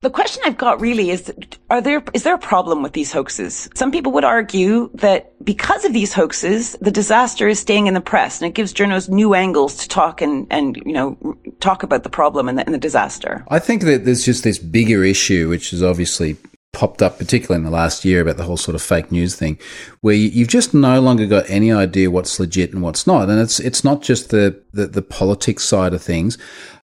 The 0.00 0.10
question 0.10 0.42
I've 0.44 0.58
got 0.58 0.80
really 0.80 1.10
is, 1.10 1.32
are 1.70 1.80
there, 1.80 2.02
is 2.12 2.24
there 2.24 2.34
a 2.34 2.38
problem 2.38 2.82
with 2.82 2.92
these 2.92 3.12
hoaxes? 3.12 3.68
Some 3.76 3.92
people 3.92 4.10
would 4.12 4.24
argue 4.24 4.90
that 4.94 5.32
because 5.44 5.84
of 5.84 5.92
these 5.92 6.12
hoaxes, 6.12 6.72
the 6.80 6.90
disaster 6.90 7.46
is 7.46 7.60
staying 7.60 7.86
in 7.86 7.94
the 7.94 8.00
press 8.00 8.40
and 8.40 8.48
it 8.48 8.54
gives 8.54 8.72
journalists 8.72 9.08
new 9.08 9.32
angles 9.32 9.76
to 9.76 9.88
talk 9.88 10.20
and, 10.20 10.48
and, 10.50 10.76
you 10.84 10.92
know, 10.92 11.36
talk 11.60 11.84
about 11.84 12.02
the 12.02 12.10
problem 12.10 12.48
and 12.48 12.58
the, 12.58 12.64
and 12.64 12.74
the 12.74 12.78
disaster. 12.78 13.44
I 13.48 13.60
think 13.60 13.82
that 13.82 14.04
there's 14.04 14.24
just 14.24 14.42
this 14.42 14.58
bigger 14.58 15.04
issue, 15.04 15.48
which 15.48 15.70
has 15.70 15.84
obviously 15.84 16.36
popped 16.72 17.00
up, 17.00 17.18
particularly 17.18 17.58
in 17.60 17.64
the 17.64 17.70
last 17.70 18.04
year, 18.04 18.22
about 18.22 18.38
the 18.38 18.44
whole 18.44 18.56
sort 18.56 18.74
of 18.74 18.82
fake 18.82 19.12
news 19.12 19.36
thing, 19.36 19.56
where 20.00 20.16
you- 20.16 20.30
you've 20.30 20.48
just 20.48 20.74
no 20.74 21.00
longer 21.00 21.26
got 21.26 21.48
any 21.48 21.70
idea 21.70 22.10
what's 22.10 22.40
legit 22.40 22.72
and 22.72 22.82
what's 22.82 23.06
not. 23.06 23.30
And 23.30 23.38
it's 23.38 23.60
it's 23.60 23.84
not 23.84 24.02
just 24.02 24.30
the 24.30 24.60
the, 24.72 24.88
the 24.88 25.02
politics 25.02 25.62
side 25.62 25.94
of 25.94 26.02
things. 26.02 26.38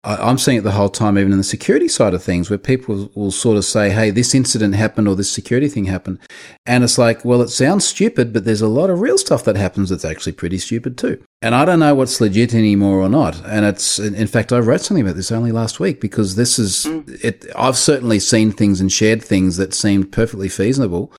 I- 0.02 0.16
I'm 0.16 0.38
seeing 0.38 0.56
it 0.56 0.64
the 0.64 0.70
whole 0.70 0.88
time, 0.88 1.18
even 1.18 1.32
in 1.32 1.38
the 1.38 1.44
security 1.44 1.86
side 1.88 2.14
of 2.14 2.22
things, 2.22 2.48
where 2.48 2.58
people 2.58 3.10
will 3.14 3.30
sort 3.30 3.56
of 3.58 3.64
say, 3.64 3.90
"Hey, 3.90 4.10
this 4.10 4.34
incident 4.34 4.74
happened 4.74 5.06
or 5.08 5.14
this 5.14 5.30
security 5.30 5.68
thing 5.68 5.84
happened," 5.84 6.18
and 6.64 6.82
it's 6.82 6.96
like, 6.96 7.24
well, 7.24 7.42
it 7.42 7.50
sounds 7.50 7.84
stupid, 7.86 8.32
but 8.32 8.44
there's 8.44 8.62
a 8.62 8.68
lot 8.68 8.88
of 8.88 9.00
real 9.00 9.18
stuff 9.18 9.44
that 9.44 9.56
happens 9.56 9.90
that's 9.90 10.04
actually 10.04 10.32
pretty 10.32 10.56
stupid 10.58 10.96
too. 10.96 11.18
And 11.42 11.54
I 11.54 11.64
don't 11.64 11.80
know 11.80 11.94
what's 11.94 12.20
legit 12.20 12.54
anymore 12.54 13.00
or 13.00 13.08
not. 13.08 13.42
And 13.46 13.64
it's, 13.66 13.98
in 13.98 14.26
fact, 14.26 14.52
I 14.52 14.58
wrote 14.58 14.80
something 14.80 15.04
about 15.04 15.16
this 15.16 15.32
only 15.32 15.52
last 15.52 15.80
week 15.80 16.00
because 16.00 16.34
this 16.34 16.58
is 16.58 16.86
it. 17.22 17.46
I've 17.56 17.76
certainly 17.76 18.20
seen 18.20 18.52
things 18.52 18.80
and 18.80 18.90
shared 18.90 19.22
things 19.22 19.56
that 19.58 19.74
seemed 19.74 20.12
perfectly 20.12 20.48
feasible. 20.48 21.12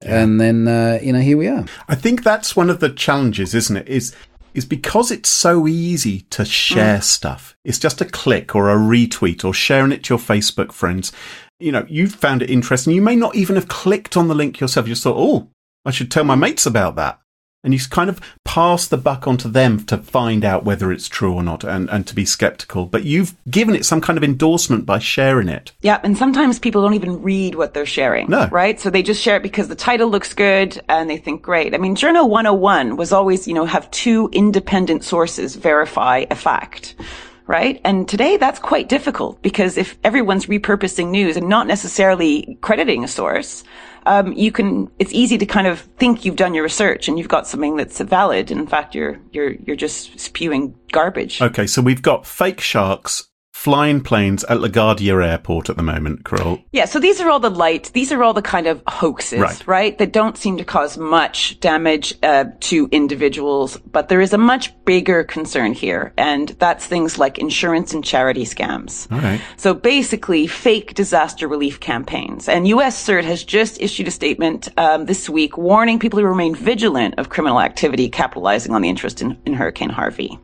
And 0.00 0.40
then, 0.40 0.68
uh, 0.68 1.00
you 1.02 1.12
know, 1.12 1.20
here 1.20 1.36
we 1.36 1.48
are. 1.48 1.64
I 1.88 1.96
think 1.96 2.22
that's 2.22 2.54
one 2.54 2.70
of 2.70 2.78
the 2.80 2.88
challenges, 2.90 3.52
isn't 3.54 3.76
it? 3.76 3.88
Is 3.88 4.14
is 4.58 4.64
because 4.66 5.10
it's 5.10 5.28
so 5.28 5.66
easy 5.66 6.22
to 6.30 6.44
share 6.44 6.98
mm. 6.98 7.02
stuff. 7.02 7.56
It's 7.64 7.78
just 7.78 8.00
a 8.00 8.04
click 8.04 8.54
or 8.54 8.68
a 8.68 8.76
retweet 8.76 9.44
or 9.44 9.54
sharing 9.54 9.92
it 9.92 10.04
to 10.04 10.14
your 10.14 10.18
Facebook 10.18 10.72
friends. 10.72 11.12
You 11.60 11.72
know, 11.72 11.86
you 11.88 12.08
found 12.08 12.42
it 12.42 12.50
interesting. 12.50 12.94
You 12.94 13.02
may 13.02 13.16
not 13.16 13.36
even 13.36 13.56
have 13.56 13.68
clicked 13.68 14.16
on 14.16 14.28
the 14.28 14.34
link 14.34 14.60
yourself. 14.60 14.86
You 14.86 14.92
just 14.92 15.04
thought, 15.04 15.16
oh, 15.16 15.48
I 15.84 15.90
should 15.90 16.10
tell 16.10 16.24
my 16.24 16.34
mates 16.34 16.66
about 16.66 16.96
that. 16.96 17.20
And 17.68 17.74
you 17.74 17.80
kind 17.90 18.08
of 18.08 18.18
pass 18.44 18.88
the 18.88 18.96
buck 18.96 19.28
onto 19.28 19.46
them 19.46 19.84
to 19.84 19.98
find 19.98 20.42
out 20.42 20.64
whether 20.64 20.90
it's 20.90 21.06
true 21.06 21.34
or 21.34 21.42
not 21.42 21.64
and, 21.64 21.90
and 21.90 22.06
to 22.06 22.14
be 22.14 22.24
skeptical. 22.24 22.86
But 22.86 23.04
you've 23.04 23.34
given 23.50 23.74
it 23.74 23.84
some 23.84 24.00
kind 24.00 24.16
of 24.16 24.24
endorsement 24.24 24.86
by 24.86 25.00
sharing 25.00 25.50
it. 25.50 25.72
Yeah, 25.82 26.00
and 26.02 26.16
sometimes 26.16 26.58
people 26.58 26.80
don't 26.80 26.94
even 26.94 27.20
read 27.20 27.56
what 27.56 27.74
they're 27.74 27.84
sharing. 27.84 28.30
No. 28.30 28.48
Right? 28.48 28.80
So 28.80 28.88
they 28.88 29.02
just 29.02 29.20
share 29.20 29.36
it 29.36 29.42
because 29.42 29.68
the 29.68 29.74
title 29.74 30.08
looks 30.08 30.32
good 30.32 30.80
and 30.88 31.10
they 31.10 31.18
think 31.18 31.42
great. 31.42 31.74
I 31.74 31.76
mean, 31.76 31.94
Journal 31.94 32.30
101 32.30 32.96
was 32.96 33.12
always, 33.12 33.46
you 33.46 33.52
know, 33.52 33.66
have 33.66 33.90
two 33.90 34.30
independent 34.32 35.04
sources 35.04 35.54
verify 35.54 36.24
a 36.30 36.34
fact. 36.34 36.94
Right? 37.46 37.82
And 37.84 38.08
today 38.08 38.38
that's 38.38 38.60
quite 38.60 38.88
difficult 38.88 39.42
because 39.42 39.76
if 39.76 39.98
everyone's 40.04 40.46
repurposing 40.46 41.10
news 41.10 41.36
and 41.36 41.50
not 41.50 41.66
necessarily 41.66 42.56
crediting 42.62 43.04
a 43.04 43.08
source, 43.08 43.62
um, 44.06 44.32
you 44.32 44.52
can, 44.52 44.90
it's 44.98 45.12
easy 45.12 45.38
to 45.38 45.46
kind 45.46 45.66
of 45.66 45.80
think 45.98 46.24
you've 46.24 46.36
done 46.36 46.54
your 46.54 46.64
research 46.64 47.08
and 47.08 47.18
you've 47.18 47.28
got 47.28 47.46
something 47.46 47.76
that's 47.76 48.00
valid. 48.00 48.50
In 48.50 48.66
fact, 48.66 48.94
you're, 48.94 49.20
you're, 49.32 49.52
you're 49.52 49.76
just 49.76 50.18
spewing 50.18 50.74
garbage. 50.92 51.40
Okay, 51.40 51.66
so 51.66 51.82
we've 51.82 52.02
got 52.02 52.26
fake 52.26 52.60
sharks 52.60 53.28
flying 53.68 54.00
planes 54.00 54.44
at 54.44 54.56
LaGuardia 54.58 55.22
Airport 55.22 55.68
at 55.68 55.76
the 55.76 55.82
moment, 55.82 56.24
Carole. 56.24 56.58
Yeah, 56.72 56.86
so 56.86 56.98
these 56.98 57.20
are 57.20 57.28
all 57.28 57.38
the 57.40 57.50
lights. 57.50 57.90
these 57.90 58.10
are 58.12 58.22
all 58.22 58.32
the 58.32 58.40
kind 58.40 58.66
of 58.66 58.82
hoaxes, 58.88 59.40
Right. 59.40 59.66
right? 59.66 59.98
That 59.98 60.10
don't 60.12 60.38
seem 60.38 60.56
to 60.56 60.64
cause 60.64 60.96
much 60.96 61.60
damage 61.60 62.14
uh, 62.22 62.46
to 62.60 62.88
individuals, 62.92 63.76
but 63.92 64.08
there 64.08 64.22
is 64.22 64.32
a 64.32 64.38
much 64.38 64.72
bigger 64.86 65.22
concern 65.22 65.74
here, 65.74 66.14
and 66.16 66.48
that's 66.58 66.86
things 66.86 67.18
like 67.18 67.38
insurance 67.38 67.92
and 67.92 68.02
charity 68.02 68.44
scams. 68.44 69.06
All 69.12 69.18
right. 69.18 69.40
So 69.58 69.74
basically, 69.74 70.46
fake 70.46 70.94
disaster 70.94 71.46
relief 71.46 71.78
campaigns. 71.80 72.48
And 72.48 72.66
U.S. 72.68 72.96
CERT 73.06 73.24
has 73.24 73.44
just 73.44 73.80
issued 73.82 74.08
a 74.08 74.10
statement 74.10 74.68
um, 74.78 75.04
this 75.04 75.28
week 75.28 75.58
warning 75.58 75.98
people 75.98 76.20
to 76.20 76.26
remain 76.26 76.54
vigilant 76.54 77.16
of 77.18 77.28
criminal 77.28 77.60
activity 77.60 78.08
capitalizing 78.08 78.72
on 78.72 78.80
the 78.80 78.88
interest 78.88 79.20
in, 79.20 79.36
in 79.44 79.52
Hurricane 79.52 79.90
Harvey. 79.90 80.38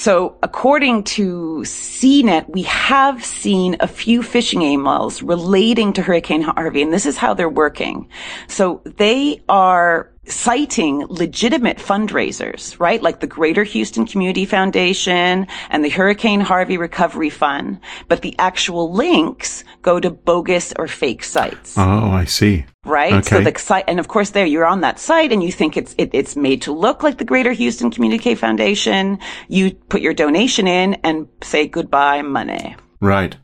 So 0.00 0.38
according 0.42 1.04
to 1.04 1.58
CNET, 1.58 2.48
we 2.48 2.62
have 2.62 3.22
seen 3.22 3.76
a 3.80 3.86
few 3.86 4.22
phishing 4.22 4.62
emails 4.62 5.22
relating 5.22 5.92
to 5.92 6.00
Hurricane 6.00 6.40
Harvey, 6.40 6.80
and 6.80 6.90
this 6.90 7.04
is 7.04 7.18
how 7.18 7.34
they're 7.34 7.50
working. 7.50 8.08
So 8.48 8.80
they 8.96 9.42
are 9.50 10.10
citing 10.30 11.04
legitimate 11.08 11.78
fundraisers, 11.78 12.78
right? 12.80 13.02
Like 13.02 13.20
the 13.20 13.26
Greater 13.26 13.64
Houston 13.64 14.06
Community 14.06 14.44
Foundation 14.46 15.46
and 15.70 15.84
the 15.84 15.88
Hurricane 15.88 16.40
Harvey 16.40 16.76
Recovery 16.78 17.30
Fund. 17.30 17.80
But 18.08 18.22
the 18.22 18.34
actual 18.38 18.92
links 18.92 19.64
go 19.82 20.00
to 20.00 20.10
bogus 20.10 20.72
or 20.78 20.86
fake 20.88 21.24
sites 21.24 21.76
Oh, 21.76 22.10
I 22.10 22.24
see. 22.24 22.64
right? 22.84 23.12
Okay. 23.14 23.22
So 23.28 23.40
the 23.42 23.58
site, 23.58 23.84
and 23.88 23.98
of 24.00 24.08
course, 24.08 24.30
there 24.30 24.46
you're 24.46 24.66
on 24.66 24.80
that 24.82 24.98
site, 24.98 25.32
and 25.32 25.42
you 25.42 25.52
think 25.52 25.76
it's 25.76 25.94
it, 25.98 26.10
it's 26.12 26.36
made 26.36 26.62
to 26.62 26.72
look 26.72 27.02
like 27.02 27.18
the 27.18 27.24
Greater 27.24 27.52
Houston 27.52 27.90
Community 27.90 28.34
Foundation. 28.34 29.18
You 29.48 29.72
put 29.74 30.00
your 30.00 30.14
donation 30.14 30.66
in 30.66 30.94
and 31.04 31.28
say 31.42 31.66
goodbye 31.68 32.22
money. 32.22 32.76
Right. 33.00 33.36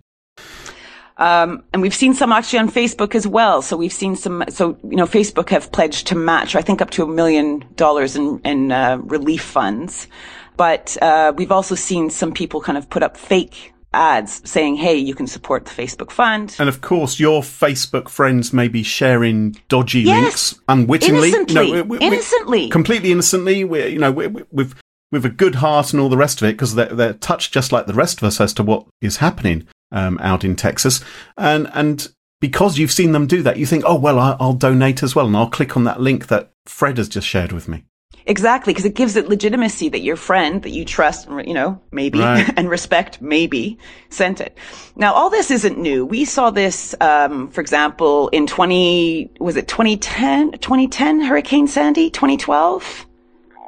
Um, 1.19 1.63
and 1.73 1.81
we've 1.81 1.95
seen 1.95 2.13
some 2.15 2.31
actually 2.33 2.59
on 2.59 2.71
Facebook 2.71 3.15
as 3.15 3.27
well. 3.27 3.63
So 3.63 3.77
we've 3.77 3.93
seen 3.93 4.17
some. 4.17 4.45
So 4.49 4.77
you 4.85 4.97
know, 4.97 5.07
Facebook 5.07 5.49
have 5.51 5.73
pledged 5.73 6.07
to 6.09 6.15
match, 6.15 6.55
I 6.55 6.63
think, 6.63 6.83
up 6.83 6.91
to 6.91 7.03
a 7.03 7.07
million 7.07 7.65
dollars 7.77 8.17
in 8.17 8.41
in 8.45 8.73
uh, 8.73 8.99
relief 8.99 9.43
funds. 9.43 10.09
But 10.57 10.97
uh, 11.03 11.33
we've 11.37 11.53
also 11.53 11.75
seen 11.75 12.11
some 12.11 12.33
people 12.33 12.61
kind 12.61 12.79
of 12.79 12.89
put 12.91 13.03
up 13.03 13.17
fake 13.17 13.73
ads 13.95 14.43
saying, 14.49 14.77
"Hey, 14.77 14.97
you 14.97 15.15
can 15.15 15.27
support 15.27 15.65
the 15.65 15.71
Facebook 15.71 16.11
fund." 16.11 16.55
And 16.59 16.69
of 16.69 16.83
course, 16.83 17.19
your 17.19 17.41
Facebook 17.41 18.09
friends 18.11 18.53
may 18.53 18.69
be 18.69 18.83
sharing 18.83 19.57
dodgy 19.69 20.01
Yes. 20.01 20.23
links 20.23 20.55
unwittingly. 20.69 21.29
Innocently. 21.29 21.73
we- 21.73 21.83
we- 21.83 21.99
we- 21.99 22.05
Innocently. 22.07 22.69
completely 22.69 23.11
innocently. 23.13 23.65
We're, 23.65 23.87
you 23.89 23.99
know, 23.99 24.13
we 24.13 24.27
we- 24.27 24.45
with, 24.53 24.75
with 25.13 25.25
a 25.25 25.31
good 25.31 25.57
heart 25.57 25.93
and 25.95 26.01
all 26.03 26.09
the 26.11 26.17
rest 26.19 26.43
of 26.43 26.49
it, 26.49 26.53
because 26.53 26.75
they're, 26.75 26.87
they're 26.95 27.13
touched 27.15 27.55
just 27.55 27.73
like 27.73 27.87
the 27.87 27.95
rest 27.95 28.19
of 28.19 28.25
us 28.25 28.39
as 28.41 28.53
to 28.55 28.63
what 28.63 28.87
is 29.01 29.19
happening 29.19 29.67
um, 29.93 30.19
out 30.21 30.45
in 30.45 30.57
Texas. 30.57 31.03
And, 31.37 31.69
and 31.75 32.09
because 32.41 32.79
you've 32.79 32.93
seen 32.93 33.13
them 33.13 33.27
do 33.27 33.43
that, 33.43 33.59
you 33.59 33.67
think, 33.67 33.85
oh, 33.87 33.99
well, 33.99 34.19
I, 34.19 34.37
I'll 34.39 34.53
donate 34.53 35.03
as 35.03 35.15
well. 35.15 35.27
And 35.27 35.37
I'll 35.37 35.51
click 35.51 35.77
on 35.77 35.85
that 35.85 36.01
link 36.01 36.29
that 36.29 36.53
Fred 36.67 36.99
has 36.99 37.09
just 37.09 37.27
shared 37.27 37.53
with 37.53 37.69
me. 37.69 37.85
Exactly, 38.29 38.73
because 38.73 38.85
it 38.85 38.95
gives 38.95 39.15
it 39.15 39.29
legitimacy 39.29 39.89
that 39.91 40.01
your 40.01 40.17
friend 40.17 40.63
that 40.65 40.71
you 40.71 40.85
trust, 40.85 41.29
you 41.29 41.55
know, 41.55 41.81
maybe 41.93 42.19
Right. 42.19 42.51
and 42.57 42.69
respect, 42.69 43.23
maybe 43.23 43.79
sent 44.09 44.41
it. 44.41 44.59
Now, 44.97 45.15
all 45.15 45.31
this 45.31 45.53
isn't 45.53 45.79
new. 45.79 46.05
We 46.05 46.25
saw 46.25 46.51
this, 46.51 46.95
um, 47.01 47.49
for 47.51 47.61
example, 47.61 48.29
in 48.29 48.49
20, 48.49 49.31
was 49.39 49.57
it 49.57 49.69
2010, 49.69 50.53
2010 50.53 51.21
Hurricane 51.21 51.69
Sandy, 51.69 52.11
2012? 52.11 53.07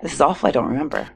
This 0.03 0.13
is 0.13 0.21
awful. 0.21 0.49
I 0.49 0.51
don't 0.51 0.67
remember. 0.67 1.09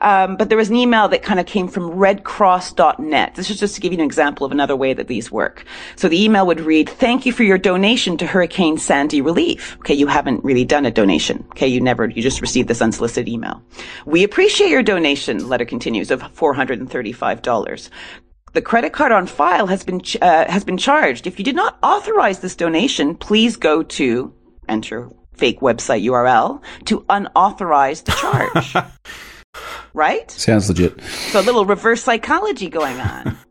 Um, 0.00 0.36
but 0.36 0.48
there 0.48 0.58
was 0.58 0.70
an 0.70 0.76
email 0.76 1.08
that 1.08 1.22
kind 1.22 1.40
of 1.40 1.46
came 1.46 1.68
from 1.68 1.90
redcross.net. 1.90 3.34
This 3.34 3.50
is 3.50 3.58
just 3.58 3.74
to 3.74 3.80
give 3.80 3.92
you 3.92 3.98
an 3.98 4.04
example 4.04 4.44
of 4.44 4.52
another 4.52 4.76
way 4.76 4.92
that 4.94 5.08
these 5.08 5.30
work. 5.30 5.64
So 5.96 6.08
the 6.08 6.22
email 6.22 6.46
would 6.46 6.60
read, 6.60 6.88
thank 6.88 7.26
you 7.26 7.32
for 7.32 7.42
your 7.42 7.58
donation 7.58 8.16
to 8.18 8.26
Hurricane 8.26 8.78
Sandy 8.78 9.20
relief. 9.20 9.76
Okay. 9.80 9.94
You 9.94 10.06
haven't 10.06 10.44
really 10.44 10.64
done 10.64 10.86
a 10.86 10.90
donation. 10.90 11.44
Okay. 11.50 11.68
You 11.68 11.80
never, 11.80 12.08
you 12.08 12.22
just 12.22 12.40
received 12.40 12.68
this 12.68 12.82
unsolicited 12.82 13.28
email. 13.28 13.62
We 14.06 14.24
appreciate 14.24 14.70
your 14.70 14.82
donation, 14.82 15.48
letter 15.48 15.64
continues, 15.64 16.10
of 16.10 16.22
$435. 16.22 17.90
The 18.52 18.62
credit 18.62 18.92
card 18.92 19.10
on 19.10 19.26
file 19.26 19.66
has 19.66 19.82
been, 19.82 20.00
ch- 20.00 20.16
uh, 20.22 20.48
has 20.48 20.62
been 20.62 20.78
charged. 20.78 21.26
If 21.26 21.38
you 21.38 21.44
did 21.44 21.56
not 21.56 21.76
authorize 21.82 22.38
this 22.38 22.54
donation, 22.54 23.16
please 23.16 23.56
go 23.56 23.82
to 23.82 24.32
enter 24.68 25.10
fake 25.36 25.60
website 25.60 26.04
URL 26.04 26.62
to 26.86 27.00
unauthorize 27.02 28.04
the 28.04 28.12
charge. 28.12 28.76
right? 29.94 30.30
Sounds 30.30 30.68
legit. 30.68 31.00
So 31.00 31.40
a 31.40 31.42
little 31.42 31.64
reverse 31.64 32.02
psychology 32.02 32.68
going 32.68 33.00
on. 33.00 33.38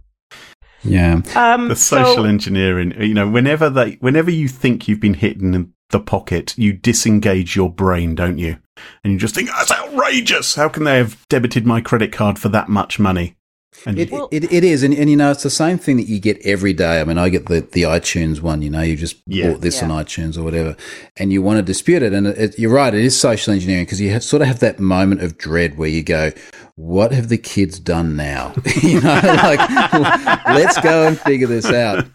Yeah. 0.85 1.21
Um, 1.33 1.69
the 1.69 1.77
social 1.77 2.15
so, 2.15 2.23
engineering. 2.25 2.93
You 2.99 3.13
know, 3.13 3.29
whenever 3.29 3.69
they, 3.69 3.93
whenever 4.01 4.29
you 4.29 4.49
think 4.49 4.85
you've 4.85 4.99
been 4.99 5.13
hit 5.13 5.39
in 5.39 5.73
the 5.91 5.99
pocket, 5.99 6.53
you 6.57 6.73
disengage 6.73 7.55
your 7.55 7.71
brain, 7.71 8.15
don't 8.15 8.37
you? 8.37 8.57
And 9.03 9.13
you 9.13 9.19
just 9.19 9.35
think 9.35 9.49
that's 9.49 9.71
outrageous. 9.71 10.55
How 10.55 10.67
can 10.67 10.83
they 10.83 10.97
have 10.97 11.25
debited 11.29 11.65
my 11.65 11.79
credit 11.79 12.11
card 12.11 12.37
for 12.37 12.49
that 12.49 12.67
much 12.67 12.99
money? 12.99 13.37
And 13.85 13.97
it, 13.99 14.09
it, 14.31 14.51
it 14.51 14.63
is, 14.63 14.83
and, 14.83 14.93
and 14.93 15.09
you 15.09 15.15
know, 15.15 15.31
it's 15.31 15.43
the 15.43 15.49
same 15.49 15.77
thing 15.77 15.97
that 15.97 16.07
you 16.07 16.19
get 16.19 16.37
every 16.45 16.73
day. 16.73 17.01
I 17.01 17.03
mean, 17.03 17.17
I 17.17 17.29
get 17.29 17.47
the, 17.47 17.61
the 17.61 17.83
iTunes 17.83 18.41
one. 18.41 18.61
You 18.61 18.69
know, 18.69 18.81
you 18.81 18.95
just 18.95 19.17
Yeah. 19.27 19.51
bought 19.51 19.61
this 19.61 19.81
Yeah. 19.81 19.89
on 19.89 20.03
iTunes 20.05 20.37
or 20.37 20.43
whatever, 20.43 20.75
and 21.17 21.33
you 21.33 21.41
want 21.41 21.57
to 21.57 21.63
dispute 21.63 22.03
it. 22.03 22.13
And 22.13 22.27
it, 22.27 22.37
it- 22.37 22.59
you're 22.59 22.71
right, 22.73 22.93
it 22.93 23.03
is 23.03 23.19
social 23.19 23.53
engineering 23.53 23.85
because 23.85 23.99
you 23.99 24.11
have, 24.11 24.23
sort 24.23 24.41
of 24.41 24.47
have 24.47 24.59
that 24.59 24.79
moment 24.79 25.21
of 25.21 25.37
dread 25.37 25.77
where 25.77 25.89
you 25.89 26.03
go, 26.03 26.31
"What 26.75 27.11
have 27.11 27.29
the 27.29 27.37
kids 27.37 27.79
done 27.79 28.15
now?" 28.15 28.53
you 28.81 29.01
know, 29.01 29.19
like 29.23 29.59
let's 30.47 30.79
go 30.81 31.07
and 31.07 31.19
figure 31.19 31.47
this 31.47 31.65
out. 31.65 32.05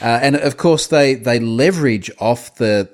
Uh, 0.00 0.18
and 0.22 0.36
of 0.36 0.56
course, 0.56 0.86
they, 0.86 1.14
they 1.14 1.40
leverage 1.40 2.10
off 2.20 2.54
the 2.56 2.88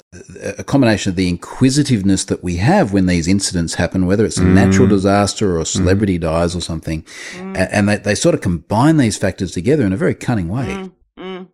a 0.58 0.64
combination 0.64 1.10
of 1.10 1.16
the 1.16 1.28
inquisitiveness 1.28 2.24
that 2.24 2.42
we 2.42 2.56
have 2.56 2.92
when 2.92 3.06
these 3.06 3.28
incidents 3.28 3.74
happen, 3.74 4.06
whether 4.06 4.24
it's 4.24 4.38
a 4.38 4.44
natural 4.44 4.88
disaster 4.88 5.56
or 5.56 5.60
a 5.60 5.66
celebrity 5.66 6.18
dies 6.18 6.56
or 6.56 6.60
something, 6.60 7.04
A- 7.36 7.74
and 7.74 7.88
they, 7.88 7.96
they 7.96 8.14
sort 8.14 8.34
of 8.34 8.40
combine 8.40 8.96
these 8.96 9.18
factors 9.18 9.52
together 9.52 9.84
in 9.84 9.92
a 9.92 9.96
very 9.96 10.14
cunning 10.14 10.48
way. 10.48 10.90
mm. 11.18 11.48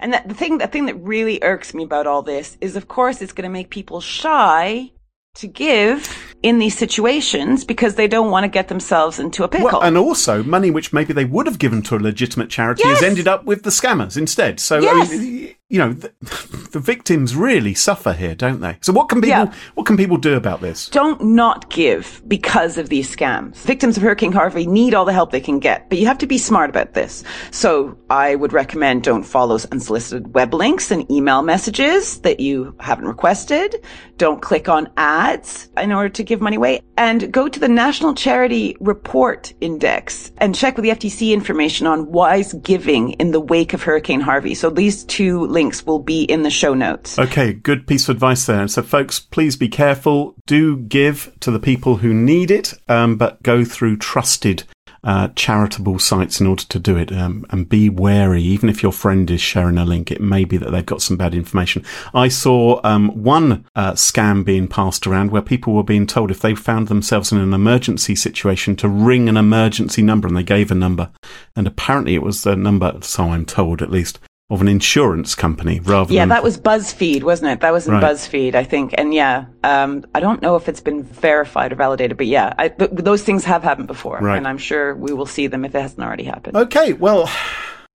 and 0.00 0.12
that, 0.12 0.28
the 0.28 0.34
thing, 0.34 0.58
the 0.58 0.66
thing 0.66 0.86
that 0.86 0.96
really 0.96 1.38
irks 1.42 1.74
me 1.74 1.84
about 1.84 2.06
all 2.06 2.22
this 2.22 2.56
is, 2.60 2.74
of 2.76 2.88
course, 2.88 3.20
it's 3.20 3.32
going 3.32 3.48
to 3.48 3.52
make 3.52 3.70
people 3.70 4.00
shy 4.00 4.90
to 5.34 5.46
give 5.46 6.34
in 6.42 6.58
these 6.58 6.76
situations 6.76 7.64
because 7.64 7.94
they 7.96 8.06
don't 8.06 8.30
want 8.30 8.44
to 8.44 8.48
get 8.48 8.68
themselves 8.68 9.18
into 9.18 9.42
a 9.44 9.48
pickle. 9.48 9.66
Well, 9.66 9.82
and 9.82 9.96
also 9.96 10.42
money 10.42 10.70
which 10.70 10.92
maybe 10.92 11.12
they 11.12 11.24
would 11.24 11.46
have 11.46 11.58
given 11.58 11.82
to 11.82 11.96
a 11.96 11.98
legitimate 11.98 12.50
charity 12.50 12.82
Yes. 12.84 13.00
has 13.00 13.08
ended 13.08 13.26
up 13.28 13.44
with 13.44 13.62
the 13.62 13.70
scammers 13.70 14.16
instead. 14.16 14.60
So 14.60 14.78
Yes. 14.80 15.10
I 15.10 15.16
mean, 15.16 15.54
you 15.68 15.78
know, 15.80 15.92
the, 15.92 16.12
the 16.72 16.78
victims 16.78 17.34
really 17.34 17.74
suffer 17.74 18.12
here, 18.12 18.34
don't 18.36 18.60
they? 18.60 18.76
So 18.82 18.92
what 18.92 19.08
can 19.08 19.20
people 19.20 19.46
Yeah. 19.46 19.52
what 19.74 19.86
can 19.86 19.96
people 19.96 20.16
do 20.18 20.34
about 20.34 20.60
this? 20.60 20.88
don't 20.90 21.20
not 21.24 21.68
give 21.70 22.22
because 22.28 22.78
of 22.78 22.88
these 22.90 23.14
scams. 23.14 23.56
Victims 23.56 23.96
of 23.96 24.02
Hurricane 24.02 24.32
Harvey 24.32 24.66
need 24.66 24.94
all 24.94 25.04
the 25.04 25.12
help 25.12 25.32
they 25.32 25.40
can 25.40 25.58
get, 25.58 25.88
but 25.88 25.98
you 25.98 26.06
have 26.06 26.18
to 26.18 26.26
be 26.26 26.38
smart 26.38 26.70
about 26.70 26.94
this. 26.94 27.24
So 27.50 27.96
I 28.10 28.34
would 28.36 28.52
recommend 28.52 29.02
don't 29.02 29.24
follow 29.24 29.58
unsolicited 29.72 30.34
web 30.34 30.54
links 30.54 30.90
and 30.90 31.10
email 31.10 31.42
messages 31.42 32.18
that 32.20 32.38
you 32.40 32.74
haven't 32.78 33.06
requested. 33.06 33.82
Don't 34.18 34.40
click 34.42 34.68
on 34.68 34.88
ads 34.96 35.68
in 35.76 35.92
order 35.92 36.08
to 36.10 36.22
give 36.26 36.40
money 36.40 36.56
away 36.56 36.82
and 36.96 37.32
go 37.32 37.48
to 37.48 37.58
the 37.58 37.68
National 37.68 38.14
Charity 38.14 38.76
Report 38.80 39.52
Index 39.60 40.32
and 40.38 40.54
check 40.54 40.76
with 40.76 40.82
the 40.82 40.90
FTC 40.90 41.32
information 41.32 41.86
on 41.86 42.12
wise 42.12 42.52
giving 42.54 43.12
in 43.12 43.30
the 43.30 43.40
wake 43.40 43.72
of 43.72 43.82
Hurricane 43.82 44.20
Harvey. 44.20 44.54
So 44.54 44.70
these 44.70 45.04
two 45.04 45.46
links 45.46 45.86
will 45.86 45.98
be 46.00 46.24
in 46.24 46.42
the 46.42 46.50
show 46.50 46.74
notes. 46.74 47.18
Okay, 47.18 47.52
good 47.52 47.86
piece 47.86 48.08
of 48.08 48.16
advice 48.16 48.46
there. 48.46 48.68
So, 48.68 48.82
folks, 48.82 49.20
please 49.20 49.56
be 49.56 49.68
careful. 49.68 50.34
Do 50.46 50.76
give 50.76 51.32
to 51.40 51.50
the 51.50 51.58
people 51.58 51.96
who 51.96 52.12
need 52.12 52.50
it, 52.50 52.74
um, 52.88 53.16
but 53.16 53.42
go 53.42 53.64
through 53.64 53.98
trusted 53.98 54.64
uh, 55.06 55.28
charitable 55.36 55.98
sites 55.98 56.40
in 56.40 56.46
order 56.46 56.64
to 56.64 56.78
do 56.78 56.96
it. 56.96 57.12
Um, 57.12 57.46
and 57.50 57.68
be 57.68 57.88
wary, 57.88 58.42
even 58.42 58.68
if 58.68 58.82
your 58.82 58.92
friend 58.92 59.30
is 59.30 59.40
sharing 59.40 59.78
a 59.78 59.84
link, 59.84 60.10
it 60.10 60.20
may 60.20 60.44
be 60.44 60.56
that 60.58 60.70
they've 60.70 60.84
got 60.84 61.00
some 61.00 61.16
bad 61.16 61.34
information. 61.34 61.84
I 62.12 62.28
saw 62.28 62.80
um, 62.84 63.22
one 63.22 63.64
uh, 63.74 63.92
scam 63.92 64.44
being 64.44 64.66
passed 64.68 65.06
around 65.06 65.30
where 65.30 65.42
people 65.42 65.72
were 65.72 65.84
being 65.84 66.06
told 66.06 66.30
if 66.30 66.40
they 66.40 66.54
found 66.54 66.88
themselves 66.88 67.30
in 67.30 67.38
an 67.38 67.54
emergency 67.54 68.16
situation 68.16 68.76
to 68.76 68.88
ring 68.88 69.28
an 69.28 69.36
emergency 69.36 70.02
number, 70.02 70.26
and 70.26 70.36
they 70.36 70.42
gave 70.42 70.70
a 70.70 70.74
number. 70.74 71.10
And 71.54 71.66
apparently, 71.66 72.14
it 72.14 72.22
was 72.22 72.42
the 72.42 72.56
number, 72.56 72.98
so 73.00 73.30
I'm 73.30 73.46
told 73.46 73.80
at 73.80 73.90
least. 73.90 74.18
Of 74.48 74.60
an 74.60 74.68
insurance 74.68 75.34
company 75.34 75.80
rather 75.80 76.14
Yeah, 76.14 76.20
than 76.22 76.28
that 76.28 76.44
was 76.44 76.56
BuzzFeed, 76.56 77.24
wasn't 77.24 77.50
it? 77.50 77.60
That 77.62 77.72
was 77.72 77.88
in 77.88 77.94
Right. 77.94 78.02
BuzzFeed, 78.04 78.54
I 78.54 78.62
think. 78.62 78.94
And 78.96 79.12
yeah, 79.12 79.46
um, 79.64 80.04
I 80.14 80.20
don't 80.20 80.40
know 80.40 80.54
if 80.54 80.68
it's 80.68 80.80
been 80.80 81.02
verified 81.02 81.72
or 81.72 81.74
validated, 81.74 82.16
but 82.16 82.28
yeah, 82.28 82.54
I, 82.56 82.68
th- 82.68 82.92
those 82.92 83.24
things 83.24 83.44
have 83.44 83.64
happened 83.64 83.88
before, 83.88 84.18
Right. 84.20 84.36
and 84.36 84.46
I'm 84.46 84.58
sure 84.58 84.94
we 84.94 85.12
will 85.12 85.26
see 85.26 85.48
them 85.48 85.64
if 85.64 85.74
it 85.74 85.80
hasn't 85.80 86.00
already 86.00 86.22
happened. 86.22 86.56
Okay, 86.56 86.92
well, 86.92 87.28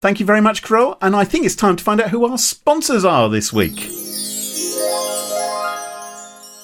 thank 0.01 0.21
you 0.21 0.25
very 0.25 0.41
much, 0.41 0.63
Carole. 0.63 0.97
And 1.03 1.15
I 1.15 1.25
think 1.25 1.45
it's 1.45 1.55
time 1.55 1.77
to 1.77 1.85
find 1.85 2.01
out 2.01 2.09
who 2.09 2.25
our 2.25 2.39
sponsors 2.39 3.05
are 3.05 3.29
this 3.29 3.53
week. 3.53 3.77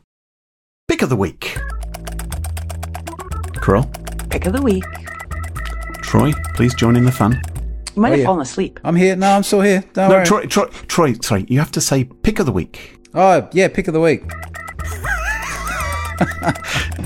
Pick 0.87 1.01
of 1.01 1.09
the 1.09 1.17
Week. 1.17 1.57
Carole, 3.63 3.89
Pick 4.29 4.45
of 4.45 4.51
the 4.51 4.61
week. 4.61 4.83
Troy, 6.01 6.33
please 6.53 6.75
join 6.75 6.97
in 6.97 7.05
the 7.05 7.11
fun. 7.13 7.41
You 7.95 8.01
might 8.01 8.09
oh, 8.09 8.11
have 8.11 8.19
yeah. 8.19 8.25
fallen 8.25 8.41
asleep. 8.41 8.77
I'm 8.83 8.97
here. 8.97 9.15
No, 9.15 9.31
I'm 9.31 9.43
still 9.43 9.61
here. 9.61 9.85
Don't 9.93 10.09
No, 10.09 10.15
worry. 10.15 10.25
Troy, 10.25 10.45
Troy, 10.47 10.65
Troy, 10.89 11.13
sorry, 11.21 11.45
you 11.47 11.59
have 11.59 11.71
to 11.71 11.79
say 11.79 12.03
Pick 12.03 12.39
of 12.39 12.45
the 12.45 12.51
Week. 12.51 12.99
Oh, 13.13 13.47
yeah, 13.53 13.69
pick 13.69 13.87
of 13.87 13.93
the 13.93 14.01
week. 14.01 14.27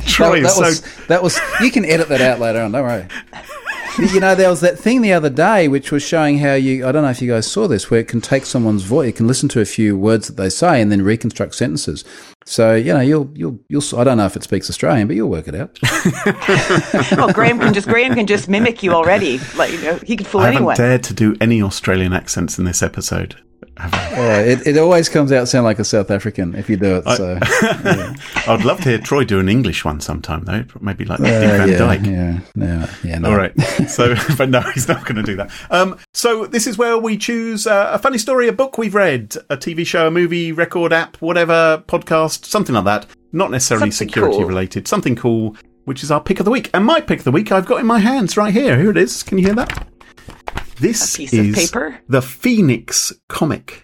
Troy, 0.08 0.42
that, 0.42 0.48
that 0.48 0.52
so 0.52 0.62
was 0.62 0.82
that 1.08 1.22
was. 1.22 1.40
You 1.62 1.70
can 1.70 1.86
edit 1.86 2.08
that 2.10 2.22
out 2.22 2.40
later 2.40 2.62
on. 2.62 2.72
Don't 2.72 2.84
worry. 2.84 3.06
you 4.14 4.20
know, 4.20 4.36
there 4.36 4.50
was 4.50 4.62
that 4.62 4.78
thing 4.78 5.02
the 5.02 5.14
other 5.14 5.30
day 5.30 5.68
which 5.68 5.92
was 5.92 6.04
showing 6.04 6.38
how 6.38 6.54
you. 6.54 6.88
I 6.88 6.92
don't 6.92 7.04
know 7.04 7.10
if 7.10 7.22
you 7.22 7.32
guys 7.32 7.50
saw 7.50 7.68
this, 7.68 7.90
where 7.90 8.00
it 8.00 8.08
can 8.08 8.22
take 8.22 8.46
someone's 8.46 8.84
voice, 8.84 9.10
it 9.10 9.16
can 9.16 9.28
listen 9.28 9.50
to 9.50 9.62
a 9.62 9.66
few 9.66 9.98
words 9.98 10.28
that 10.28 10.38
they 10.38 10.50
say, 10.50 10.82
and 10.82 10.92
then 10.92 11.02
reconstruct 11.02 11.56
sentences. 11.56 12.04
So 12.46 12.76
you 12.76 12.94
know, 12.94 13.02
you'll 13.02 13.30
you'll 13.34 13.60
you'll. 13.70 13.84
I 13.98 14.04
don't 14.04 14.18
know 14.18 14.26
if 14.26 14.36
it 14.36 14.44
speaks 14.44 14.70
Australian, 14.70 15.08
but 15.08 15.16
you'll 15.16 15.30
work 15.30 15.48
it 15.48 15.56
out. 15.56 15.78
well, 17.18 17.34
Graham 17.34 17.60
can 17.60 17.74
just 17.74 17.88
Graham 17.88 18.14
can 18.14 18.28
just 18.28 18.48
mimic 18.48 18.84
you 18.84 18.92
already. 18.92 19.40
Like 19.56 19.72
you 19.72 19.82
know, 19.82 19.96
he 19.98 20.16
could 20.16 20.28
fool 20.28 20.42
I 20.42 20.46
haven't 20.46 20.58
anyone. 20.58 20.76
dared 20.76 21.04
to 21.06 21.14
do 21.14 21.36
any 21.42 21.62
Australian 21.62 22.14
accents 22.14 22.60
in 22.60 22.66
this 22.66 22.84
episode. 22.84 23.36
Have 23.80 23.94
I? 23.94 24.12
Oh, 24.16 24.40
it, 24.44 24.68
it 24.68 24.78
always 24.78 25.10
comes 25.10 25.32
out 25.32 25.48
sound 25.48 25.66
like 25.66 25.80
a 25.80 25.84
South 25.84 26.12
African 26.12 26.56
if 26.56 26.70
you 26.70 26.78
do 26.78 26.98
it. 26.98 27.04
So 27.16 27.38
I'd 28.52 28.66
love 28.66 28.78
to 28.82 28.90
hear 28.90 28.98
Troy 28.98 29.24
do 29.24 29.40
an 29.40 29.50
English 29.50 29.86
one 29.86 30.00
sometime, 30.00 30.44
though. 30.46 30.64
Maybe 30.82 31.06
like 31.06 31.20
Dick 31.20 31.28
uh, 31.28 31.58
Van 31.58 31.70
yeah, 31.70 31.78
Dyke. 31.78 32.06
yeah, 32.06 32.40
no, 32.56 32.90
yeah, 33.04 33.18
no. 33.20 33.30
All 33.30 33.38
right. 33.38 33.54
So, 33.88 34.16
but 34.38 34.50
no, 34.50 34.62
he's 34.62 34.88
not 34.88 35.06
going 35.06 35.16
to 35.16 35.24
do 35.24 35.36
that. 35.38 35.52
Um, 35.70 35.98
so 36.14 36.46
this 36.46 36.68
is 36.68 36.78
where 36.78 36.98
we 36.98 37.18
choose 37.18 37.66
uh, 37.68 37.92
a 37.94 38.00
funny 38.00 38.18
story, 38.18 38.48
a 38.48 38.52
book 38.54 38.78
we've 38.78 38.96
read, 38.96 39.36
a 39.50 39.56
TV 39.58 39.86
show, 39.86 40.08
a 40.08 40.12
movie, 40.12 40.52
record 40.52 40.92
app, 40.92 41.18
whatever, 41.18 41.84
podcast, 41.88 42.46
something 42.46 42.76
like 42.76 42.86
that. 42.86 43.06
Not 43.32 43.52
necessarily 43.52 43.92
Something 43.92 44.10
security 44.10 44.38
cool. 44.38 44.46
related, 44.46 44.88
something 44.88 45.16
cool, 45.16 45.56
which 45.86 46.04
is 46.04 46.12
our 46.12 46.20
pick 46.22 46.40
of 46.40 46.46
the 46.46 46.52
week. 46.52 46.70
And 46.74 46.86
my 46.86 47.00
pick 47.02 47.20
of 47.20 47.26
the 47.26 47.32
week, 47.32 47.52
I've 47.52 47.66
got 47.66 47.80
in 47.80 47.86
my 47.86 48.00
hands 48.00 48.36
right 48.36 48.54
here. 48.54 48.78
Here 48.78 48.92
it 48.92 48.98
is. 48.98 49.24
Can 49.24 49.38
you 49.38 49.46
hear 49.46 49.56
that? 49.56 49.88
This 50.80 51.16
A 51.16 51.18
piece 51.18 51.34
of 51.34 51.40
is 51.46 51.56
paper? 51.56 52.00
the 52.08 52.22
Phoenix 52.22 53.14
comic. 53.30 53.84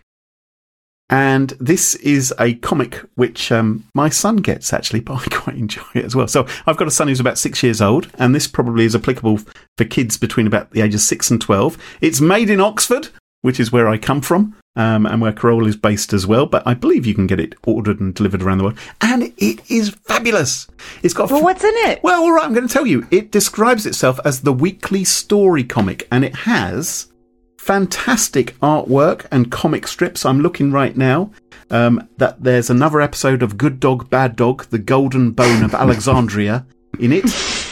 And 1.10 1.50
this 1.60 1.96
is 1.96 2.34
a 2.39 2.56
comic 2.56 3.00
which 3.16 3.52
um, 3.52 3.84
my 3.94 4.10
son 4.10 4.38
gets 4.38 4.74
actually, 4.74 5.00
but 5.08 5.16
I 5.16 5.36
quite 5.36 5.58
enjoy 5.58 5.84
it 5.96 6.06
as 6.06 6.16
well. 6.16 6.28
So 6.28 6.48
I've 6.66 6.78
got 6.78 6.88
a 6.88 6.91
son 6.91 7.08
who's 7.08 7.20
about 7.20 7.38
six 7.38 7.62
years 7.62 7.82
old, 7.82 8.10
and 8.18 8.34
this 8.34 8.48
probably 8.48 8.86
is 8.86 8.96
applicable 8.96 9.39
for 9.78 9.86
kids 9.86 10.18
between 10.18 10.48
about 10.48 10.72
the 10.72 10.82
ages 10.82 11.06
six 11.06 11.30
and 11.30 11.39
12. 11.41 11.78
It's 12.02 12.22
made 12.22 12.50
in 12.50 12.60
Oxford, 12.60 13.10
which 13.41 13.60
is 13.60 13.72
where 13.72 13.88
I 13.88 13.98
come 13.98 14.22
from. 14.22 14.56
Um, 14.76 15.05
and 15.05 15.21
where 15.21 15.34
Carole 15.34 15.67
is 15.67 15.76
based 15.76 16.13
as 16.13 16.26
well. 16.26 16.45
But 16.45 16.63
I 16.65 16.74
believe 16.74 17.05
you 17.05 17.13
can 17.13 17.28
get 17.28 17.39
it 17.39 17.55
ordered 17.65 17.99
and 17.99 18.13
delivered 18.13 18.41
around 18.41 18.59
the 18.59 18.63
world, 18.65 18.80
and 19.01 19.34
it 19.38 19.71
is 19.71 19.89
fabulous. 19.89 20.67
It's 21.01 21.13
got. 21.13 21.32
Well, 21.32 21.43
what's 21.43 21.63
in 21.63 21.74
it? 21.76 22.03
Well, 22.03 22.24
all 22.24 22.32
right, 22.32 22.45
I'm 22.45 22.53
going 22.53 22.67
to 22.67 22.74
tell 22.74 22.88
you. 22.88 23.07
It 23.11 23.32
describes 23.32 23.86
itself 23.86 24.19
as 24.26 24.41
the 24.41 24.53
weekly 24.53 25.03
story 25.03 25.63
comic, 25.63 26.07
and 26.11 26.24
it 26.26 26.36
has 26.36 27.11
fantastic 27.57 28.59
artwork 28.59 29.26
and 29.32 29.51
comic 29.51 29.88
strips. 29.88 30.26
I'm 30.26 30.41
looking 30.41 30.71
right 30.71 30.95
now. 30.97 31.32
Um, 31.69 32.07
that 32.17 32.43
there's 32.43 32.69
another 32.69 33.01
episode 33.01 33.41
of 33.41 33.57
Good 33.57 33.80
Dog, 33.80 34.09
Bad 34.09 34.36
Dog, 34.36 34.65
The 34.65 34.78
Golden 34.78 35.32
Bone 35.32 35.63
of 35.63 35.74
Alexandria 35.74 36.65
in 36.99 37.11
it. 37.11 37.26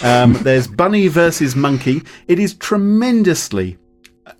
Um, 0.03 0.33
there's 0.41 0.67
Bunny 0.67 1.07
versus 1.07 1.55
Monkey. 1.55 2.01
It 2.27 2.39
is 2.39 2.55
tremendously, 2.55 3.77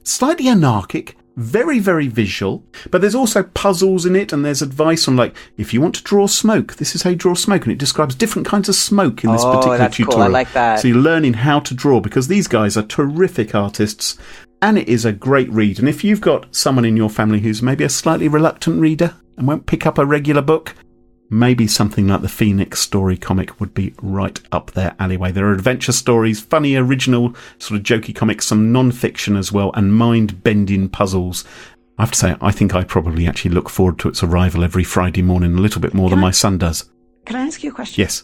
slightly 0.04 0.48
anarchic, 0.48 1.16
very, 1.38 1.80
very 1.80 2.08
visual, 2.08 2.64
but 2.90 3.02
there's 3.02 3.16
also 3.16 3.44
puzzles 3.44 4.06
in 4.06 4.16
it 4.16 4.34
and 4.34 4.44
there's 4.44 4.62
advice 4.62 5.08
on 5.08 5.16
like, 5.16 5.36
if 5.58 5.74
you 5.74 5.82
want 5.82 5.96
to 5.96 6.04
draw 6.04 6.28
smoke, 6.28 6.76
this 6.76 6.94
is 6.96 7.04
how 7.04 7.12
you 7.12 7.16
draw 7.16 7.34
smoke. 7.34 7.64
And 7.64 7.72
it 7.72 7.78
describes 7.80 8.16
different 8.16 8.48
kinds 8.48 8.68
of 8.70 8.76
smoke 8.76 9.24
in 9.24 9.32
this 9.32 9.42
Oh, 9.44 9.54
particular 9.54 9.78
that's 9.78 9.98
cool. 9.98 10.06
I 10.06 10.10
tutorial. 10.12 10.32
like 10.32 10.54
that. 10.54 10.80
So 10.80 10.88
you're 10.90 10.98
learning 10.98 11.34
how 11.34 11.60
to 11.62 11.74
draw 11.74 12.00
because 12.00 12.28
these 12.28 12.48
guys 12.48 12.76
are 12.78 12.84
terrific 12.84 13.56
artists 13.56 14.18
and 14.62 14.78
it 14.78 14.88
is 14.90 15.06
a 15.06 15.12
great 15.12 15.50
read. 15.52 15.80
And 15.80 15.88
if 15.90 16.04
you've 16.04 16.22
got 16.22 16.54
someone 16.54 16.86
in 16.86 16.98
your 16.98 17.10
family 17.10 17.40
who's 17.40 17.62
maybe 17.62 17.84
a 17.84 17.90
slightly 17.90 18.28
reluctant 18.28 18.80
reader 18.82 19.16
and 19.38 19.48
won't 19.48 19.66
pick 19.66 19.86
up 19.86 19.98
a 19.98 20.06
regular 20.06 20.42
book, 20.42 20.76
maybe 21.32 21.66
something 21.66 22.08
like 22.08 22.22
the 22.22 22.30
Phoenix 22.30 22.80
story 22.82 23.18
comic 23.18 23.60
would 23.60 23.74
be 23.74 23.94
right 24.02 24.40
up 24.52 24.72
their 24.72 24.96
alleyway. 25.00 25.32
There 25.32 25.48
are 25.48 25.54
adventure 25.54 25.94
stories, 25.94 26.40
funny, 26.42 26.76
original, 26.76 27.34
sort 27.58 27.80
of 27.80 27.86
jokey 27.86 28.14
comics, 28.14 28.46
some 28.46 28.72
non 28.72 28.92
fiction 28.92 29.36
as 29.36 29.52
well, 29.52 29.72
and 29.74 29.96
mind 29.96 30.44
bending 30.44 30.90
puzzles. 30.90 31.44
I 31.98 32.04
have 32.04 32.12
to 32.12 32.18
say, 32.18 32.36
I 32.42 32.52
think 32.52 32.76
I 32.76 32.84
probably 32.84 33.26
actually 33.28 33.52
look 33.52 33.70
forward 33.70 33.98
to 34.00 34.10
its 34.10 34.22
arrival 34.22 34.64
every 34.64 34.84
Friday 34.84 35.22
morning 35.22 35.58
a 35.58 35.62
little 35.62 35.82
bit 35.82 35.94
more 35.94 36.10
than 36.10 36.20
I- 36.20 36.24
my 36.24 36.32
son 36.32 36.58
does. 36.58 36.90
Can 37.26 37.36
I 37.36 37.46
ask 37.46 37.64
you 37.64 37.70
a 37.72 37.74
question? 37.74 38.02
Yes. 38.02 38.24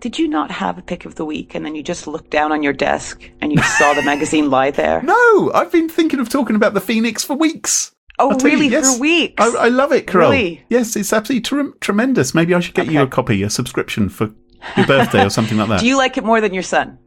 Did 0.00 0.18
you 0.18 0.28
not 0.28 0.50
have 0.50 0.78
a 0.78 0.82
pick 0.82 1.04
of 1.04 1.14
the 1.16 1.24
week 1.24 1.54
and 1.54 1.64
then 1.64 1.74
you 1.74 1.82
just 1.82 2.06
looked 2.06 2.30
down 2.30 2.52
on 2.52 2.62
your 2.62 2.72
desk 2.72 3.30
and 3.40 3.52
you 3.52 3.62
saw 3.62 3.94
the 3.94 4.02
magazine 4.12 4.50
lie 4.50 4.70
there? 4.70 5.02
No, 5.02 5.50
I've 5.54 5.72
been 5.72 5.88
thinking 5.88 6.20
of 6.20 6.28
talking 6.28 6.56
about 6.56 6.74
the 6.74 6.80
Phoenix 6.80 7.24
for 7.24 7.34
weeks. 7.34 7.92
Oh, 8.18 8.30
I'll 8.30 8.36
tell 8.36 8.50
you, 8.50 8.56
really? 8.56 8.68
yes. 8.68 8.96
For 8.96 9.00
weeks? 9.00 9.34
I, 9.42 9.66
I 9.66 9.68
love 9.68 9.92
it, 9.92 10.06
Carole. 10.06 10.30
Really? 10.30 10.64
Yes, 10.70 10.96
it's 10.96 11.12
absolutely 11.12 11.42
tre- 11.42 11.72
tremendous. 11.80 12.34
Maybe 12.34 12.54
I 12.54 12.60
should 12.60 12.74
get 12.74 12.86
you 12.90 13.02
a 13.02 13.06
copy, 13.06 13.42
a 13.42 13.50
subscription 13.50 14.08
for 14.08 14.30
your 14.76 14.86
birthday 14.86 15.24
or 15.24 15.30
something 15.30 15.58
like 15.58 15.68
that. 15.70 15.80
Do 15.80 15.86
you 15.86 15.96
like 15.98 16.16
it 16.16 16.24
more 16.24 16.40
than 16.40 16.54
your 16.54 16.62
son? 16.62 16.98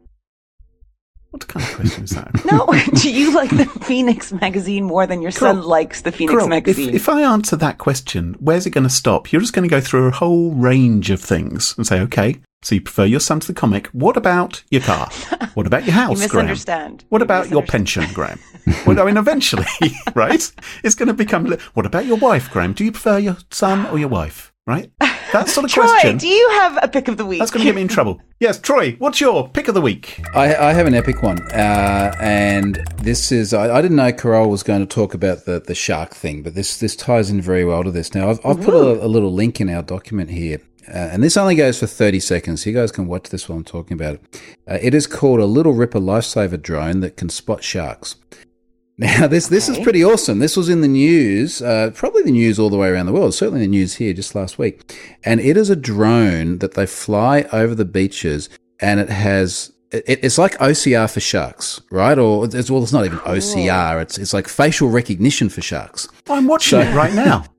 what 1.30 1.46
kind 1.46 1.64
of 1.64 1.74
question 1.76 2.04
is 2.04 2.10
that? 2.10 2.44
No. 2.50 2.66
Do 3.00 3.10
you 3.12 3.32
like 3.34 3.50
the 3.50 3.64
Phoenix 3.64 4.32
magazine 4.32 4.84
more 4.84 5.06
than 5.06 5.22
your 5.22 5.30
son 5.30 5.62
likes 5.62 6.02
the 6.02 6.10
Phoenix 6.12 6.32
Carole, 6.32 6.46
if, 6.46 6.50
magazine? 6.50 6.94
if 6.94 7.08
I 7.08 7.22
answer 7.22 7.54
that 7.56 7.78
question, 7.78 8.34
where's 8.40 8.66
it 8.66 8.70
going 8.70 8.84
to 8.84 8.90
stop? 8.90 9.30
You're 9.30 9.40
just 9.40 9.52
going 9.52 9.68
to 9.68 9.70
go 9.70 9.80
through 9.80 10.08
a 10.08 10.10
whole 10.10 10.50
range 10.50 11.10
of 11.10 11.20
things 11.20 11.74
and 11.76 11.86
say, 11.86 12.00
okay, 12.00 12.40
so 12.62 12.74
you 12.74 12.80
prefer 12.80 13.04
your 13.04 13.20
son 13.20 13.40
to 13.40 13.46
the 13.46 13.54
comic. 13.54 13.86
What 13.88 14.16
about 14.16 14.62
your 14.70 14.82
car? 14.82 15.08
What 15.54 15.66
about 15.66 15.84
your 15.84 15.94
house, 15.94 16.22
you 16.22 16.28
Graham? 16.28 16.46
misunderstand. 16.46 17.04
What 17.08 17.20
You 17.20 17.24
about 17.24 17.50
your 17.50 17.62
pension, 17.64 18.04
Graham? 18.14 18.38
well, 18.86 19.00
I 19.00 19.04
mean, 19.04 19.16
eventually, 19.16 19.66
right? 20.14 20.52
It's 20.84 20.94
going 20.94 21.08
to 21.08 21.14
become. 21.14 21.44
li- 21.44 21.58
What 21.74 21.86
about 21.86 22.06
your 22.06 22.18
wife, 22.18 22.50
Graham? 22.50 22.72
Do 22.72 22.84
you 22.84 22.92
prefer 22.92 23.18
your 23.18 23.36
son 23.50 23.86
or 23.86 23.98
your 23.98 24.08
wife? 24.08 24.52
Right? 24.66 24.92
That 25.32 25.48
sort 25.48 25.64
of 25.64 25.72
Troy, 25.72 25.86
question. 25.86 26.10
Troy, 26.12 26.18
do 26.20 26.28
you 26.28 26.48
have 26.60 26.78
a 26.82 26.86
pick 26.88 27.08
of 27.08 27.16
the 27.16 27.26
week? 27.26 27.40
That's 27.40 27.50
going 27.50 27.62
to 27.62 27.68
get 27.68 27.74
me 27.74 27.82
in 27.82 27.88
trouble. 27.88 28.20
Yes, 28.38 28.60
Troy, 28.60 28.94
what's 28.98 29.20
your 29.20 29.48
pick 29.48 29.66
of 29.66 29.74
the 29.74 29.80
week? 29.80 30.20
I, 30.34 30.54
I 30.54 30.72
have 30.72 30.86
an 30.86 30.94
epic 30.94 31.22
one, 31.22 31.40
uh, 31.50 32.14
and 32.20 32.76
this 32.98 33.32
is 33.32 33.52
I, 33.52 33.76
I 33.78 33.80
didn't 33.82 33.96
know 33.96 34.12
Carole 34.12 34.48
was 34.50 34.62
going 34.62 34.80
to 34.80 34.86
talk 34.94 35.14
about 35.14 35.46
the, 35.46 35.60
the 35.60 35.74
shark 35.74 36.14
thing, 36.14 36.42
but 36.44 36.54
this 36.54 36.76
this 36.78 36.94
ties 36.94 37.30
in 37.30 37.40
very 37.40 37.64
well 37.64 37.82
to 37.82 37.90
this. 37.90 38.14
Now 38.14 38.30
I've, 38.30 38.38
I've 38.44 38.60
put 38.60 38.74
a, 38.74 39.04
a 39.04 39.08
little 39.08 39.32
link 39.32 39.60
in 39.60 39.68
our 39.68 39.82
document 39.82 40.30
here, 40.30 40.58
uh, 40.88 40.92
and 40.92 41.22
this 41.22 41.36
only 41.36 41.54
goes 41.54 41.78
for 41.78 41.86
thirty 41.86 42.20
seconds. 42.20 42.62
So 42.62 42.70
you 42.70 42.76
guys 42.76 42.92
can 42.92 43.06
watch 43.06 43.30
this 43.30 43.48
while 43.48 43.58
I'm 43.58 43.64
talking 43.64 43.94
about 43.94 44.14
it. 44.14 44.42
Uh, 44.68 44.78
it 44.80 44.94
is 44.94 45.06
called 45.06 45.40
a 45.40 45.46
Little 45.46 45.72
Ripper 45.72 46.00
Lifesaver 46.00 46.60
drone 46.60 47.00
that 47.00 47.16
can 47.16 47.28
spot 47.28 47.62
sharks. 47.62 48.16
Now 49.00 49.26
this 49.28 49.48
this 49.48 49.70
is 49.70 49.78
pretty 49.78 50.04
awesome. 50.04 50.40
This 50.40 50.58
was 50.58 50.68
in 50.68 50.82
the 50.82 50.88
news, 50.88 51.62
uh, 51.62 51.90
probably 51.94 52.22
the 52.22 52.32
news 52.32 52.58
all 52.58 52.68
the 52.68 52.76
way 52.76 52.88
around 52.90 53.06
the 53.06 53.14
world. 53.14 53.32
Certainly 53.32 53.60
the 53.62 53.66
news 53.66 53.94
here 53.94 54.12
just 54.12 54.34
last 54.34 54.58
week, 54.58 54.94
and 55.24 55.40
it 55.40 55.56
is 55.56 55.70
a 55.70 55.76
drone 55.76 56.58
that 56.58 56.74
they 56.74 56.84
fly 56.84 57.46
over 57.50 57.74
the 57.74 57.86
beaches, 57.86 58.50
and 58.78 59.00
it 59.00 59.08
has 59.08 59.72
it, 59.90 60.04
it's 60.22 60.36
like 60.36 60.58
OCR 60.58 61.10
for 61.10 61.20
sharks, 61.20 61.80
right? 61.90 62.18
Or 62.18 62.44
it's, 62.44 62.70
well, 62.70 62.82
it's 62.82 62.92
not 62.92 63.06
even 63.06 63.18
OCR. 63.20 64.02
It's 64.02 64.18
it's 64.18 64.34
like 64.34 64.48
facial 64.48 64.90
recognition 64.90 65.48
for 65.48 65.62
sharks. 65.62 66.06
I'm 66.28 66.46
watching 66.46 66.80
it 66.80 66.94
right 66.94 67.14
now. 67.14 67.44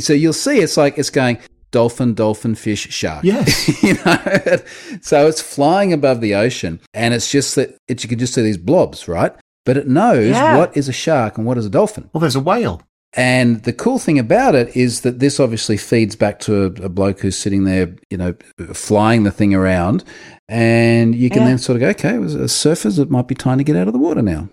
So 0.00 0.14
you'll 0.14 0.32
see, 0.32 0.58
it's 0.58 0.76
like 0.76 0.98
it's 0.98 1.10
going 1.10 1.38
dolphin, 1.70 2.14
dolphin, 2.14 2.54
fish, 2.54 2.88
shark. 2.90 3.24
Yes. 3.24 3.68
you 3.82 3.94
know, 4.04 4.56
so 5.00 5.26
it's 5.26 5.40
flying 5.40 5.92
above 5.92 6.20
the 6.20 6.34
ocean, 6.34 6.80
and 6.94 7.12
it's 7.14 7.30
just 7.30 7.54
that 7.56 7.76
it, 7.88 8.02
you 8.02 8.08
can 8.08 8.18
just 8.18 8.34
see 8.34 8.42
these 8.42 8.58
blobs, 8.58 9.08
right? 9.08 9.32
But 9.64 9.76
it 9.76 9.88
knows 9.88 10.30
Yeah. 10.30 10.56
what 10.56 10.76
is 10.76 10.88
a 10.88 10.92
shark 10.92 11.36
and 11.38 11.46
what 11.46 11.58
is 11.58 11.66
a 11.66 11.70
dolphin. 11.70 12.08
Well, 12.12 12.20
there's 12.20 12.36
a 12.36 12.40
whale. 12.40 12.82
And 13.18 13.62
the 13.62 13.72
cool 13.72 13.98
thing 13.98 14.18
about 14.18 14.54
it 14.54 14.76
is 14.76 15.00
that 15.00 15.20
this 15.20 15.40
obviously 15.40 15.76
feeds 15.78 16.14
back 16.16 16.38
to 16.40 16.64
a, 16.64 16.66
a 16.84 16.88
bloke 16.90 17.20
who's 17.20 17.36
sitting 17.38 17.64
there, 17.64 17.94
you 18.10 18.18
know, 18.18 18.34
flying 18.74 19.22
the 19.22 19.30
thing 19.30 19.54
around. 19.54 20.04
And 20.48 21.14
you 21.14 21.30
can 21.30 21.42
Yeah. 21.42 21.48
then 21.48 21.58
sort 21.58 21.76
of 21.76 21.80
go, 21.80 21.88
okay, 21.88 22.14
as 22.22 22.34
surfers, 22.52 22.98
it 22.98 23.10
might 23.10 23.26
be 23.26 23.34
time 23.34 23.56
to 23.58 23.64
get 23.64 23.74
out 23.74 23.86
of 23.86 23.92
the 23.94 23.98
water 23.98 24.20
now. 24.22 24.48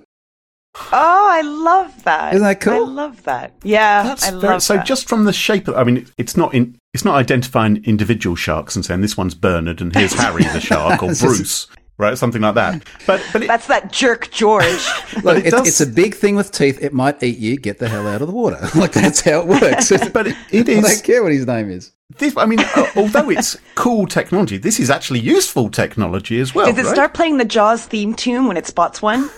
Oh, 0.92 1.28
I 1.30 1.42
love 1.42 2.04
that. 2.06 2.34
Isn't 2.34 2.48
that 2.48 2.62
cool? 2.62 2.74
I 2.74 2.90
love 2.90 3.24
that. 3.24 3.54
Yeah, 3.64 4.04
That's 4.04 4.28
I 4.28 4.32
very, 4.32 4.42
love 4.54 4.64
so. 4.64 4.76
that. 4.78 4.86
Just 4.86 5.08
from 5.08 5.26
the 5.26 5.34
shape, 5.34 5.68
of, 5.68 5.76
I 5.76 5.84
mean, 5.84 6.08
it's 6.18 6.36
not 6.38 6.54
in. 6.54 6.78
It's 6.94 7.04
not 7.04 7.16
identifying 7.16 7.84
individual 7.86 8.36
sharks 8.36 8.76
and 8.76 8.86
saying 8.86 9.02
this 9.02 9.18
one's 9.18 9.34
Bernard 9.34 9.82
and 9.82 9.96
here's 9.96 10.14
Harry 10.14 10.44
the 10.44 10.60
shark 10.60 11.02
or 11.02 11.08
Bruce, 11.20 11.66
right? 11.98 12.16
Something 12.16 12.44
like 12.44 12.54
that. 12.54 12.84
But 13.08 13.26
but 13.34 13.42
it, 13.44 13.48
That's 13.48 13.66
that 13.66 13.92
jerk 13.92 14.30
George. 14.30 14.66
Look, 15.24 15.38
it 15.40 15.48
it's, 15.48 15.52
does- 15.52 15.68
it's 15.68 15.82
a 15.82 15.88
big 15.88 16.14
thing 16.14 16.36
with 16.36 16.52
teeth. 16.52 16.84
It 16.84 16.94
might 16.94 17.24
eat 17.24 17.40
you. 17.40 17.58
Get 17.58 17.80
the 17.80 17.90
hell 17.90 18.08
out 18.08 18.22
of 18.22 18.28
the 18.28 18.34
water. 18.34 18.60
like 18.76 18.92
that's 18.92 19.22
how 19.22 19.40
it 19.42 19.48
works. 19.48 19.90
but 20.12 20.28
it, 20.28 20.36
it 20.52 20.70
I 20.70 20.72
is. 20.74 20.84
don't 20.84 21.04
care 21.04 21.24
what 21.24 21.32
his 21.32 21.48
name 21.48 21.72
is. 21.72 21.92
This, 22.20 22.38
I 22.38 22.46
mean, 22.46 22.60
uh, 22.60 22.86
although 22.96 23.32
it's 23.32 23.58
cool 23.74 24.06
technology, 24.06 24.58
this 24.58 24.80
is 24.80 24.92
actually 24.92 25.20
useful 25.22 25.70
technology 25.72 26.40
as 26.40 26.54
well. 26.54 26.68
Does 26.68 26.78
it 26.78 26.84
right? 26.86 26.94
start 26.94 27.16
playing 27.16 27.38
the 27.38 27.46
Jaws 27.46 27.88
theme 27.88 28.14
tune 28.14 28.46
when 28.46 28.56
it 28.56 28.68
spots 28.68 29.02
one? 29.02 29.32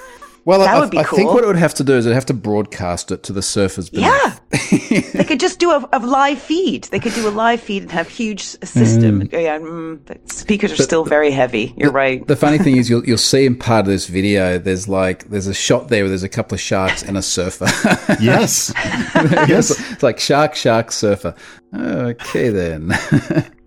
Well, 0.46 0.60
That 0.60 0.76
I, 0.76 0.80
would 0.80 0.92
be 0.92 1.00
I 1.00 1.04
think 1.04 1.34
what 1.34 1.44
it 1.44 1.48
would 1.48 1.56
have 1.56 1.74
to 1.76 1.84
do 1.84 1.94
is 1.94 2.06
it'd 2.06 2.14
have 2.14 2.28
to 2.28 2.34
broadcast 2.36 3.12
it 3.12 3.24
to 3.24 3.34
the 3.34 3.42
surfers. 3.42 3.92
beneath. 3.92 4.06
Yeah. 4.06 5.12
they 5.14 5.24
could 5.24 5.40
just 5.40 5.58
do 5.58 5.72
a, 5.72 5.90
a 5.92 5.98
live 6.00 6.40
feed. 6.40 6.84
They 6.86 7.00
could 7.00 7.14
do 7.16 7.28
a 7.28 7.32
live 7.32 7.60
feed 7.62 7.82
and 7.82 7.92
have 7.92 8.08
huge 8.08 8.42
s- 8.42 8.58
system. 8.64 9.28
Yeah, 9.32 9.58
mm, 9.58 10.00
but 10.06 10.32
speakers 10.32 10.72
are 10.72 10.84
still 10.84 11.04
very 11.04 11.32
heavy. 11.32 11.74
You're 11.76 11.92
right. 11.92 12.26
The 12.28 12.36
funny 12.36 12.60
thing 12.60 12.78
is, 12.78 12.90
you'll 12.92 13.04
you'll 13.06 13.18
see 13.18 13.48
in 13.48 13.58
part 13.58 13.88
of 13.88 13.92
this 13.92 14.06
video, 14.06 14.60
there's 14.60 14.88
like 14.88 15.28
there's 15.30 15.48
a 15.48 15.54
shot 15.54 15.88
there 15.88 16.04
where 16.04 16.10
there's 16.10 16.22
a 16.22 16.30
couple 16.30 16.54
of 16.54 16.62
sharks 16.62 17.02
and 17.02 17.18
a 17.18 17.22
surfer. 17.24 17.66
Yes. 18.22 18.72
it's, 18.78 19.50
yes. 19.50 19.92
it's 19.92 20.04
like 20.04 20.20
shark, 20.20 20.54
shark, 20.56 20.92
surfer. 20.92 21.34
Okay 21.76 22.50
then. 22.50 22.90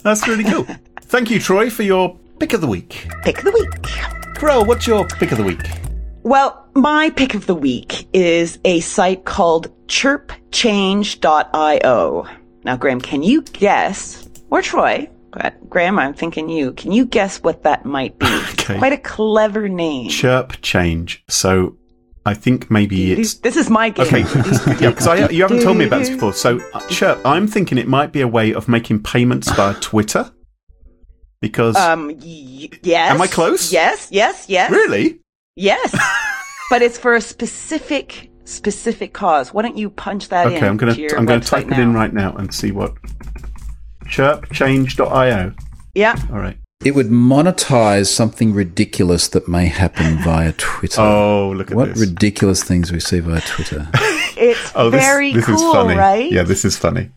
That's 0.02 0.26
really 0.28 0.44
cool. 0.44 0.64
Thank 1.02 1.30
you, 1.30 1.40
Troy, 1.40 1.70
for 1.70 1.82
your 1.82 2.16
pick 2.38 2.52
of 2.52 2.60
the 2.60 2.66
week. 2.68 3.08
Pick 3.24 3.38
of 3.38 3.44
the 3.44 3.50
week. 3.52 4.34
Carole, 4.36 4.64
what's 4.64 4.86
your 4.86 5.06
pick 5.06 5.32
of 5.32 5.38
the 5.38 5.44
week? 5.44 5.60
Well, 6.22 6.67
my 6.80 7.10
pick 7.10 7.34
of 7.34 7.46
the 7.46 7.54
week 7.54 8.08
is 8.12 8.58
a 8.64 8.80
site 8.80 9.24
called 9.24 9.72
chirpchange.io. 9.88 12.26
Now, 12.64 12.76
Graham, 12.76 13.00
can 13.00 13.22
you 13.22 13.42
guess, 13.42 14.28
or 14.50 14.62
Troy, 14.62 15.08
but 15.32 15.68
Graham, 15.68 15.98
I'm 15.98 16.14
thinking 16.14 16.48
you, 16.48 16.72
can 16.72 16.92
you 16.92 17.04
guess 17.06 17.42
what 17.42 17.62
that 17.64 17.84
might 17.84 18.18
be? 18.18 18.26
Okay. 18.68 18.76
Quite 18.78 18.92
a 18.92 18.98
clever 18.98 19.66
name. 19.66 20.10
Chirp 20.10 20.60
change. 20.60 21.24
So 21.30 21.78
I 22.26 22.34
think 22.34 22.70
maybe 22.70 23.12
it's 23.12 23.32
This 23.36 23.56
is 23.56 23.70
my 23.70 23.88
game. 23.88 24.04
Okay, 24.06 24.20
yeah, 24.78 24.90
because 24.90 25.32
you 25.32 25.40
haven't 25.40 25.62
told 25.62 25.78
me 25.78 25.86
about 25.86 26.00
this 26.00 26.10
before. 26.10 26.34
So, 26.34 26.60
uh, 26.74 26.86
Chirp, 26.88 27.18
I'm 27.24 27.46
thinking 27.46 27.78
it 27.78 27.88
might 27.88 28.12
be 28.12 28.20
a 28.20 28.28
way 28.28 28.52
of 28.52 28.68
making 28.68 29.04
payments 29.04 29.50
via 29.52 29.72
Twitter. 29.80 30.30
Because 31.40 31.76
Um, 31.76 32.08
y- 32.08 32.68
yes. 32.82 33.10
Am 33.10 33.22
I 33.22 33.26
close? 33.26 33.72
Yes, 33.72 34.08
yes, 34.10 34.44
yes. 34.50 34.70
really, 34.70 35.20
Yes. 35.56 35.96
But 36.70 36.82
it's 36.82 36.98
for 36.98 37.14
a 37.14 37.20
specific, 37.20 38.30
specific 38.44 39.12
cause. 39.12 39.52
Why 39.52 39.62
don't 39.62 39.76
you 39.76 39.90
punch 39.90 40.28
that 40.28 40.46
in? 40.48 40.54
okay, 40.54 40.66
I'm 40.66 40.76
gonna 40.76 40.94
to 40.94 41.00
your 41.00 41.18
I'm 41.18 41.26
gonna 41.26 41.40
website 41.40 41.68
type 41.68 41.72
it 41.72 41.78
in 41.78 41.94
right 41.94 42.12
now 42.12 42.34
and 42.34 42.52
see 42.52 42.70
what 42.72 42.94
chirpchange.io. 44.06 45.52
Yeah. 45.94 46.16
All 46.30 46.38
right. 46.38 46.56
it 46.84 46.94
would 46.94 47.08
monetize 47.08 48.06
something 48.06 48.52
ridiculous 48.54 49.28
that 49.28 49.48
may 49.48 49.66
happen 49.66 50.18
via 50.18 50.52
Twitter. 50.52 51.00
Oh, 51.02 51.52
look 51.56 51.66
at 51.66 51.70
that. 51.70 51.76
what 51.76 51.88
this. 51.94 52.00
ridiculous 52.00 52.62
things 52.62 52.92
we 52.92 53.00
see 53.00 53.20
via 53.20 53.40
Twitter. 53.40 53.88
It's 54.40 54.70
oh, 54.76 54.88
this, 54.88 55.02
very 55.02 55.32
this 55.32 55.46
cool, 55.46 55.56
is 55.56 55.62
funny. 55.62 55.96
right? 55.96 56.30
Yeah, 56.30 56.44
this 56.44 56.64
is 56.64 56.76
funny. 56.76 57.10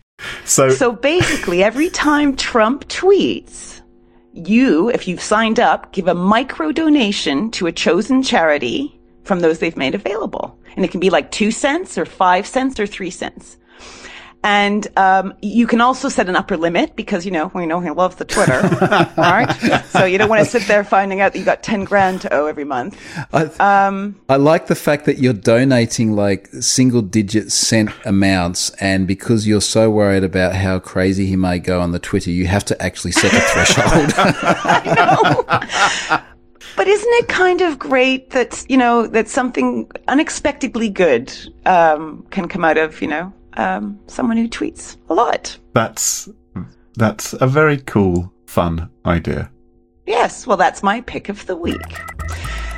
So, 0.44 0.70
So 0.70 0.90
basically, 0.90 1.62
every 1.62 1.88
time 1.88 2.34
Trump 2.34 2.88
tweets, 2.88 3.80
you, 4.32 4.90
if 4.90 5.06
you've 5.06 5.20
signed 5.20 5.60
up, 5.60 5.92
give 5.92 6.08
a 6.08 6.14
micro 6.14 6.72
donation 6.72 7.48
to 7.52 7.68
a 7.68 7.72
chosen 7.72 8.24
charity 8.24 9.00
from 9.24 9.40
those 9.40 9.58
they've 9.58 9.76
made 9.76 9.94
available. 9.94 10.58
And 10.76 10.84
it 10.84 10.90
can 10.90 11.00
be 11.00 11.10
like 11.10 11.30
two 11.30 11.50
cents 11.50 11.98
or 11.98 12.04
five 12.04 12.46
cents 12.46 12.80
or 12.80 12.86
three 12.86 13.10
cents. 13.10 13.56
And 14.44 14.88
um, 14.96 15.34
you 15.40 15.68
can 15.68 15.80
also 15.80 16.08
set 16.08 16.28
an 16.28 16.34
upper 16.34 16.56
limit 16.56 16.96
because 16.96 17.24
you 17.24 17.30
know 17.30 17.52
we 17.54 17.64
know 17.64 17.78
he 17.78 17.90
loves 17.90 18.16
the 18.16 18.24
Twitter, 18.24 18.60
all 19.16 19.32
right? 19.32 19.84
So 19.86 20.04
you 20.04 20.18
don't 20.18 20.28
want 20.28 20.44
to 20.44 20.50
sit 20.50 20.66
there 20.66 20.82
finding 20.82 21.20
out 21.20 21.32
that 21.32 21.38
you 21.38 21.44
got 21.44 21.62
ten 21.62 21.84
grand 21.84 22.22
to 22.22 22.34
owe 22.34 22.46
every 22.46 22.64
month. 22.64 22.98
I, 23.32 23.44
Um, 23.86 24.20
I 24.28 24.36
like 24.36 24.66
the 24.66 24.74
fact 24.74 25.04
that 25.04 25.18
you're 25.18 25.32
donating 25.32 26.16
like 26.16 26.48
single 26.60 27.02
digit 27.02 27.52
cent 27.52 27.90
amounts, 28.04 28.70
and 28.80 29.06
because 29.06 29.46
you're 29.46 29.60
so 29.60 29.88
worried 29.90 30.24
about 30.24 30.56
how 30.56 30.80
crazy 30.80 31.26
he 31.26 31.36
may 31.36 31.60
go 31.60 31.80
on 31.80 31.92
the 31.92 32.00
Twitter, 32.00 32.32
you 32.32 32.48
have 32.48 32.64
to 32.64 32.82
actually 32.82 33.12
set 33.12 33.32
a 33.32 33.40
threshold. 33.40 34.12
But 36.76 36.88
isn't 36.88 37.12
it 37.14 37.28
kind 37.28 37.60
of 37.60 37.78
great 37.78 38.30
that 38.30 38.64
you 38.68 38.76
know 38.76 39.06
that 39.06 39.28
something 39.28 39.90
unexpectedly 40.08 40.88
good 40.88 41.32
um, 41.66 42.26
can 42.30 42.48
come 42.48 42.64
out 42.64 42.78
of 42.78 43.00
you 43.02 43.08
know 43.08 43.32
um, 43.54 43.98
someone 44.06 44.36
who 44.36 44.48
tweets 44.48 44.96
a 45.08 45.14
lot? 45.14 45.58
That's 45.74 46.28
that's 46.94 47.32
a 47.34 47.46
very 47.46 47.78
cool, 47.78 48.32
fun 48.46 48.90
idea. 49.06 49.50
Yes, 50.06 50.46
well, 50.46 50.56
that's 50.56 50.82
my 50.82 51.00
pick 51.02 51.28
of 51.28 51.46
the 51.46 51.56
week. 51.56 52.00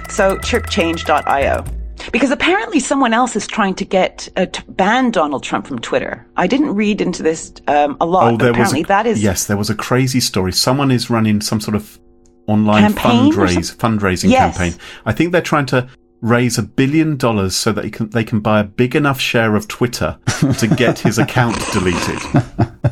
So 0.09 0.37
chirpchange.io. 0.39 1.65
Because 2.13 2.31
apparently 2.31 2.81
someone 2.81 3.15
else 3.15 3.35
is 3.35 3.47
trying 3.47 3.75
to 3.77 3.85
get 3.85 4.29
uh, 4.37 4.47
to 4.47 4.65
ban 4.69 5.11
Donald 5.11 5.43
Trump 5.43 5.67
from 5.67 5.79
Twitter. 5.79 6.25
I 6.37 6.47
didn't 6.47 6.75
read 6.75 7.01
into 7.01 7.23
this 7.23 7.53
um, 7.67 7.97
a 8.01 8.07
lot, 8.07 8.39
but 8.39 8.51
apparently 8.51 8.83
a, 8.83 8.87
that 8.87 9.07
is 9.07 9.23
yes, 9.23 9.47
there 9.47 9.57
was 9.57 9.71
a 9.71 9.75
crazy 9.75 10.21
story. 10.21 10.53
Someone 10.53 10.91
is 10.91 11.09
running 11.09 11.41
some 11.41 11.61
sort 11.61 11.75
of 11.75 11.99
online 12.47 12.93
Campaign 12.93 13.33
fundraise 13.33 13.75
fundraising 13.77 14.31
Yes. 14.31 14.57
campaign. 14.57 14.79
I 15.07 15.13
think 15.13 15.33
they're 15.33 15.41
trying 15.43 15.67
to 15.67 15.89
raise 16.21 16.57
a 16.57 16.63
billion 16.63 17.17
dollars 17.19 17.55
so 17.55 17.71
that 17.71 17.83
they 17.83 17.91
can 17.91 18.09
they 18.11 18.25
can 18.25 18.41
buy 18.41 18.59
a 18.61 18.65
big 18.65 18.97
enough 18.97 19.21
share 19.21 19.57
of 19.57 19.69
Twitter 19.69 20.17
to 20.59 20.67
get 20.67 20.99
his 21.01 21.19
account 21.19 21.57
deleted. 21.73 22.19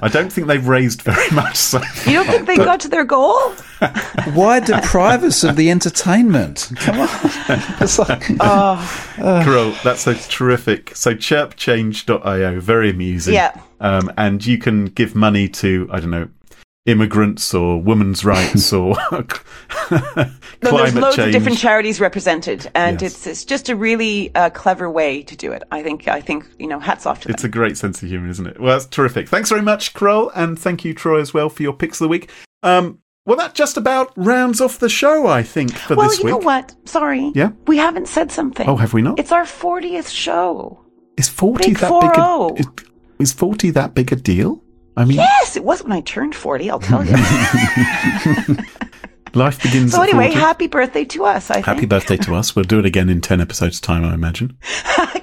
I 0.02 0.08
don't 0.08 0.30
think 0.32 0.48
they've 0.48 0.66
raised 0.66 1.00
very 1.02 1.30
much. 1.30 1.56
So 1.56 1.80
You 2.06 2.24
don't 2.24 2.26
think 2.26 2.46
they 2.46 2.56
got 2.56 2.80
to 2.80 2.88
their 2.88 3.04
goal? 3.04 3.38
Why 4.34 4.60
deprive 4.60 5.22
us 5.24 5.44
of 5.44 5.56
the 5.56 5.70
entertainment? 5.70 6.72
Come 6.76 7.00
on. 7.00 7.08
It's 7.80 7.98
like, 7.98 8.22
Cool. 8.26 9.74
That's 9.84 10.06
a 10.06 10.14
terrific. 10.14 10.94
So 10.96 11.14
chirpchange.io, 11.14 12.60
very 12.60 12.90
amusing. 12.90 13.34
Yeah. 13.34 13.58
Um, 13.80 14.12
and 14.16 14.44
you 14.44 14.58
can 14.58 14.86
give 14.86 15.14
money 15.14 15.48
to, 15.48 15.88
I 15.90 16.00
don't 16.00 16.10
know, 16.10 16.28
immigrants 16.86 17.54
or 17.54 17.80
women's 17.80 18.24
rights 18.34 18.72
or 18.72 18.96
No, 19.10 19.22
there's 20.60 20.94
loads 20.94 21.16
change. 21.16 21.28
of 21.28 21.32
different 21.32 21.58
charities 21.58 22.00
represented, 22.00 22.70
and 22.74 23.00
Yes. 23.00 23.12
it's 23.14 23.26
it's 23.26 23.44
just 23.44 23.68
a 23.68 23.76
really 23.76 24.34
uh, 24.34 24.50
clever 24.50 24.90
way 24.90 25.22
to 25.22 25.36
do 25.36 25.52
it. 25.52 25.62
I 25.70 25.82
think 25.82 26.08
I 26.08 26.20
think 26.20 26.46
you 26.58 26.66
know, 26.66 26.80
hats 26.80 27.06
off 27.06 27.20
to 27.20 27.28
them. 27.28 27.34
It's 27.34 27.42
them. 27.42 27.50
a 27.50 27.52
great 27.52 27.76
sense 27.76 28.02
of 28.02 28.08
humour, 28.08 28.28
isn't 28.28 28.46
it? 28.46 28.60
Well, 28.60 28.72
that's 28.76 28.86
terrific. 28.86 29.28
Thanks 29.28 29.48
very 29.48 29.62
much, 29.62 29.94
Carole, 29.94 30.30
and 30.34 30.58
thank 30.58 30.84
you, 30.84 30.94
Troy, 30.94 31.20
as 31.20 31.32
well, 31.34 31.48
for 31.48 31.62
your 31.62 31.72
picks 31.72 32.00
of 32.00 32.04
the 32.06 32.08
week. 32.08 32.30
Um, 32.62 32.98
well, 33.24 33.36
that 33.36 33.54
just 33.54 33.76
about 33.76 34.12
rounds 34.16 34.60
off 34.60 34.78
the 34.80 34.88
show, 34.88 35.26
I 35.28 35.42
think, 35.44 35.72
for 35.74 35.94
well, 35.94 36.08
this 36.08 36.18
you 36.18 36.24
week. 36.24 36.32
know 36.32 36.38
what? 36.38 36.74
Sorry, 36.84 37.30
Yeah? 37.36 37.52
we 37.68 37.76
haven't 37.76 38.08
said 38.08 38.32
something. 38.32 38.68
Oh, 38.68 38.76
have 38.76 38.92
we 38.92 39.00
not? 39.02 39.18
It's 39.20 39.30
our 39.30 39.44
40th 39.44 40.08
show. 40.10 40.80
Is 41.16 41.28
40 41.28 41.66
Big 41.68 41.78
that 41.78 41.88
big 42.00 42.10
a, 42.10 42.20
4-0. 42.20 42.58
is, 42.60 42.66
is 43.20 43.32
40 43.32 43.70
that 43.70 43.94
big 43.94 44.10
a 44.12 44.16
deal? 44.16 44.62
I 44.96 45.04
mean, 45.04 45.16
Yes, 45.18 45.56
it 45.56 45.64
was 45.64 45.82
when 45.82 45.92
I 45.92 46.00
turned 46.02 46.34
40, 46.34 46.70
I'll 46.70 46.78
tell 46.78 47.04
you. 47.04 47.12
life 49.34 49.62
begins 49.62 49.92
so 49.92 50.02
anyway, 50.02 50.26
40. 50.28 50.40
happy 50.40 50.66
birthday 50.66 51.04
to 51.06 51.24
us, 51.24 51.50
I 51.50 51.60
Happy 51.60 51.80
think. 51.80 51.90
birthday 51.90 52.16
to 52.18 52.34
us. 52.34 52.54
We'll 52.54 52.66
do 52.66 52.78
it 52.78 52.84
again 52.84 53.08
in 53.08 53.22
10 53.22 53.40
episodes' 53.40 53.80
time, 53.80 54.04
I 54.04 54.14
imagine. 54.14 54.56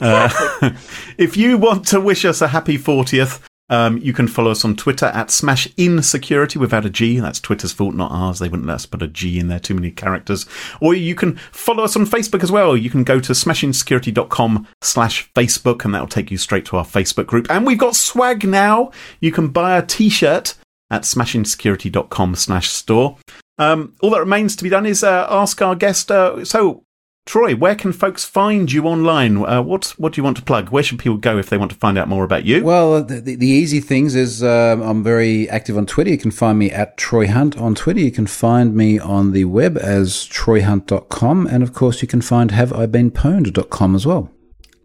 Uh, 0.01 0.29
if 1.17 1.35
you 1.35 1.57
want 1.57 1.85
to 1.85 1.99
wish 1.99 2.23
us 2.23 2.41
a 2.41 2.47
happy 2.47 2.77
40th, 2.77 3.41
um, 3.69 3.97
you 3.99 4.13
can 4.13 4.27
follow 4.27 4.51
us 4.51 4.65
on 4.65 4.75
Twitter 4.75 5.07
at 5.07 5.31
Smash 5.31 5.67
In 5.77 6.01
Security 6.01 6.57
without 6.57 6.85
a 6.85 6.89
G. 6.89 7.19
That's 7.19 7.39
Twitter's 7.39 7.71
fault, 7.71 7.95
not 7.95 8.11
ours. 8.11 8.39
They 8.39 8.49
wouldn't 8.49 8.67
let 8.67 8.75
us 8.75 8.85
put 8.85 9.03
a 9.03 9.07
G 9.07 9.39
in 9.39 9.47
there, 9.47 9.59
too 9.59 9.75
many 9.75 9.91
characters. 9.91 10.45
Or 10.81 10.93
you 10.93 11.15
can 11.15 11.35
follow 11.51 11.83
us 11.83 11.95
on 11.95 12.05
Facebook 12.05 12.43
as 12.43 12.51
well. 12.51 12.75
You 12.75 12.89
can 12.89 13.03
go 13.03 13.19
to 13.19 13.33
smashinsecurity.com 13.33 14.67
slash 14.81 15.31
Facebook 15.33 15.85
and 15.85 15.93
that'll 15.93 16.07
take 16.07 16.31
you 16.31 16.37
straight 16.37 16.65
to 16.65 16.77
our 16.77 16.85
Facebook 16.85 17.27
group. 17.27 17.49
And 17.49 17.65
we've 17.65 17.77
got 17.77 17.95
swag 17.95 18.47
now. 18.47 18.91
You 19.19 19.31
can 19.31 19.49
buy 19.49 19.77
a 19.77 19.85
t-shirt 19.85 20.55
at 20.89 21.03
smashinsecurity.com 21.03 22.35
slash 22.35 22.69
store. 22.69 23.17
Um, 23.59 23.93
all 24.01 24.09
that 24.11 24.21
remains 24.21 24.55
to 24.55 24.63
be 24.63 24.69
done 24.69 24.85
is 24.85 25.03
uh, 25.03 25.27
ask 25.29 25.61
our 25.61 25.75
guest. 25.75 26.09
Uh, 26.09 26.43
so, 26.45 26.83
Troy, 27.25 27.55
where 27.55 27.75
can 27.75 27.91
folks 27.93 28.25
find 28.25 28.71
you 28.71 28.85
online? 28.85 29.37
Uh, 29.37 29.61
what 29.61 29.93
what 29.97 30.13
do 30.13 30.19
you 30.19 30.23
want 30.23 30.37
to 30.37 30.43
plug? 30.43 30.69
Where 30.69 30.81
should 30.81 30.97
people 30.97 31.17
go 31.17 31.37
if 31.37 31.49
they 31.49 31.57
want 31.57 31.71
to 31.71 31.77
find 31.77 31.95
out 31.95 32.07
more 32.07 32.23
about 32.23 32.43
you? 32.43 32.63
well, 32.63 33.03
the, 33.03 33.21
the, 33.21 33.35
the 33.35 33.47
easy 33.47 33.79
things 33.79 34.15
is 34.15 34.41
um, 34.41 34.81
I'm 34.81 35.03
very 35.03 35.47
active 35.49 35.77
on 35.77 35.85
Twitter. 35.85 36.09
You 36.09 36.17
can 36.17 36.31
find 36.31 36.57
me 36.57 36.71
at 36.71 36.97
Troy 36.97 37.27
Hunt 37.27 37.55
on 37.57 37.75
Twitter. 37.75 37.99
You 37.99 38.11
can 38.11 38.25
find 38.25 38.75
me 38.75 38.97
on 38.97 39.31
the 39.31 39.45
web 39.45 39.77
as 39.77 40.27
troyhunt.com. 40.29 41.45
And 41.45 41.61
of 41.61 41.73
course, 41.73 42.01
you 42.01 42.07
can 42.07 42.21
find 42.21 42.49
haveibeenpwned.com 42.49 43.95
as 43.95 44.07
well. 44.07 44.31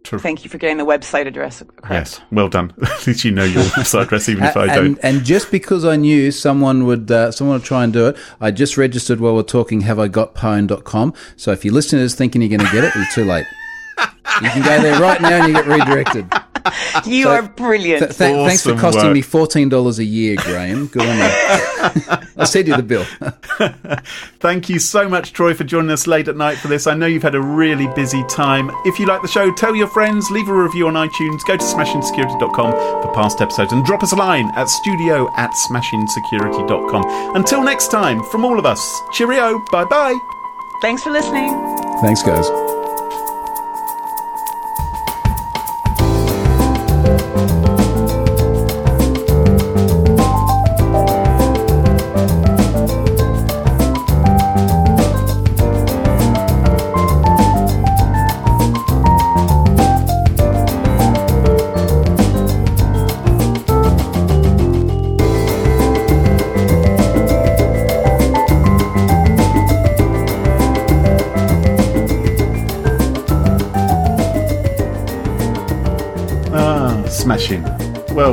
Thank 0.07 0.43
you 0.43 0.49
for 0.49 0.57
getting 0.57 0.77
the 0.77 0.85
website 0.85 1.27
address 1.27 1.63
correct. 1.77 1.91
yes, 1.91 2.21
well 2.31 2.49
done. 2.49 2.73
At 2.81 3.07
least 3.07 3.23
you 3.25 3.31
know 3.31 3.43
your 3.43 3.63
website 3.63 4.03
address, 4.03 4.29
even 4.29 4.43
if 4.43 4.57
I 4.57 4.65
and, 4.65 4.73
don't. 4.73 4.99
and 5.03 5.25
just 5.25 5.51
because 5.51 5.85
I 5.85 5.95
knew 5.95 6.31
someone 6.31 6.85
would 6.85 7.09
uh, 7.09 7.31
someone 7.31 7.55
would 7.57 7.65
try 7.65 7.83
and 7.83 7.93
do 7.93 8.07
it, 8.07 8.17
I 8.39 8.51
just 8.51 8.77
registered 8.77 9.19
while 9.19 9.35
we're 9.35 9.43
talking 9.43 9.81
Have 9.81 9.99
I 9.99 10.07
got 10.07 10.25
haveigotpwned.com. 10.35 11.13
So 11.35 11.51
if 11.51 11.65
you're 11.65 11.73
listening 11.73 11.99
to 11.99 12.03
this 12.03 12.15
thinking 12.15 12.41
you're 12.41 12.49
going 12.49 12.67
to 12.67 12.71
get 12.71 12.83
it, 12.83 12.91
it's 12.95 13.15
too 13.15 13.25
late. 13.25 13.45
You 14.41 14.49
can 14.49 14.63
go 14.63 14.81
there 14.81 14.99
right 14.99 15.21
now 15.21 15.45
and 15.45 15.47
you 15.47 15.53
get 15.53 15.65
redirected. 15.65 16.29
You 17.05 17.23
So- 17.25 17.29
are 17.31 17.41
brilliant. 17.43 17.99
Th- 18.03 18.17
th- 18.17 18.47
Thanks 18.47 18.63
for 18.63 18.75
costing 18.75 19.03
work. 19.05 19.13
me 19.13 19.21
fourteen 19.21 19.69
dollars 19.69 19.99
a 19.99 20.03
year, 20.03 20.35
Graham. 20.37 20.87
Good 20.87 21.03
on 21.03 21.17
you. 21.17 22.17
I'll 22.37 22.45
send 22.47 22.67
you 22.67 22.75
the 22.75 22.83
bill. 22.83 23.05
Thank 24.39 24.69
you 24.69 24.79
so 24.79 25.07
much, 25.07 25.33
Troy, 25.33 25.53
for 25.53 25.63
joining 25.63 25.91
us 25.91 26.07
late 26.07 26.27
at 26.27 26.35
night 26.37 26.57
for 26.57 26.67
this. 26.67 26.87
I 26.87 26.93
know 26.93 27.05
you've 27.05 27.23
had 27.23 27.35
a 27.35 27.41
really 27.41 27.87
busy 27.95 28.23
time. 28.25 28.69
If 28.85 28.99
you 28.99 29.05
like 29.05 29.21
the 29.21 29.27
show, 29.27 29.51
tell 29.53 29.75
your 29.75 29.87
friends, 29.87 30.29
leave 30.31 30.49
a 30.49 30.53
review 30.53 30.87
on 30.87 30.93
iTunes, 30.95 31.41
go 31.47 31.55
to 31.57 31.63
smashinsecurity.com 31.63 32.71
for 32.71 33.13
past 33.13 33.41
episodes, 33.41 33.71
and 33.71 33.85
drop 33.85 34.03
us 34.03 34.11
a 34.11 34.15
line 34.15 34.49
at 34.55 34.65
studio 34.69 35.31
at 35.37 35.51
smashinsecurity.com. 35.69 37.35
Until 37.35 37.63
next 37.63 37.89
time, 37.91 38.23
from 38.23 38.43
all 38.45 38.57
of 38.59 38.65
us, 38.65 39.01
cheerio, 39.13 39.59
bye 39.71 39.85
bye. 39.85 40.17
Thanks 40.81 41.03
for 41.03 41.11
listening. 41.11 41.51
Thanks, 42.01 42.21
guys. 42.23 42.74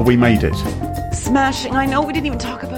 We 0.03 0.17
made 0.17 0.43
it. 0.43 0.55
Smashing. 1.15 1.75
I 1.75 1.87
know 1.87 2.03
we 2.03 2.13
didn't 2.13 2.27
even 2.27 2.39
talk 2.39 2.63
about. 2.63 2.72